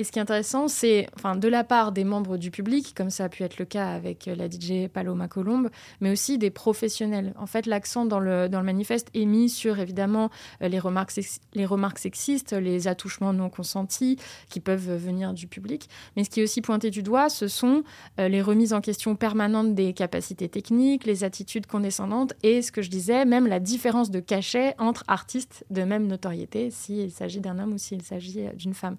Et 0.00 0.04
ce 0.04 0.12
qui 0.12 0.18
est 0.18 0.22
intéressant, 0.22 0.66
c'est 0.66 1.08
enfin, 1.14 1.36
de 1.36 1.46
la 1.46 1.62
part 1.62 1.92
des 1.92 2.04
membres 2.04 2.38
du 2.38 2.50
public, 2.50 2.94
comme 2.96 3.10
ça 3.10 3.24
a 3.24 3.28
pu 3.28 3.42
être 3.42 3.58
le 3.58 3.66
cas 3.66 3.90
avec 3.90 4.28
euh, 4.28 4.34
la 4.34 4.48
DJ 4.48 4.88
Paloma 4.90 5.28
Colombe, 5.28 5.68
mais 6.00 6.10
aussi 6.10 6.38
des 6.38 6.48
professionnels. 6.48 7.34
En 7.38 7.44
fait, 7.44 7.66
l'accent 7.66 8.06
dans 8.06 8.18
le, 8.18 8.48
dans 8.48 8.60
le 8.60 8.64
manifeste 8.64 9.08
est 9.12 9.26
mis 9.26 9.50
sur 9.50 9.78
évidemment 9.78 10.30
euh, 10.62 10.68
les 10.68 10.78
remarques, 10.78 11.12
les 11.52 11.66
remarques 11.66 11.98
sexistes, 11.98 12.54
les 12.54 12.88
attouchements 12.88 13.34
non 13.34 13.50
consentis 13.50 14.16
qui 14.48 14.60
peuvent 14.60 14.96
venir 14.96 15.34
du 15.34 15.46
public. 15.46 15.90
Mais 16.16 16.24
ce 16.24 16.30
qui 16.30 16.40
est 16.40 16.44
aussi 16.44 16.62
pointé 16.62 16.88
du 16.88 17.02
doigt, 17.02 17.28
ce 17.28 17.46
sont 17.46 17.82
euh, 18.18 18.28
les 18.28 18.40
remises 18.40 18.72
en 18.72 18.80
question 18.80 19.16
permanentes 19.16 19.74
des 19.74 19.92
capacités 19.92 20.48
techniques, 20.48 21.04
les 21.04 21.24
attitudes 21.24 21.66
condescendantes 21.66 22.32
et 22.42 22.62
ce 22.62 22.72
que 22.72 22.80
je 22.80 22.88
disais, 22.88 23.26
même 23.26 23.46
la 23.46 23.60
différence 23.60 24.10
de 24.10 24.20
cachet 24.20 24.74
entre 24.78 25.04
artistes 25.08 25.66
de 25.68 25.82
même 25.82 26.06
notoriété, 26.06 26.70
s'il 26.70 27.10
s'agit 27.10 27.40
d'un 27.40 27.58
homme 27.58 27.74
ou 27.74 27.78
s'il 27.78 28.00
s'agit 28.00 28.46
d'une 28.54 28.72
femme. 28.72 28.96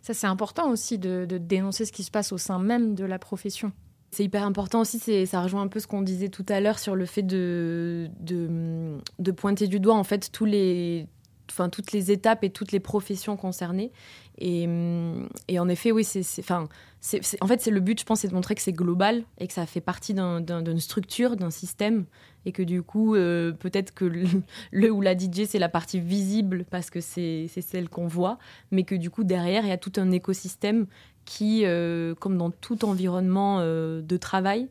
Ça, 0.00 0.12
c'est 0.12 0.26
important 0.26 0.43
aussi 0.68 0.98
de, 0.98 1.26
dénoncer 1.26 1.84
ce 1.84 1.92
qui 1.92 2.02
se 2.02 2.10
passe 2.10 2.32
au 2.32 2.38
sein 2.38 2.58
même 2.58 2.94
de 2.94 3.04
la 3.04 3.18
profession. 3.18 3.72
C'est 4.10 4.24
hyper 4.24 4.44
important 4.44 4.80
aussi, 4.80 5.26
ça 5.26 5.42
rejoint 5.42 5.62
un 5.62 5.68
peu 5.68 5.80
ce 5.80 5.88
qu'on 5.88 6.02
disait 6.02 6.28
tout 6.28 6.46
à 6.48 6.60
l'heure 6.60 6.78
sur 6.78 6.94
le 6.94 7.04
fait 7.04 7.22
de, 7.22 8.08
de, 8.20 9.32
pointer 9.32 9.66
du 9.66 9.80
doigt 9.80 9.96
en 9.96 10.04
fait 10.04 10.30
tous 10.30 10.44
les, 10.44 11.08
enfin, 11.50 11.68
toutes 11.68 11.92
les 11.92 12.10
étapes 12.10 12.44
et 12.44 12.50
toutes 12.50 12.72
les 12.72 12.80
professions 12.80 13.36
concernées. 13.36 13.92
Et, 14.38 14.68
et 15.48 15.58
en 15.60 15.68
effet, 15.68 15.92
oui, 15.92 16.02
c'est, 16.04 16.22
en 17.40 17.46
fait, 17.46 17.60
c'est 17.60 17.70
le 17.70 17.80
but, 17.80 18.00
je 18.00 18.04
pense, 18.04 18.20
c'est 18.20 18.28
de 18.28 18.34
montrer 18.34 18.54
que 18.54 18.62
c'est 18.62 18.72
global 18.72 19.24
et 19.38 19.46
que 19.46 19.52
ça 19.52 19.66
fait 19.66 19.80
partie 19.80 20.14
d'une 20.14 20.80
structure, 20.80 21.36
d'un 21.36 21.50
système, 21.50 22.06
et 22.46 22.52
que 22.52 22.62
du 22.62 22.82
coup, 22.82 23.14
euh, 23.14 23.52
peut-être 23.52 23.92
que 23.92 24.04
le, 24.72 24.90
ou 24.90 25.00
la 25.02 25.16
DJ, 25.16 25.44
c'est 25.46 25.58
la 25.58 25.68
partie 25.68 26.00
visible 26.00 26.64
parce 26.70 26.90
que 26.90 27.00
c'est, 27.00 27.46
celle 27.48 27.88
qu'on 27.88 28.06
voit, 28.06 28.38
mais 28.70 28.84
que 28.84 28.94
du 28.94 29.10
coup, 29.10 29.22
derrière, 29.22 29.64
il 29.64 29.68
y 29.68 29.72
a 29.72 29.78
tout 29.78 29.92
un 29.96 30.10
écosystème 30.10 30.86
qui, 31.24 31.64
euh, 31.64 32.14
comme 32.14 32.38
dans 32.38 32.50
tout 32.50 32.84
environnement 32.84 33.58
euh, 33.60 34.00
de 34.02 34.16
travail, 34.16 34.68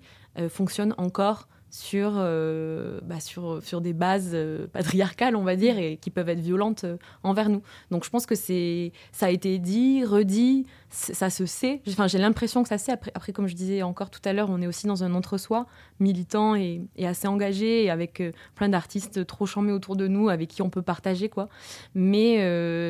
fonctionne 0.49 0.95
encore 0.97 1.47
sur, 1.73 2.13
euh, 2.17 2.99
bah, 3.01 3.19
sur, 3.19 3.63
sur 3.63 3.81
des 3.81 3.93
bases 3.93 4.33
euh, 4.36 4.67
patriarcales, 4.67 5.36
on 5.36 5.41
va 5.41 5.55
dire, 5.55 5.79
et 5.79 5.97
qui 5.97 6.12
peuvent 6.12 6.29
être 6.29 6.39
violentes 6.39 6.83
euh, 6.83 6.97
envers 7.23 7.49
nous. 7.49 7.63
Donc 7.89 8.05
je 8.05 8.12
pense 8.12 8.27
que 8.27 8.36
ça 8.36 9.25
a 9.25 9.29
été 9.31 9.57
dit, 9.57 10.05
redit, 10.05 10.67
ça 10.91 11.31
se 11.31 11.48
sait. 11.48 11.81
Enfin, 11.87 12.06
j'ai 12.06 12.19
l'impression 12.19 12.62
que 12.62 12.69
ça 12.69 12.77
se 12.77 12.85
sait. 12.85 12.91
Après, 12.91 13.12
après, 13.15 13.33
comme 13.33 13.48
je 13.48 13.56
disais 13.56 13.81
encore 13.81 14.12
tout 14.12 14.21
à 14.23 14.33
l'heure, 14.33 14.52
on 14.52 14.62
est 14.62 14.67
aussi 14.67 14.85
dans 14.85 15.04
un 15.04 15.15
entre-soi 15.15 15.65
militant 16.00 16.54
et, 16.54 16.85
assez 17.04 17.27
engagé, 17.27 17.89
avec 17.89 18.21
plein 18.54 18.69
d'artistes 18.69 19.25
trop 19.25 19.48
chamés 19.48 19.71
autour 19.71 19.95
de 19.95 20.08
nous, 20.08 20.29
avec 20.29 20.50
qui 20.50 20.62
on 20.62 20.69
peut 20.69 20.83
partager. 20.83 21.27
quoi. 21.27 21.50
Mais, 21.95 22.35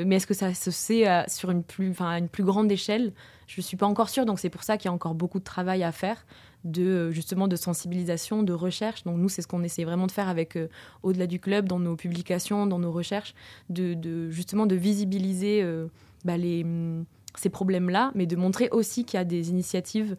mais 0.05 0.18
est-ce 0.18 0.28
que 0.28 0.34
ça 0.34 0.53
se 0.53 0.72
sait 0.72 1.05
sur 1.30 1.51
une 1.51 1.64
plus, 1.64 1.93
à 2.01 2.18
une 2.18 2.28
plus 2.28 2.43
grande 2.43 2.70
échelle? 2.70 3.14
Je 3.47 3.62
ne 3.62 3.64
suis 3.64 3.78
pas 3.78 3.86
encore 3.86 4.10
sûre, 4.10 4.26
donc 4.26 4.39
c'est 4.39 4.49
pour 4.49 4.64
ça 4.64 4.78
qu'il 4.78 4.89
y 4.89 4.89
a 4.89 4.93
encore 4.93 5.16
beaucoup 5.16 5.39
de 5.39 5.43
travail 5.43 5.84
à 5.84 5.93
faire 5.93 6.26
de 6.64 6.84
euh, 6.84 7.11
justement 7.11 7.47
de 7.47 7.55
sensibilisation, 7.55 8.43
de 8.43 8.53
recherche. 8.53 9.03
Donc 9.03 9.18
nous, 9.18 9.30
c'est 9.30 9.41
ce 9.41 9.47
qu'on 9.47 9.64
essaie 9.64 9.84
vraiment 9.84 10.07
de 10.07 10.11
faire 10.11 10.30
avec 10.30 10.55
euh, 10.55 10.68
au-delà 11.03 11.28
du 11.28 11.39
club, 11.39 11.68
dans 11.68 11.80
nos 11.80 11.95
publications, 11.95 12.66
dans 12.66 12.80
nos 12.80 12.91
recherches, 12.91 13.34
de, 13.70 14.30
justement 14.30 14.66
de 14.66 14.76
visibiliser 14.76 15.61
euh, 15.64 15.88
bah, 16.26 16.38
mm, 16.38 17.05
ces 17.36 17.49
problèmes-là, 17.49 18.11
mais 18.16 18.26
de 18.26 18.36
montrer 18.36 18.70
aussi 18.72 19.05
qu'il 19.05 19.18
y 19.18 19.22
a 19.22 19.26
des 19.26 19.49
initiatives 19.49 20.16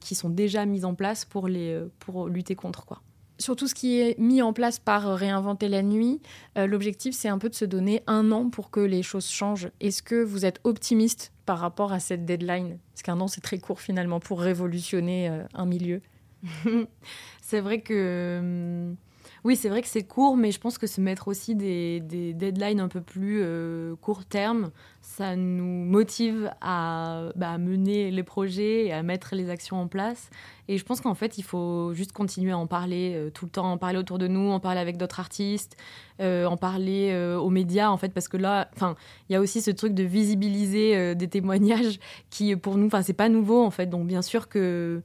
qui 0.00 0.14
sont 0.14 0.28
déjà 0.28 0.66
mises 0.66 0.84
en 0.84 0.94
place 0.94 1.24
pour, 1.24 1.48
les, 1.48 1.80
pour 1.98 2.28
lutter 2.28 2.54
contre. 2.54 2.84
quoi 2.84 3.00
sur 3.38 3.56
tout 3.56 3.68
ce 3.68 3.74
qui 3.74 4.00
est 4.00 4.18
mis 4.18 4.42
en 4.42 4.52
place 4.52 4.78
par 4.78 5.14
Réinventer 5.14 5.68
la 5.68 5.82
nuit, 5.82 6.20
l'objectif 6.56 7.14
c'est 7.14 7.28
un 7.28 7.38
peu 7.38 7.48
de 7.48 7.54
se 7.54 7.64
donner 7.64 8.02
un 8.06 8.32
an 8.32 8.48
pour 8.48 8.70
que 8.70 8.80
les 8.80 9.02
choses 9.02 9.28
changent. 9.28 9.70
Est-ce 9.80 10.02
que 10.02 10.22
vous 10.22 10.44
êtes 10.44 10.60
optimiste 10.64 11.32
par 11.44 11.58
rapport 11.58 11.92
à 11.92 12.00
cette 12.00 12.24
deadline? 12.24 12.78
Parce 12.92 13.02
qu'un 13.02 13.20
an, 13.20 13.28
c'est 13.28 13.40
très 13.40 13.58
court 13.58 13.80
finalement 13.80 14.20
pour 14.20 14.40
révolutionner 14.40 15.28
euh, 15.28 15.44
un 15.54 15.66
milieu. 15.66 16.00
c'est 17.42 17.60
vrai 17.60 17.80
que... 17.80 18.38
Hum, 18.40 18.96
oui, 19.44 19.54
c'est 19.54 19.68
vrai 19.68 19.80
que 19.80 19.86
c'est 19.86 20.02
court, 20.02 20.36
mais 20.36 20.50
je 20.50 20.58
pense 20.58 20.76
que 20.76 20.88
se 20.88 21.00
mettre 21.00 21.28
aussi 21.28 21.54
des, 21.54 22.00
deadlines 22.00 22.80
un 22.80 22.88
peu 22.88 23.00
plus 23.00 23.40
euh, 23.42 23.94
court 23.96 24.24
terme, 24.24 24.72
ça 25.06 25.36
nous 25.36 25.84
motive 25.84 26.50
à 26.60 27.28
bah, 27.36 27.58
mener 27.58 28.10
les 28.10 28.24
projets 28.24 28.86
et 28.86 28.92
à 28.92 29.04
mettre 29.04 29.36
les 29.36 29.50
actions 29.50 29.80
en 29.80 29.86
place. 29.86 30.30
Et 30.66 30.78
je 30.78 30.84
pense 30.84 31.00
qu'en 31.00 31.14
fait, 31.14 31.38
il 31.38 31.44
faut 31.44 31.94
juste 31.94 32.10
continuer 32.10 32.50
à 32.50 32.58
en 32.58 32.66
parler 32.66 33.12
euh, 33.14 33.30
tout 33.30 33.44
le 33.44 33.50
temps, 33.52 33.70
en 33.70 33.78
parler 33.78 33.98
autour 33.98 34.18
de 34.18 34.26
nous, 34.26 34.50
en 34.50 34.58
parler 34.58 34.80
avec 34.80 34.96
d'autres 34.96 35.20
artistes, 35.20 35.76
euh, 36.20 36.44
en 36.46 36.56
parler 36.56 37.10
euh, 37.12 37.38
aux 37.38 37.50
médias, 37.50 37.88
en 37.88 37.96
fait, 37.96 38.12
parce 38.12 38.26
que 38.26 38.36
là, 38.36 38.68
il 39.28 39.32
y 39.32 39.36
a 39.36 39.40
aussi 39.40 39.62
ce 39.62 39.70
truc 39.70 39.94
de 39.94 40.02
visibiliser 40.02 41.14
des 41.14 41.28
témoignages 41.28 42.00
qui, 42.30 42.56
pour 42.56 42.76
nous, 42.76 42.86
enfin, 42.86 43.02
c'est 43.02 43.12
pas 43.12 43.28
nouveau, 43.28 43.64
en 43.64 43.70
fait. 43.70 43.86
Donc, 43.86 44.08
bien 44.08 44.22
sûr 44.22 44.48
que, 44.48 45.02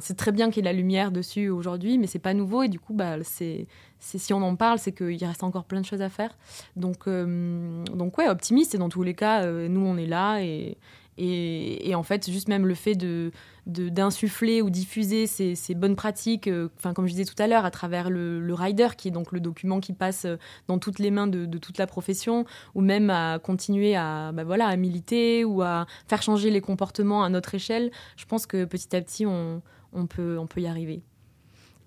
c'est 0.00 0.16
très 0.16 0.30
bien 0.30 0.50
qu'il 0.50 0.64
y 0.64 0.68
ait 0.68 0.72
la 0.72 0.76
lumière 0.76 1.10
dessus 1.10 1.48
aujourd'hui, 1.48 1.98
mais 1.98 2.06
c'est 2.06 2.20
pas 2.20 2.34
nouveau. 2.34 2.62
Et 2.62 2.68
du 2.68 2.78
coup, 2.78 2.94
bah, 2.94 3.16
c'est, 3.24 3.66
si 4.00 4.32
on 4.32 4.42
en 4.42 4.56
parle, 4.56 4.78
c'est 4.78 4.92
qu'il 4.92 5.24
reste 5.24 5.44
encore 5.44 5.64
plein 5.64 5.80
de 5.80 5.86
choses 5.86 6.02
à 6.02 6.08
faire. 6.08 6.36
Donc, 6.76 7.08
donc 7.08 8.18
ouais, 8.18 8.28
optimiste. 8.28 8.74
Et 8.74 8.78
dans 8.78 8.88
tous 8.88 9.02
les 9.02 9.14
cas, 9.14 9.46
nous, 9.46 9.86
on 9.86 9.96
est 9.96 10.06
là 10.06 10.42
et 10.42 10.76
et, 11.22 11.94
en 11.94 12.02
fait, 12.02 12.30
juste 12.30 12.48
même 12.48 12.66
le 12.66 12.74
fait 12.74 12.94
de, 12.94 13.30
d'insuffler 13.66 14.62
ou 14.62 14.70
diffuser 14.70 15.26
ces, 15.26 15.74
bonnes 15.74 15.96
pratiques, 15.96 16.48
euh, 16.48 16.68
comme 16.94 17.06
je 17.06 17.12
disais 17.12 17.26
tout 17.26 17.40
à 17.40 17.46
l'heure, 17.46 17.66
à 17.66 17.70
travers 17.70 18.08
le, 18.08 18.54
rider, 18.54 18.88
qui 18.96 19.08
est 19.08 19.10
donc 19.10 19.30
le 19.32 19.40
document 19.40 19.80
qui 19.80 19.92
passe 19.92 20.24
euh, 20.24 20.36
dans 20.66 20.78
toutes 20.78 20.98
les 20.98 21.10
mains 21.10 21.26
de, 21.26 21.46
toute 21.58 21.76
la 21.76 21.86
profession, 21.86 22.46
ou 22.74 22.80
même 22.80 23.10
à 23.10 23.38
continuer 23.38 23.96
à, 23.96 24.32
bah 24.32 24.44
voilà, 24.44 24.66
à 24.66 24.76
militer 24.76 25.44
ou 25.44 25.60
à 25.60 25.86
faire 26.08 26.22
changer 26.22 26.50
les 26.50 26.62
comportements 26.62 27.22
à 27.22 27.28
notre 27.28 27.54
échelle, 27.54 27.90
je 28.16 28.24
pense 28.24 28.46
que 28.46 28.64
petit 28.64 28.96
à 28.96 29.02
petit, 29.02 29.26
on, 29.26 29.62
peut, 30.08 30.38
on 30.38 30.46
peut 30.46 30.60
y 30.60 30.66
arriver. 30.66 31.02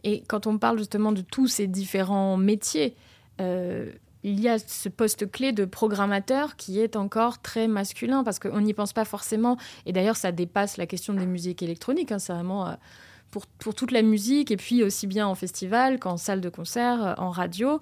Et 0.03 0.23
quand 0.27 0.47
on 0.47 0.57
parle 0.57 0.77
justement 0.77 1.11
de 1.11 1.21
tous 1.21 1.47
ces 1.47 1.67
différents 1.67 2.37
métiers, 2.37 2.95
euh, 3.41 3.91
il 4.23 4.39
y 4.39 4.47
a 4.47 4.57
ce 4.57 4.89
poste 4.89 5.29
clé 5.29 5.51
de 5.51 5.65
programmateur 5.65 6.55
qui 6.55 6.79
est 6.79 6.95
encore 6.95 7.41
très 7.41 7.67
masculin 7.67 8.23
parce 8.23 8.39
qu'on 8.39 8.61
n'y 8.61 8.73
pense 8.73 8.93
pas 8.93 9.05
forcément. 9.05 9.57
Et 9.85 9.91
d'ailleurs, 9.91 10.15
ça 10.15 10.31
dépasse 10.31 10.77
la 10.77 10.85
question 10.85 11.13
des 11.13 11.25
musiques 11.25 11.61
électroniques. 11.61 12.11
Hein. 12.11 12.19
c'est 12.19 12.33
vraiment 12.33 12.67
euh, 12.67 12.73
pour, 13.31 13.45
pour, 13.45 13.75
toute 13.75 13.91
la 13.91 14.01
musique 14.01 14.51
et 14.51 14.57
puis 14.57 14.83
aussi 14.83 15.07
bien 15.07 15.27
en 15.27 15.35
festival 15.35 15.99
qu'en 15.99 16.17
salle 16.17 16.39
de 16.39 16.49
concert, 16.49 17.03
euh, 17.03 17.13
en 17.17 17.31
radio. 17.31 17.79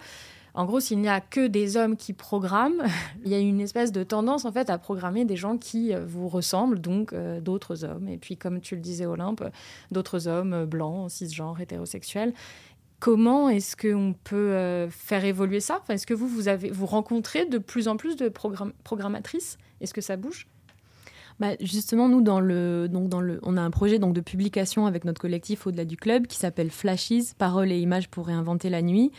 En 0.54 0.66
gros, 0.66 0.80
s'il 0.80 1.00
n'y 1.00 1.08
a 1.08 1.22
que 1.22 1.48
des 1.48 1.78
hommes 1.78 1.96
qui 1.96 2.14
programment, 2.14 2.84
il 3.26 3.32
y 3.32 3.36
a 3.36 3.40
une 3.40 3.62
espèce 3.62 3.92
de 3.92 4.04
tendance 4.04 4.46
en 4.46 4.52
fait 4.52 4.70
à 4.70 4.78
programmer 4.78 5.26
des 5.26 5.38
gens 5.38 5.58
qui 5.58 5.94
euh, 5.94 6.06
vous 6.06 6.28
ressemblent, 6.28 6.80
donc 6.80 7.14
d'autres 7.42 7.84
hommes. 7.84 8.08
Et 8.08 8.18
puis, 8.18 8.38
comme 8.38 8.62
tu 8.62 8.76
le 8.76 8.82
disais, 8.82 9.06
Olympe, 9.06 9.44
d'autres 9.92 10.28
hommes 10.28 10.66
blancs, 10.66 11.10
cisgenres, 11.12 11.60
hétérosexuels. 11.62 12.34
Comment 13.02 13.50
est-ce 13.50 13.76
qu'on 13.76 14.14
peut 14.24 14.52
euh, 14.52 14.88
faire 14.92 15.26
évoluer 15.26 15.60
ça? 15.60 15.82
Est-ce 15.90 16.06
que 16.06 16.14
vous, 16.14 16.28
vous, 16.28 16.48
avez, 16.48 16.72
rencontrez 16.84 17.48
de 17.48 17.58
plus 17.58 17.88
en 17.88 17.98
plus 17.98 18.16
de 18.16 18.30
programmatrices? 18.30 19.58
Est-ce 19.82 19.92
que 19.92 20.02
ça 20.02 20.18
bouge? 20.18 20.46
Bah 21.40 21.54
justement, 21.60 22.08
nous, 22.08 22.22
dans 22.22 22.40
le, 22.40 22.88
donc 22.88 23.10
dans 23.10 23.20
le, 23.20 23.40
on 23.42 23.58
a 23.58 23.62
un 23.62 23.72
projet 23.72 23.98
donc, 23.98 24.14
de 24.14 24.22
publication 24.22 24.86
avec 24.86 25.04
notre 25.04 25.20
collectif 25.20 25.66
au-delà 25.66 25.84
du 25.84 25.98
club 25.98 26.28
qui 26.28 26.38
s'appelle 26.38 26.70
Flashes, 26.70 27.34
paroles 27.40 27.72
et 27.72 27.80
images 27.80 28.08
pour 28.08 28.28
réinventer 28.28 28.70
la 28.70 28.84
nuit. 28.84 29.12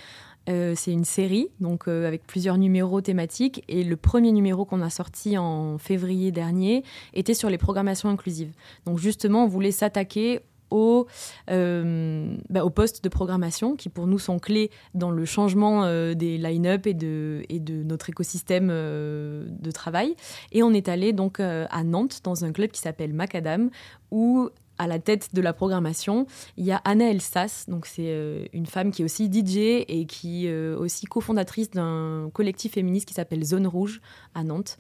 Euh, 0.49 0.75
c'est 0.77 0.93
une 0.93 1.05
série, 1.05 1.49
donc 1.61 1.87
euh, 1.87 2.07
avec 2.07 2.27
plusieurs 2.27 2.59
numéros 2.59 3.01
thématiques. 3.01 3.65
Et 3.69 3.85
le 3.85 3.97
premier 3.97 4.33
numéro 4.33 4.65
qu'on 4.65 4.81
a 4.81 4.91
sorti 4.91 5.39
en 5.39 5.79
février 5.79 6.33
dernier 6.33 6.83
était 7.15 7.35
sur 7.35 7.51
les 7.51 7.59
programmations 7.59 8.09
inclusives. 8.09 8.53
Donc 8.87 8.99
justement, 8.99 9.45
on 9.45 9.49
voulait 9.49 9.71
s'attaquer 9.71 10.41
au, 10.71 11.07
euh, 11.51 12.35
bah, 12.49 12.65
aux 12.65 12.71
postes 12.71 13.05
de 13.05 13.11
programmation 13.11 13.77
qui 13.77 13.91
pour 13.91 14.07
nous 14.07 14.19
sont 14.19 14.39
clés 14.39 14.71
dans 14.95 15.11
le 15.11 15.27
changement 15.27 15.85
euh, 15.85 16.15
des 16.15 16.39
line-up 16.39 16.87
et 16.87 16.95
de, 16.95 17.45
notre 17.85 18.09
écosystème 18.09 18.69
de 18.69 19.71
travail. 19.71 20.17
Et 20.51 20.63
on 20.63 20.73
est 20.73 20.89
allé 20.89 21.13
donc 21.13 21.41
à 21.41 21.85
Nantes 21.85 22.21
dans 22.25 22.45
un 22.45 22.53
club 22.53 22.71
qui 22.71 22.81
s'appelle 22.81 23.13
Macadam 23.13 23.71
où 24.11 24.49
à 24.79 24.87
la 24.87 24.99
tête 24.99 25.35
de 25.35 25.41
la 25.41 25.53
programmation, 25.53 26.27
il 26.57 26.65
y 26.65 26.73
a 26.73 26.81
Anna 26.85 27.11
Elsas, 27.11 27.65
donc 27.69 27.87
c'est 27.87 28.49
une 28.53 28.67
femme 28.67 28.91
qui 28.91 29.03
est 29.03 29.05
aussi 29.05 29.31
DJ 29.33 29.85
et 29.89 30.07
qui 30.07 30.47
est 30.47 30.75
aussi 30.75 31.07
cofondatrice 31.07 31.71
d'un 31.71 32.31
collectif 32.33 32.73
féministe 32.73 33.07
qui 33.07 33.15
s'appelle 33.15 33.45
Zone 33.45 33.67
Rouge 33.67 34.01
à 34.35 34.45
Nantes 34.45 34.77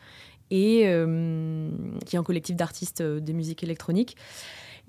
et 0.51 0.81
qui 2.07 2.17
est 2.17 2.19
un 2.19 2.23
collectif 2.25 2.57
d'artistes 2.57 3.03
de 3.03 3.33
musique 3.33 3.63
électronique. 3.63 4.17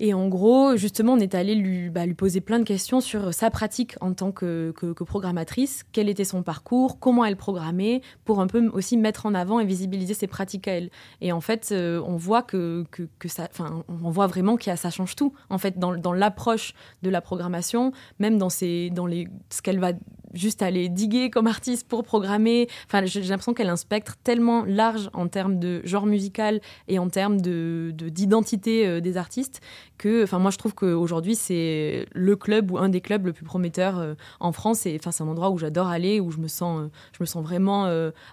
Et 0.00 0.12
en 0.12 0.28
gros, 0.28 0.76
justement, 0.76 1.12
on 1.12 1.18
est 1.18 1.34
allé 1.34 1.54
lui, 1.54 1.88
bah, 1.88 2.02
poser 2.16 2.40
plein 2.40 2.58
de 2.58 2.64
questions 2.64 3.00
sur 3.00 3.32
sa 3.32 3.50
pratique 3.50 3.96
en 4.00 4.12
tant 4.12 4.32
que, 4.32 4.72
que, 4.76 5.04
programmatrice, 5.04 5.84
quel 5.92 6.08
était 6.08 6.24
son 6.24 6.42
parcours, 6.42 6.98
comment 6.98 7.24
elle 7.24 7.36
programmait, 7.36 8.00
pour 8.24 8.40
un 8.40 8.46
peu 8.46 8.68
aussi 8.68 8.96
mettre 8.96 9.26
en 9.26 9.34
avant 9.34 9.60
et 9.60 9.64
visibiliser 9.64 10.14
ses 10.14 10.26
pratiques 10.26 10.66
à 10.66 10.72
elle. 10.72 10.90
Et 11.20 11.32
en 11.32 11.40
fait, 11.40 11.70
euh, 11.72 12.02
on 12.06 12.16
voit 12.16 12.42
que, 12.42 12.84
que, 12.90 13.08
que 13.18 13.28
ça, 13.28 13.48
on 13.88 14.10
voit 14.10 14.26
vraiment 14.26 14.56
qu'il 14.56 14.74
ça 14.76 14.90
change 14.90 15.14
tout. 15.14 15.32
En 15.50 15.58
fait, 15.58 15.78
dans, 15.78 16.12
l'approche 16.12 16.74
de 17.02 17.10
la 17.10 17.20
programmation, 17.20 17.92
même 18.18 18.38
dans, 18.38 18.48
dans 18.92 19.06
les, 19.06 19.28
ce 19.50 19.62
qu'elle 19.62 19.78
va 19.78 19.92
juste 20.34 20.62
aller 20.62 20.88
diguer 20.88 21.30
comme 21.30 21.46
artiste 21.46 21.88
pour 21.88 22.04
programmer. 22.04 22.68
Enfin, 22.86 23.04
j'ai 23.06 23.22
l'impression 23.22 23.54
qu'elle 23.54 23.68
a 23.68 23.72
un 23.72 23.76
spectre 23.76 24.16
tellement 24.22 24.64
large 24.66 25.10
en 25.12 25.28
termes 25.28 25.58
de 25.58 25.80
genre 25.84 26.06
musical 26.06 26.60
et 26.88 26.98
en 26.98 27.08
termes 27.08 27.40
de 27.40 27.92
d'identité 27.94 28.86
euh, 28.86 29.00
des 29.00 29.16
artistes 29.16 29.60
que, 29.98 30.24
enfin, 30.24 30.38
moi 30.38 30.50
je 30.50 30.58
trouve 30.58 30.74
qu'aujourd'hui 30.74 31.34
c'est 31.34 32.06
le 32.12 32.36
club 32.36 32.70
ou 32.70 32.78
un 32.78 32.88
des 32.88 33.00
clubs 33.00 33.26
le 33.26 33.32
plus 33.32 33.44
prometteur 33.44 33.98
euh, 33.98 34.14
en 34.40 34.52
France. 34.52 34.86
Et 34.86 34.96
enfin, 34.98 35.10
c'est 35.10 35.22
un 35.22 35.28
endroit 35.28 35.50
où 35.50 35.58
j'adore 35.58 35.88
aller, 35.88 36.20
où 36.20 36.30
je 36.30 36.38
me 36.38 36.48
sens, 36.48 36.80
euh, 36.80 36.90
je 37.12 37.18
me 37.20 37.26
sens 37.26 37.42
vraiment 37.42 37.84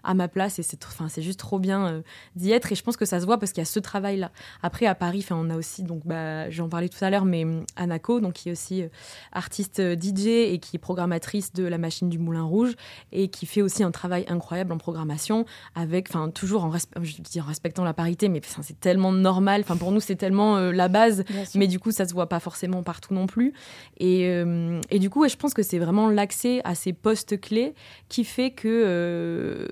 à 0.04 0.14
ma 0.14 0.28
place 0.28 0.60
et 0.60 0.64
c'est, 0.64 0.84
enfin, 0.86 1.08
c'est 1.10 1.22
juste 1.22 1.40
trop 1.40 1.60
bien 1.60 2.02
d'y 2.36 2.52
être. 2.52 2.72
Et 2.72 2.76
je 2.76 2.84
pense 2.84 2.98
que 2.98 3.06
ça 3.06 3.20
se 3.20 3.26
voit 3.26 3.38
parce 3.38 3.52
qu'il 3.52 3.62
y 3.62 3.64
a 3.64 3.66
ce 3.66 3.80
travail-là. 3.80 4.32
Après 4.62 4.86
à 4.86 4.96
Paris, 4.96 5.20
enfin, 5.24 5.36
on 5.38 5.50
a 5.50 5.58
aussi 5.58 5.84
donc, 5.84 6.06
bah, 6.06 6.50
j'en 6.50 6.70
parlais 6.70 6.90
tout 6.90 7.04
à 7.04 7.10
l'heure, 7.10 7.26
mais 7.26 7.46
Anako, 7.76 8.20
donc 8.20 8.34
qui 8.34 8.50
est 8.50 8.52
aussi 8.52 8.84
artiste 9.32 9.82
DJ 9.82 10.28
et 10.28 10.60
qui 10.60 10.78
est 10.78 10.80
programmatrice 10.80 11.54
de 11.54 11.64
la 11.64 11.78
machine 11.78 12.10
du 12.10 12.20
Moulin 12.20 12.44
Rouge 12.44 12.76
et 13.12 13.28
qui 13.28 13.46
fait 13.46 13.62
aussi 13.62 13.84
un 13.84 13.92
travail 13.92 14.26
incroyable 14.28 14.72
en 14.74 14.78
programmation 14.78 15.46
avec, 15.76 16.10
enfin, 16.10 16.30
toujours 16.30 16.66
en, 16.66 16.70
respectant 16.70 17.84
la 17.84 17.94
parité, 17.94 18.30
mais 18.30 18.42
c'est 18.62 18.80
tellement 18.80 19.12
normal. 19.12 19.62
Enfin, 19.62 19.78
pour 19.78 19.92
nous, 19.92 20.00
c'est 20.00 20.16
tellement 20.16 20.58
euh, 20.58 20.72
la 20.72 20.88
base, 20.88 21.24
mais 21.56 21.68
du 21.68 21.80
coup, 21.80 21.92
ça 21.92 22.08
se 22.08 22.14
voit 22.14 22.28
pas 22.28 22.40
forcément 22.40 22.84
partout 22.84 23.14
non 23.14 23.28
plus. 23.28 23.54
Et, 23.98 24.28
euh, 24.28 24.80
du 24.92 25.10
coup, 25.10 25.28
je 25.28 25.36
pense 25.36 25.54
que 25.54 25.64
c'est 25.64 25.80
vraiment 25.80 26.10
l'accès 26.10 26.62
à 26.64 26.76
ces 26.76 26.94
postes 26.94 27.40
clés 27.40 27.74
qui 28.10 28.24
fait 28.24 28.52
que, 28.52 28.68
euh, 28.86 29.68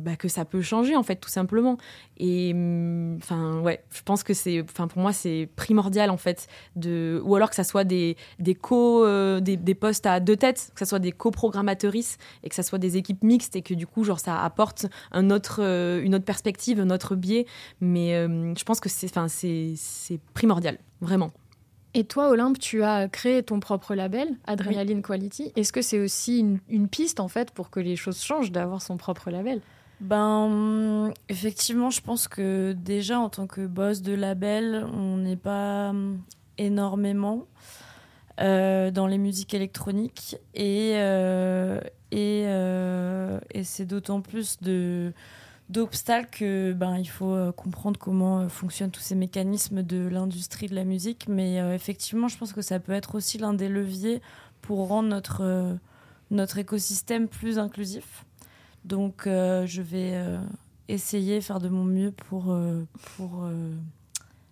bah, 0.00 0.16
que 0.16 0.28
ça 0.28 0.44
peut 0.44 0.62
changer, 0.62 0.96
en 0.96 1.02
fait, 1.02 1.16
tout 1.16 1.28
simplement. 1.28 1.76
Et 2.18 2.52
mm, 2.54 3.16
enfin, 3.16 3.60
ouais, 3.60 3.82
je 3.90 4.02
pense 4.02 4.22
que 4.22 4.34
c'est, 4.34 4.62
enfin, 4.62 4.88
pour 4.88 5.00
moi, 5.00 5.12
c'est 5.12 5.48
primordial, 5.56 6.10
en 6.10 6.16
fait, 6.16 6.48
ou 6.84 7.34
alors 7.34 7.50
que 7.50 7.56
ça 7.56 7.64
soit 7.64 7.84
des, 7.84 8.16
des 8.38 8.54
co, 8.54 9.06
des, 9.40 9.56
des 9.56 9.74
postes 9.74 10.06
à 10.06 10.20
deux 10.20 10.36
têtes, 10.36 10.70
que 10.74 10.78
ça 10.80 10.86
soit 10.86 10.98
des 10.98 11.12
co 11.12 11.30
programmatrices 11.30 12.18
et 12.42 12.48
que 12.48 12.54
ça 12.54 12.62
soit 12.62 12.78
des 12.78 12.96
équipes 12.96 13.22
mixtes 13.22 13.56
et 13.56 13.62
que 13.62 13.74
du 13.74 13.86
coup, 13.86 14.04
genre, 14.04 14.18
ça 14.18 14.42
apporte 14.42 14.86
un 15.12 15.30
autre, 15.30 15.60
euh, 15.62 16.02
une 16.02 16.14
autre 16.14 16.24
perspective, 16.24 16.80
un 16.80 16.90
autre 16.90 17.14
biais. 17.14 17.46
Mais 17.80 18.14
euh, 18.14 18.54
je 18.56 18.64
pense 18.64 18.80
que 18.80 18.88
c'est, 18.88 19.10
c'est 19.76 20.20
primordial, 20.34 20.78
vraiment. 21.00 21.32
Et 21.92 22.04
toi, 22.04 22.28
Olympe, 22.28 22.58
tu 22.58 22.84
as 22.84 23.08
créé 23.08 23.42
ton 23.42 23.58
propre 23.58 23.94
label, 23.94 24.38
Adrenaline 24.46 25.02
Quality. 25.02 25.52
Est-ce 25.56 25.72
que 25.72 25.82
c'est 25.82 25.98
aussi 25.98 26.38
une, 26.38 26.60
une, 26.68 26.88
piste, 26.88 27.18
en 27.18 27.26
fait, 27.26 27.50
pour 27.50 27.70
que 27.70 27.80
les 27.80 27.96
choses 27.96 28.22
changent, 28.22 28.52
d'avoir 28.52 28.80
son 28.80 28.96
propre 28.96 29.30
label? 29.30 29.60
Ben, 30.00 31.12
effectivement, 31.28 31.90
je 31.90 32.00
pense 32.00 32.28
que 32.28 32.72
déjà, 32.72 33.18
en 33.18 33.28
tant 33.28 33.46
que 33.46 33.66
boss 33.66 34.02
de 34.02 34.14
label, 34.14 34.86
on 34.94 35.16
n'est 35.18 35.36
pas 35.36 35.92
énormément 36.58 37.46
euh, 38.40 38.90
dans 38.90 39.06
les 39.06 39.18
musiques 39.18 39.52
électroniques. 39.52 40.36
Et, 40.54 40.92
euh, 40.94 41.80
et, 42.10 42.44
euh, 42.46 43.38
et 43.50 43.64
c'est 43.64 43.84
d'autant 43.84 44.22
plus 44.22 44.58
de 44.62 45.12
d'obstacles 45.70 46.74
ben, 46.74 46.98
il 46.98 47.08
faut 47.08 47.32
euh, 47.32 47.52
comprendre 47.52 47.98
comment 47.98 48.40
euh, 48.40 48.48
fonctionnent 48.48 48.90
tous 48.90 49.00
ces 49.00 49.14
mécanismes 49.14 49.82
de 49.82 50.08
l'industrie 50.08 50.66
de 50.66 50.74
la 50.74 50.84
musique. 50.84 51.26
Mais 51.28 51.60
euh, 51.60 51.74
effectivement, 51.74 52.28
je 52.28 52.36
pense 52.36 52.52
que 52.52 52.62
ça 52.62 52.80
peut 52.80 52.92
être 52.92 53.14
aussi 53.14 53.38
l'un 53.38 53.54
des 53.54 53.68
leviers 53.68 54.20
pour 54.60 54.88
rendre 54.88 55.08
notre, 55.08 55.78
notre 56.30 56.58
écosystème 56.58 57.28
plus 57.28 57.58
inclusif. 57.58 58.26
Donc, 58.84 59.22
je 59.26 59.80
vais 59.82 60.22
essayer, 60.88 61.40
faire 61.40 61.60
de 61.60 61.70
mon 61.70 61.84
mieux 61.84 62.12
pour, 62.12 62.54
pour 63.16 63.48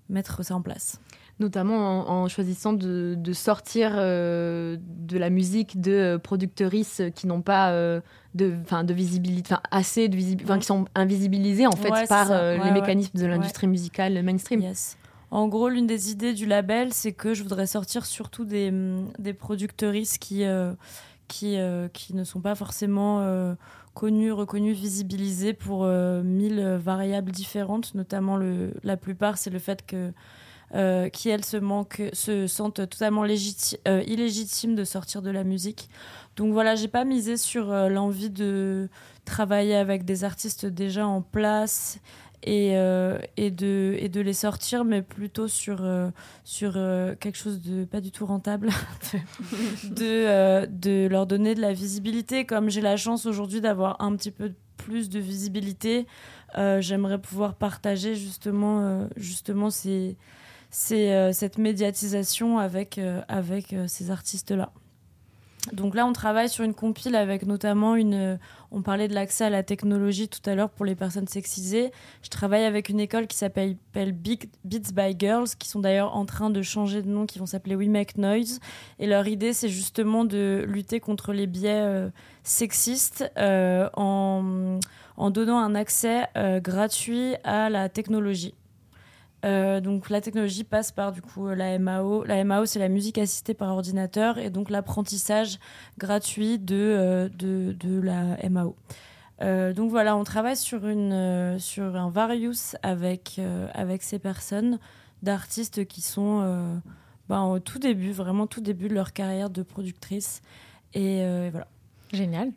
mettre 0.08 0.42
ça 0.42 0.54
en 0.54 0.62
place 0.62 0.98
notamment 1.40 2.10
en, 2.10 2.28
choisissant 2.28 2.72
de, 2.72 3.32
sortir 3.32 3.92
euh, 3.94 4.76
de 4.80 5.18
la 5.18 5.30
musique 5.30 5.80
de 5.80 6.18
productrices 6.22 7.02
qui 7.14 7.26
n'ont 7.26 7.42
pas 7.42 8.00
de, 8.38 8.82
de 8.82 8.94
visibilité, 8.94 9.54
assez 9.70 10.08
de 10.08 10.16
visibilité, 10.16 10.58
qui 10.58 10.66
sont 10.66 10.86
invisibilisées 10.94 11.66
en 11.66 11.72
fait 11.72 12.08
par 12.08 12.30
les 12.30 12.70
mécanismes 12.70 13.18
de 13.18 13.26
l'industrie 13.26 13.66
musicale 13.66 14.22
mainstream. 14.22 14.62
En 15.30 15.46
gros, 15.46 15.68
l'une 15.68 15.86
des 15.86 16.10
idées 16.10 16.32
du 16.32 16.46
label, 16.46 16.94
c'est 16.94 17.12
que 17.12 17.34
je 17.34 17.42
voudrais 17.42 17.66
sortir 17.66 18.06
surtout 18.06 18.46
des, 18.46 18.70
mm, 18.70 19.12
des 19.18 19.34
productrices 19.34 20.16
qui, 20.16 20.44
qui, 21.28 21.58
qui 21.92 22.14
ne 22.14 22.24
sont 22.24 22.40
pas 22.40 22.54
forcément 22.54 23.54
connues, 23.94 24.32
reconnues, 24.32 24.72
visibilisées 24.72 25.52
pour 25.52 25.84
mille 25.86 26.78
variables 26.82 27.32
différentes. 27.32 27.94
Notamment, 27.94 28.36
le, 28.36 28.72
la 28.82 28.96
plupart, 28.96 29.36
c'est 29.36 29.50
le 29.50 29.58
fait 29.58 29.84
que 29.84 30.12
euh, 30.74 31.08
qui 31.08 31.30
elles 31.30 31.46
se, 31.46 32.46
sentent 32.46 32.74
totalement 32.90 33.22
euh, 33.22 34.02
illégitimes 34.06 34.74
de 34.74 34.84
sortir 34.84 35.22
de 35.22 35.30
la 35.30 35.42
musique. 35.42 35.88
Donc 36.36 36.52
voilà, 36.52 36.74
j'ai 36.74 36.88
pas 36.88 37.04
misé 37.06 37.38
sur 37.38 37.72
euh, 37.72 37.88
l'envie 37.88 38.28
de 38.28 38.90
travailler 39.24 39.76
avec 39.76 40.04
des 40.04 40.24
artistes 40.24 40.66
déjà 40.66 41.06
en 41.06 41.22
place 41.22 42.00
et, 42.42 42.72
de, 42.74 44.20
les 44.20 44.32
sortir, 44.34 44.84
mais 44.84 45.00
plutôt 45.00 45.48
sur, 45.48 45.82
sur 46.44 46.74
quelque 46.74 47.36
chose 47.36 47.60
de 47.60 47.84
pas 47.84 48.00
du 48.00 48.10
tout 48.10 48.26
rentable, 48.26 48.68
de, 49.84 50.66
de 50.66 51.08
leur 51.08 51.26
donner 51.26 51.54
de 51.54 51.60
la 51.60 51.72
visibilité. 51.72 52.44
Comme 52.44 52.70
j'ai 52.70 52.80
la 52.80 52.96
chance 52.96 53.26
aujourd'hui 53.26 53.60
d'avoir 53.60 54.00
un 54.00 54.14
petit 54.16 54.30
peu 54.30 54.52
plus 54.76 55.08
de 55.10 55.18
visibilité, 55.18 56.06
j'aimerais 56.56 57.18
pouvoir 57.18 57.54
partager 57.54 58.14
justement, 58.14 59.08
justement 59.16 59.70
ces 59.70 60.16
c'est 60.70 61.12
euh, 61.12 61.32
cette 61.32 61.58
médiatisation 61.58 62.58
avec, 62.58 62.98
euh, 62.98 63.22
avec 63.28 63.72
euh, 63.72 63.86
ces 63.88 64.10
artistes-là. 64.10 64.70
Donc 65.72 65.94
là, 65.94 66.06
on 66.06 66.14
travaille 66.14 66.48
sur 66.48 66.64
une 66.64 66.72
compile 66.72 67.14
avec 67.14 67.44
notamment 67.44 67.94
une. 67.94 68.38
On 68.70 68.80
parlait 68.80 69.06
de 69.06 69.12
l'accès 69.12 69.44
à 69.44 69.50
la 69.50 69.62
technologie 69.62 70.26
tout 70.26 70.40
à 70.48 70.54
l'heure 70.54 70.70
pour 70.70 70.86
les 70.86 70.94
personnes 70.94 71.26
sexisées. 71.26 71.90
Je 72.22 72.30
travaille 72.30 72.64
avec 72.64 72.88
une 72.88 73.00
école 73.00 73.26
qui 73.26 73.36
s'appelle 73.36 73.76
Big 73.92 74.48
Beats 74.64 74.92
by 74.94 75.14
Girls, 75.18 75.48
qui 75.58 75.68
sont 75.68 75.80
d'ailleurs 75.80 76.16
en 76.16 76.24
train 76.24 76.48
de 76.48 76.62
changer 76.62 77.02
de 77.02 77.08
nom, 77.08 77.26
qui 77.26 77.38
vont 77.38 77.44
s'appeler 77.44 77.76
We 77.76 77.88
Make 77.88 78.16
Noise. 78.16 78.60
Et 78.98 79.06
leur 79.06 79.26
idée, 79.26 79.52
c'est 79.52 79.68
justement 79.68 80.24
de 80.24 80.64
lutter 80.66 81.00
contre 81.00 81.34
les 81.34 81.46
biais 81.46 82.08
sexistes 82.44 83.30
en, 83.36 84.78
en, 85.18 85.30
donnant 85.30 85.58
un 85.58 85.74
accès 85.74 86.28
gratuit 86.62 87.34
à 87.44 87.68
la 87.68 87.90
technologie. 87.90 88.54
Euh, 89.44 89.80
donc 89.80 90.10
la 90.10 90.20
technologie 90.20 90.64
passe 90.64 90.90
par 90.90 91.12
du 91.12 91.22
coup 91.22 91.48
la 91.48 91.78
MAO. 91.78 92.24
La 92.24 92.42
MAO 92.44 92.66
c'est 92.66 92.78
la 92.78 92.88
musique 92.88 93.18
assistée 93.18 93.54
par 93.54 93.70
ordinateur 93.70 94.38
et 94.38 94.50
donc 94.50 94.70
l'apprentissage 94.70 95.58
gratuit 95.98 96.58
de, 96.58 96.76
euh, 96.76 97.28
de, 97.28 98.00
la 98.00 98.36
MAO. 98.48 98.74
Euh, 99.40 99.72
donc 99.72 99.90
voilà, 99.90 100.16
on 100.16 100.24
travaille 100.24 100.56
sur, 100.56 100.86
une, 100.86 101.56
sur 101.60 101.96
un 101.96 102.10
various 102.10 102.74
avec, 102.82 103.40
avec 103.74 104.02
ces 104.02 104.18
personnes 104.18 104.78
d'artistes 105.22 105.86
qui 105.86 106.00
sont 106.00 106.80
ben, 107.28 107.42
au 107.44 107.60
tout 107.60 107.78
début, 107.78 108.10
vraiment 108.10 108.46
tout 108.46 108.60
début 108.60 108.88
de 108.88 108.94
leur 108.94 109.12
carrière 109.12 109.50
de 109.50 109.62
productrice. 109.62 110.42
Et 110.94 111.22
voilà. 111.50 111.68
Génial 112.12 112.52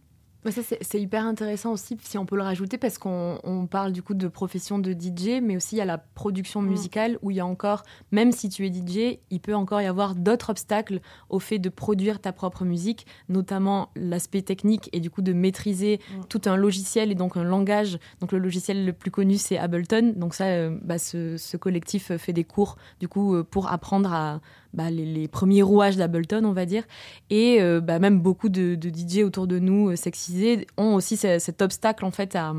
c'est 0.49 0.99
hyper 0.99 1.25
intéressant 1.25 1.71
aussi, 1.71 1.97
si 2.01 2.17
on 2.17 2.25
peut 2.25 2.35
le 2.35 2.41
rajouter, 2.41 2.77
parce 2.79 2.97
qu'on 2.97 3.67
parle 3.69 3.91
du 3.91 4.01
coup 4.01 4.15
de 4.15 4.27
profession 4.27 4.79
de 4.79 4.91
DJ, 4.91 5.39
mais 5.41 5.55
aussi 5.55 5.75
il 5.75 5.79
y 5.79 5.81
a 5.81 5.85
la 5.85 5.99
production 5.99 6.61
mm. 6.61 6.67
musicale 6.67 7.19
où 7.21 7.29
il 7.29 7.37
y 7.37 7.39
a 7.39 7.45
encore, 7.45 7.83
même 8.11 8.31
si 8.31 8.49
tu 8.49 8.65
es 8.65 8.71
DJ, 8.71 9.19
il 9.29 9.39
peut 9.39 9.53
encore 9.53 9.81
y 9.81 9.85
avoir 9.85 10.15
d'autres 10.15 10.49
obstacles 10.49 10.99
au 11.29 11.39
fait 11.39 11.59
de 11.59 11.69
produire 11.69 12.19
ta 12.19 12.31
propre 12.31 12.65
musique, 12.65 13.05
notamment 13.29 13.89
l'aspect 13.95 14.41
technique 14.41 14.89
et 14.93 14.99
du 14.99 15.11
coup 15.11 15.21
de 15.21 15.33
maîtriser 15.33 15.99
mm. 15.99 16.21
tout 16.27 16.41
un 16.45 16.55
logiciel 16.55 17.11
et 17.11 17.15
donc 17.15 17.37
un 17.37 17.43
langage. 17.43 17.99
Donc 18.19 18.31
le 18.31 18.39
logiciel 18.39 18.85
le 18.85 18.93
plus 18.93 19.11
connu 19.11 19.37
c'est 19.37 19.57
Ableton. 19.57 20.13
Donc 20.15 20.33
ça, 20.33 20.45
euh, 20.45 20.75
bah, 20.81 20.97
ce, 20.97 21.57
collectif 21.57 22.15
fait 22.17 22.33
des 22.33 22.43
cours 22.43 22.77
du 22.99 23.07
coup 23.07 23.35
euh, 23.35 23.43
pour 23.43 23.71
apprendre 23.71 24.11
à, 24.11 24.41
bah, 24.73 24.89
les, 24.89 25.27
premiers 25.27 25.61
rouages 25.61 25.97
d'Ableton, 25.97 26.45
on 26.45 26.53
va 26.53 26.65
dire. 26.65 26.83
Et 27.29 27.61
euh, 27.61 27.81
bah, 27.81 27.99
même 27.99 28.19
beaucoup 28.19 28.49
de, 28.49 28.75
DJ 28.75 29.19
autour 29.23 29.47
de 29.47 29.59
nous, 29.59 29.89
euh, 29.89 29.95
sexisés, 29.95 30.67
ont 30.77 30.95
aussi 30.95 31.17
cet 31.17 31.61
obstacle 31.61 32.05
en 32.05 32.11
fait 32.11 32.35
à, 32.35 32.53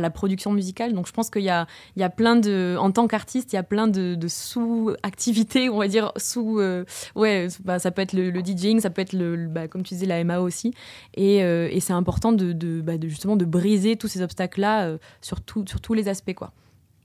la 0.00 0.10
production 0.10 0.52
musicale. 0.52 0.92
Donc 0.92 1.06
je 1.06 1.12
pense 1.12 1.30
qu'il 1.30 1.42
y 1.42 1.50
a, 1.50 1.66
il 1.96 2.00
y 2.00 2.02
a 2.02 2.10
plein 2.10 2.34
de, 2.34 2.76
en 2.78 2.90
tant 2.90 3.06
qu'artiste, 3.06 3.52
il 3.52 3.56
y 3.56 3.58
a 3.58 3.62
plein 3.62 3.86
de, 3.86 4.18
sous-activités, 4.26 5.68
on 5.68 5.78
va 5.78 5.86
dire, 5.86 6.12
sous, 6.16 6.58
euh, 6.58 6.84
ouais, 7.14 7.46
bah, 7.62 7.78
ça 7.78 7.92
peut 7.92 8.02
être 8.02 8.12
le, 8.12 8.32
DJing, 8.42 8.80
ça 8.80 8.90
peut 8.90 9.02
être 9.02 9.12
le, 9.12 9.48
comme 9.68 9.84
tu 9.84 9.94
disais, 9.94 10.06
la 10.06 10.22
MAO 10.24 10.42
aussi. 10.42 10.74
Et, 11.14 11.38
et 11.38 11.80
c'est 11.80 11.92
important 11.92 12.32
de, 12.32 12.52
de, 12.52 13.08
justement 13.08 13.36
de 13.36 13.44
briser 13.44 13.96
tous 13.96 14.08
ces 14.08 14.22
obstacles-là 14.22 14.96
sur, 15.20 15.38
sur 15.66 15.80
tous 15.80 15.94
les 15.94 16.08
aspects, 16.08 16.34
quoi. 16.34 16.52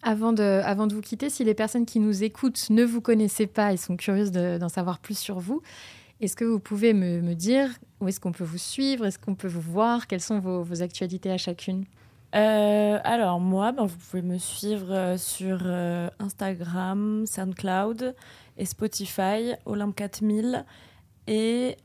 Avant 0.01 0.31
de, 0.33 0.93
vous 0.93 1.01
quitter, 1.01 1.29
si 1.29 1.43
les 1.43 1.53
personnes 1.53 1.85
qui 1.85 1.99
nous 1.99 2.23
écoutent 2.23 2.69
ne 2.69 2.83
vous 2.83 3.01
connaissaient 3.01 3.47
pas 3.47 3.73
et 3.73 3.77
sont 3.77 3.97
curieuses 3.97 4.31
d'en 4.31 4.69
savoir 4.69 4.99
plus 4.99 5.17
sur 5.17 5.39
vous, 5.39 5.61
est-ce 6.21 6.35
que 6.35 6.45
vous 6.45 6.59
pouvez 6.59 6.93
me, 6.93 7.33
dire 7.33 7.69
où 7.99 8.07
est-ce 8.07 8.19
qu'on 8.19 8.31
peut 8.31 8.43
vous 8.43 8.57
suivre? 8.57 9.05
Est-ce 9.05 9.19
qu'on 9.19 9.35
peut 9.35 9.47
vous 9.47 9.61
voir? 9.61 10.07
Quelles 10.07 10.21
sont 10.21 10.39
vos, 10.39 10.63
vos 10.63 10.81
actualités 10.81 11.31
à 11.31 11.37
chacune? 11.37 11.85
Euh, 12.35 12.99
alors 13.03 13.39
moi, 13.39 13.71
ben, 13.71 13.85
vous 13.85 13.97
pouvez 13.97 14.21
me 14.21 14.37
suivre 14.37 14.91
euh, 14.91 15.17
sur 15.17 15.59
euh, 15.65 16.09
Instagram, 16.19 17.25
SoundCloud 17.25 18.13
et 18.57 18.65
Spotify, 18.65 19.53
Olympe 19.65 19.95
4000. 19.95 20.65
Et 21.27 21.77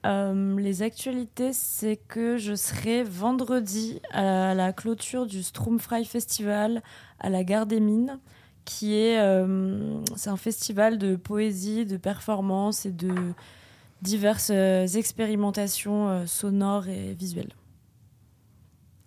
les 0.56 0.82
actualités, 0.82 1.52
c'est 1.52 1.96
que 1.96 2.38
je 2.38 2.54
serai 2.54 3.02
vendredi 3.02 4.00
à 4.10 4.54
la 4.54 4.72
clôture 4.72 5.26
du 5.26 5.42
Stromfry 5.42 6.04
Festival 6.04 6.82
à 7.20 7.28
la 7.28 7.44
Gare 7.44 7.66
des 7.66 7.80
Mines, 7.80 8.18
qui 8.64 8.94
est, 8.94 9.18
euh, 9.18 10.02
c'est 10.16 10.30
un 10.30 10.36
festival 10.36 10.98
de 10.98 11.16
poésie, 11.16 11.84
de 11.84 11.96
performance 11.96 12.86
et 12.86 12.92
de 12.92 13.14
diverses 14.02 14.50
euh, 14.52 14.86
expérimentations 14.86 16.08
euh, 16.08 16.26
sonores 16.26 16.88
et 16.88 17.14
visuelles. 17.14 17.52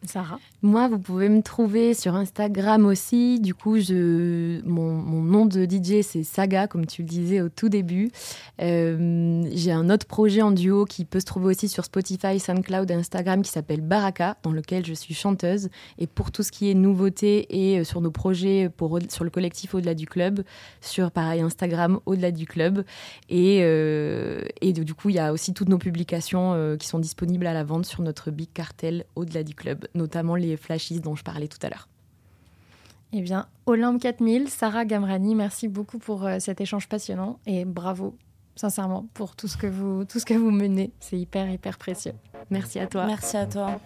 Sarah 0.03 0.39
Moi, 0.61 0.87
vous 0.87 0.99
pouvez 0.99 1.27
me 1.27 1.41
trouver 1.41 1.93
sur 1.93 2.15
Instagram 2.15 2.85
aussi. 2.85 3.39
Du 3.39 3.55
coup, 3.55 3.77
mon, 3.77 5.01
nom 5.23 5.45
de 5.45 5.65
DJ, 5.65 6.01
c'est 6.03 6.23
Saga, 6.23 6.67
comme 6.67 6.85
tu 6.85 7.01
le 7.01 7.07
disais 7.07 7.41
au 7.41 7.49
tout 7.49 7.67
début. 7.67 8.11
Euh, 8.61 9.43
j'ai 9.51 9.71
un 9.71 9.89
autre 9.89 10.05
projet 10.05 10.41
en 10.41 10.51
duo 10.51 10.85
qui 10.85 11.03
peut 11.03 11.19
se 11.19 11.25
trouver 11.25 11.47
aussi 11.47 11.67
sur 11.67 11.83
Spotify, 11.83 12.39
SoundCloud 12.39 12.89
et 12.91 12.93
Instagram 12.93 13.41
qui 13.41 13.51
s'appelle 13.51 13.81
Baraka, 13.81 14.37
dans 14.43 14.51
lequel 14.51 14.85
je 14.85 14.93
suis 14.93 15.15
chanteuse. 15.15 15.69
Et 15.97 16.05
pour 16.05 16.31
tout 16.31 16.43
ce 16.43 16.51
qui 16.51 16.69
est 16.69 16.75
nouveauté 16.75 17.47
et 17.49 17.79
euh, 17.79 17.83
sur 17.83 17.99
nos 17.99 18.11
projets 18.11 18.69
sur 19.09 19.23
le 19.23 19.29
collectif 19.31 19.73
Au-delà 19.73 19.95
du 19.95 20.05
club, 20.05 20.43
sur 20.79 21.09
pareil 21.11 21.41
Instagram 21.41 21.99
Au-delà 22.05 22.31
du 22.31 22.45
club. 22.45 22.83
Et, 23.29 23.59
euh, 23.61 24.43
et 24.61 24.73
du 24.73 24.93
coup, 24.93 25.09
il 25.09 25.15
y 25.15 25.19
a 25.19 25.33
aussi 25.33 25.53
toutes 25.53 25.69
nos 25.69 25.79
publications 25.79 26.77
qui 26.79 26.87
sont 26.87 26.99
disponibles 26.99 27.47
à 27.47 27.53
la 27.53 27.63
vente 27.63 27.85
sur 27.85 28.03
notre 28.03 28.29
big 28.29 28.53
cartel 28.53 29.05
Au-delà 29.15 29.43
du 29.43 29.55
club 29.55 29.86
notamment 29.95 30.35
les 30.35 30.57
flashies 30.57 30.99
dont 30.99 31.15
je 31.15 31.23
parlais 31.23 31.47
tout 31.47 31.59
à 31.61 31.69
l'heure. 31.69 31.87
Eh 33.13 33.21
bien, 33.21 33.47
Olympe 33.65 34.01
4000, 34.01 34.49
Sarah 34.49 34.85
Gamrani, 34.85 35.33
merci 35.33 35.67
beaucoup 35.67 35.97
pour 35.97 36.25
euh, 36.25 36.39
cet 36.39 36.59
échange 36.59 36.89
passionnant 36.89 37.39
et 37.45 37.63
bravo 37.63 38.15
sincèrement, 38.57 39.07
pour 39.13 39.35
tout 39.35 39.47
ce 39.47 39.57
que 39.57 39.67
vous, 39.67 40.05
tout 40.05 40.19
ce 40.19 40.25
que 40.25 40.33
vous 40.33 40.51
menez. 40.51 40.91
C'est 40.99 41.17
hyper, 41.17 41.49
hyper 41.49 41.77
précieux. 41.77 42.13
Merci 42.49 42.79
à 42.79 42.87
toi. 42.87 43.05
Merci 43.05 43.37
à 43.37 43.45
toi. 43.45 43.79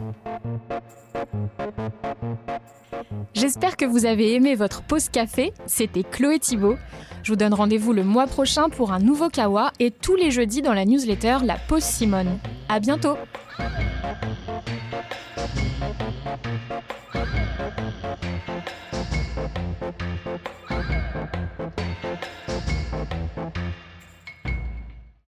J'espère 3.33 3.77
que 3.77 3.85
vous 3.85 4.05
avez 4.05 4.33
aimé 4.33 4.55
votre 4.55 4.81
pause 4.83 5.09
café. 5.09 5.53
C'était 5.65 6.03
Chloé 6.03 6.39
Thibault. 6.39 6.77
Je 7.23 7.31
vous 7.31 7.35
donne 7.35 7.53
rendez-vous 7.53 7.93
le 7.93 8.03
mois 8.03 8.27
prochain 8.27 8.69
pour 8.69 8.91
un 8.91 8.99
nouveau 8.99 9.29
Kawa 9.29 9.71
et 9.79 9.91
tous 9.91 10.15
les 10.15 10.31
jeudis 10.31 10.61
dans 10.61 10.73
la 10.73 10.85
newsletter 10.85 11.37
La 11.43 11.57
Pause 11.57 11.83
Simone. 11.83 12.39
À 12.69 12.79
bientôt! 12.79 13.17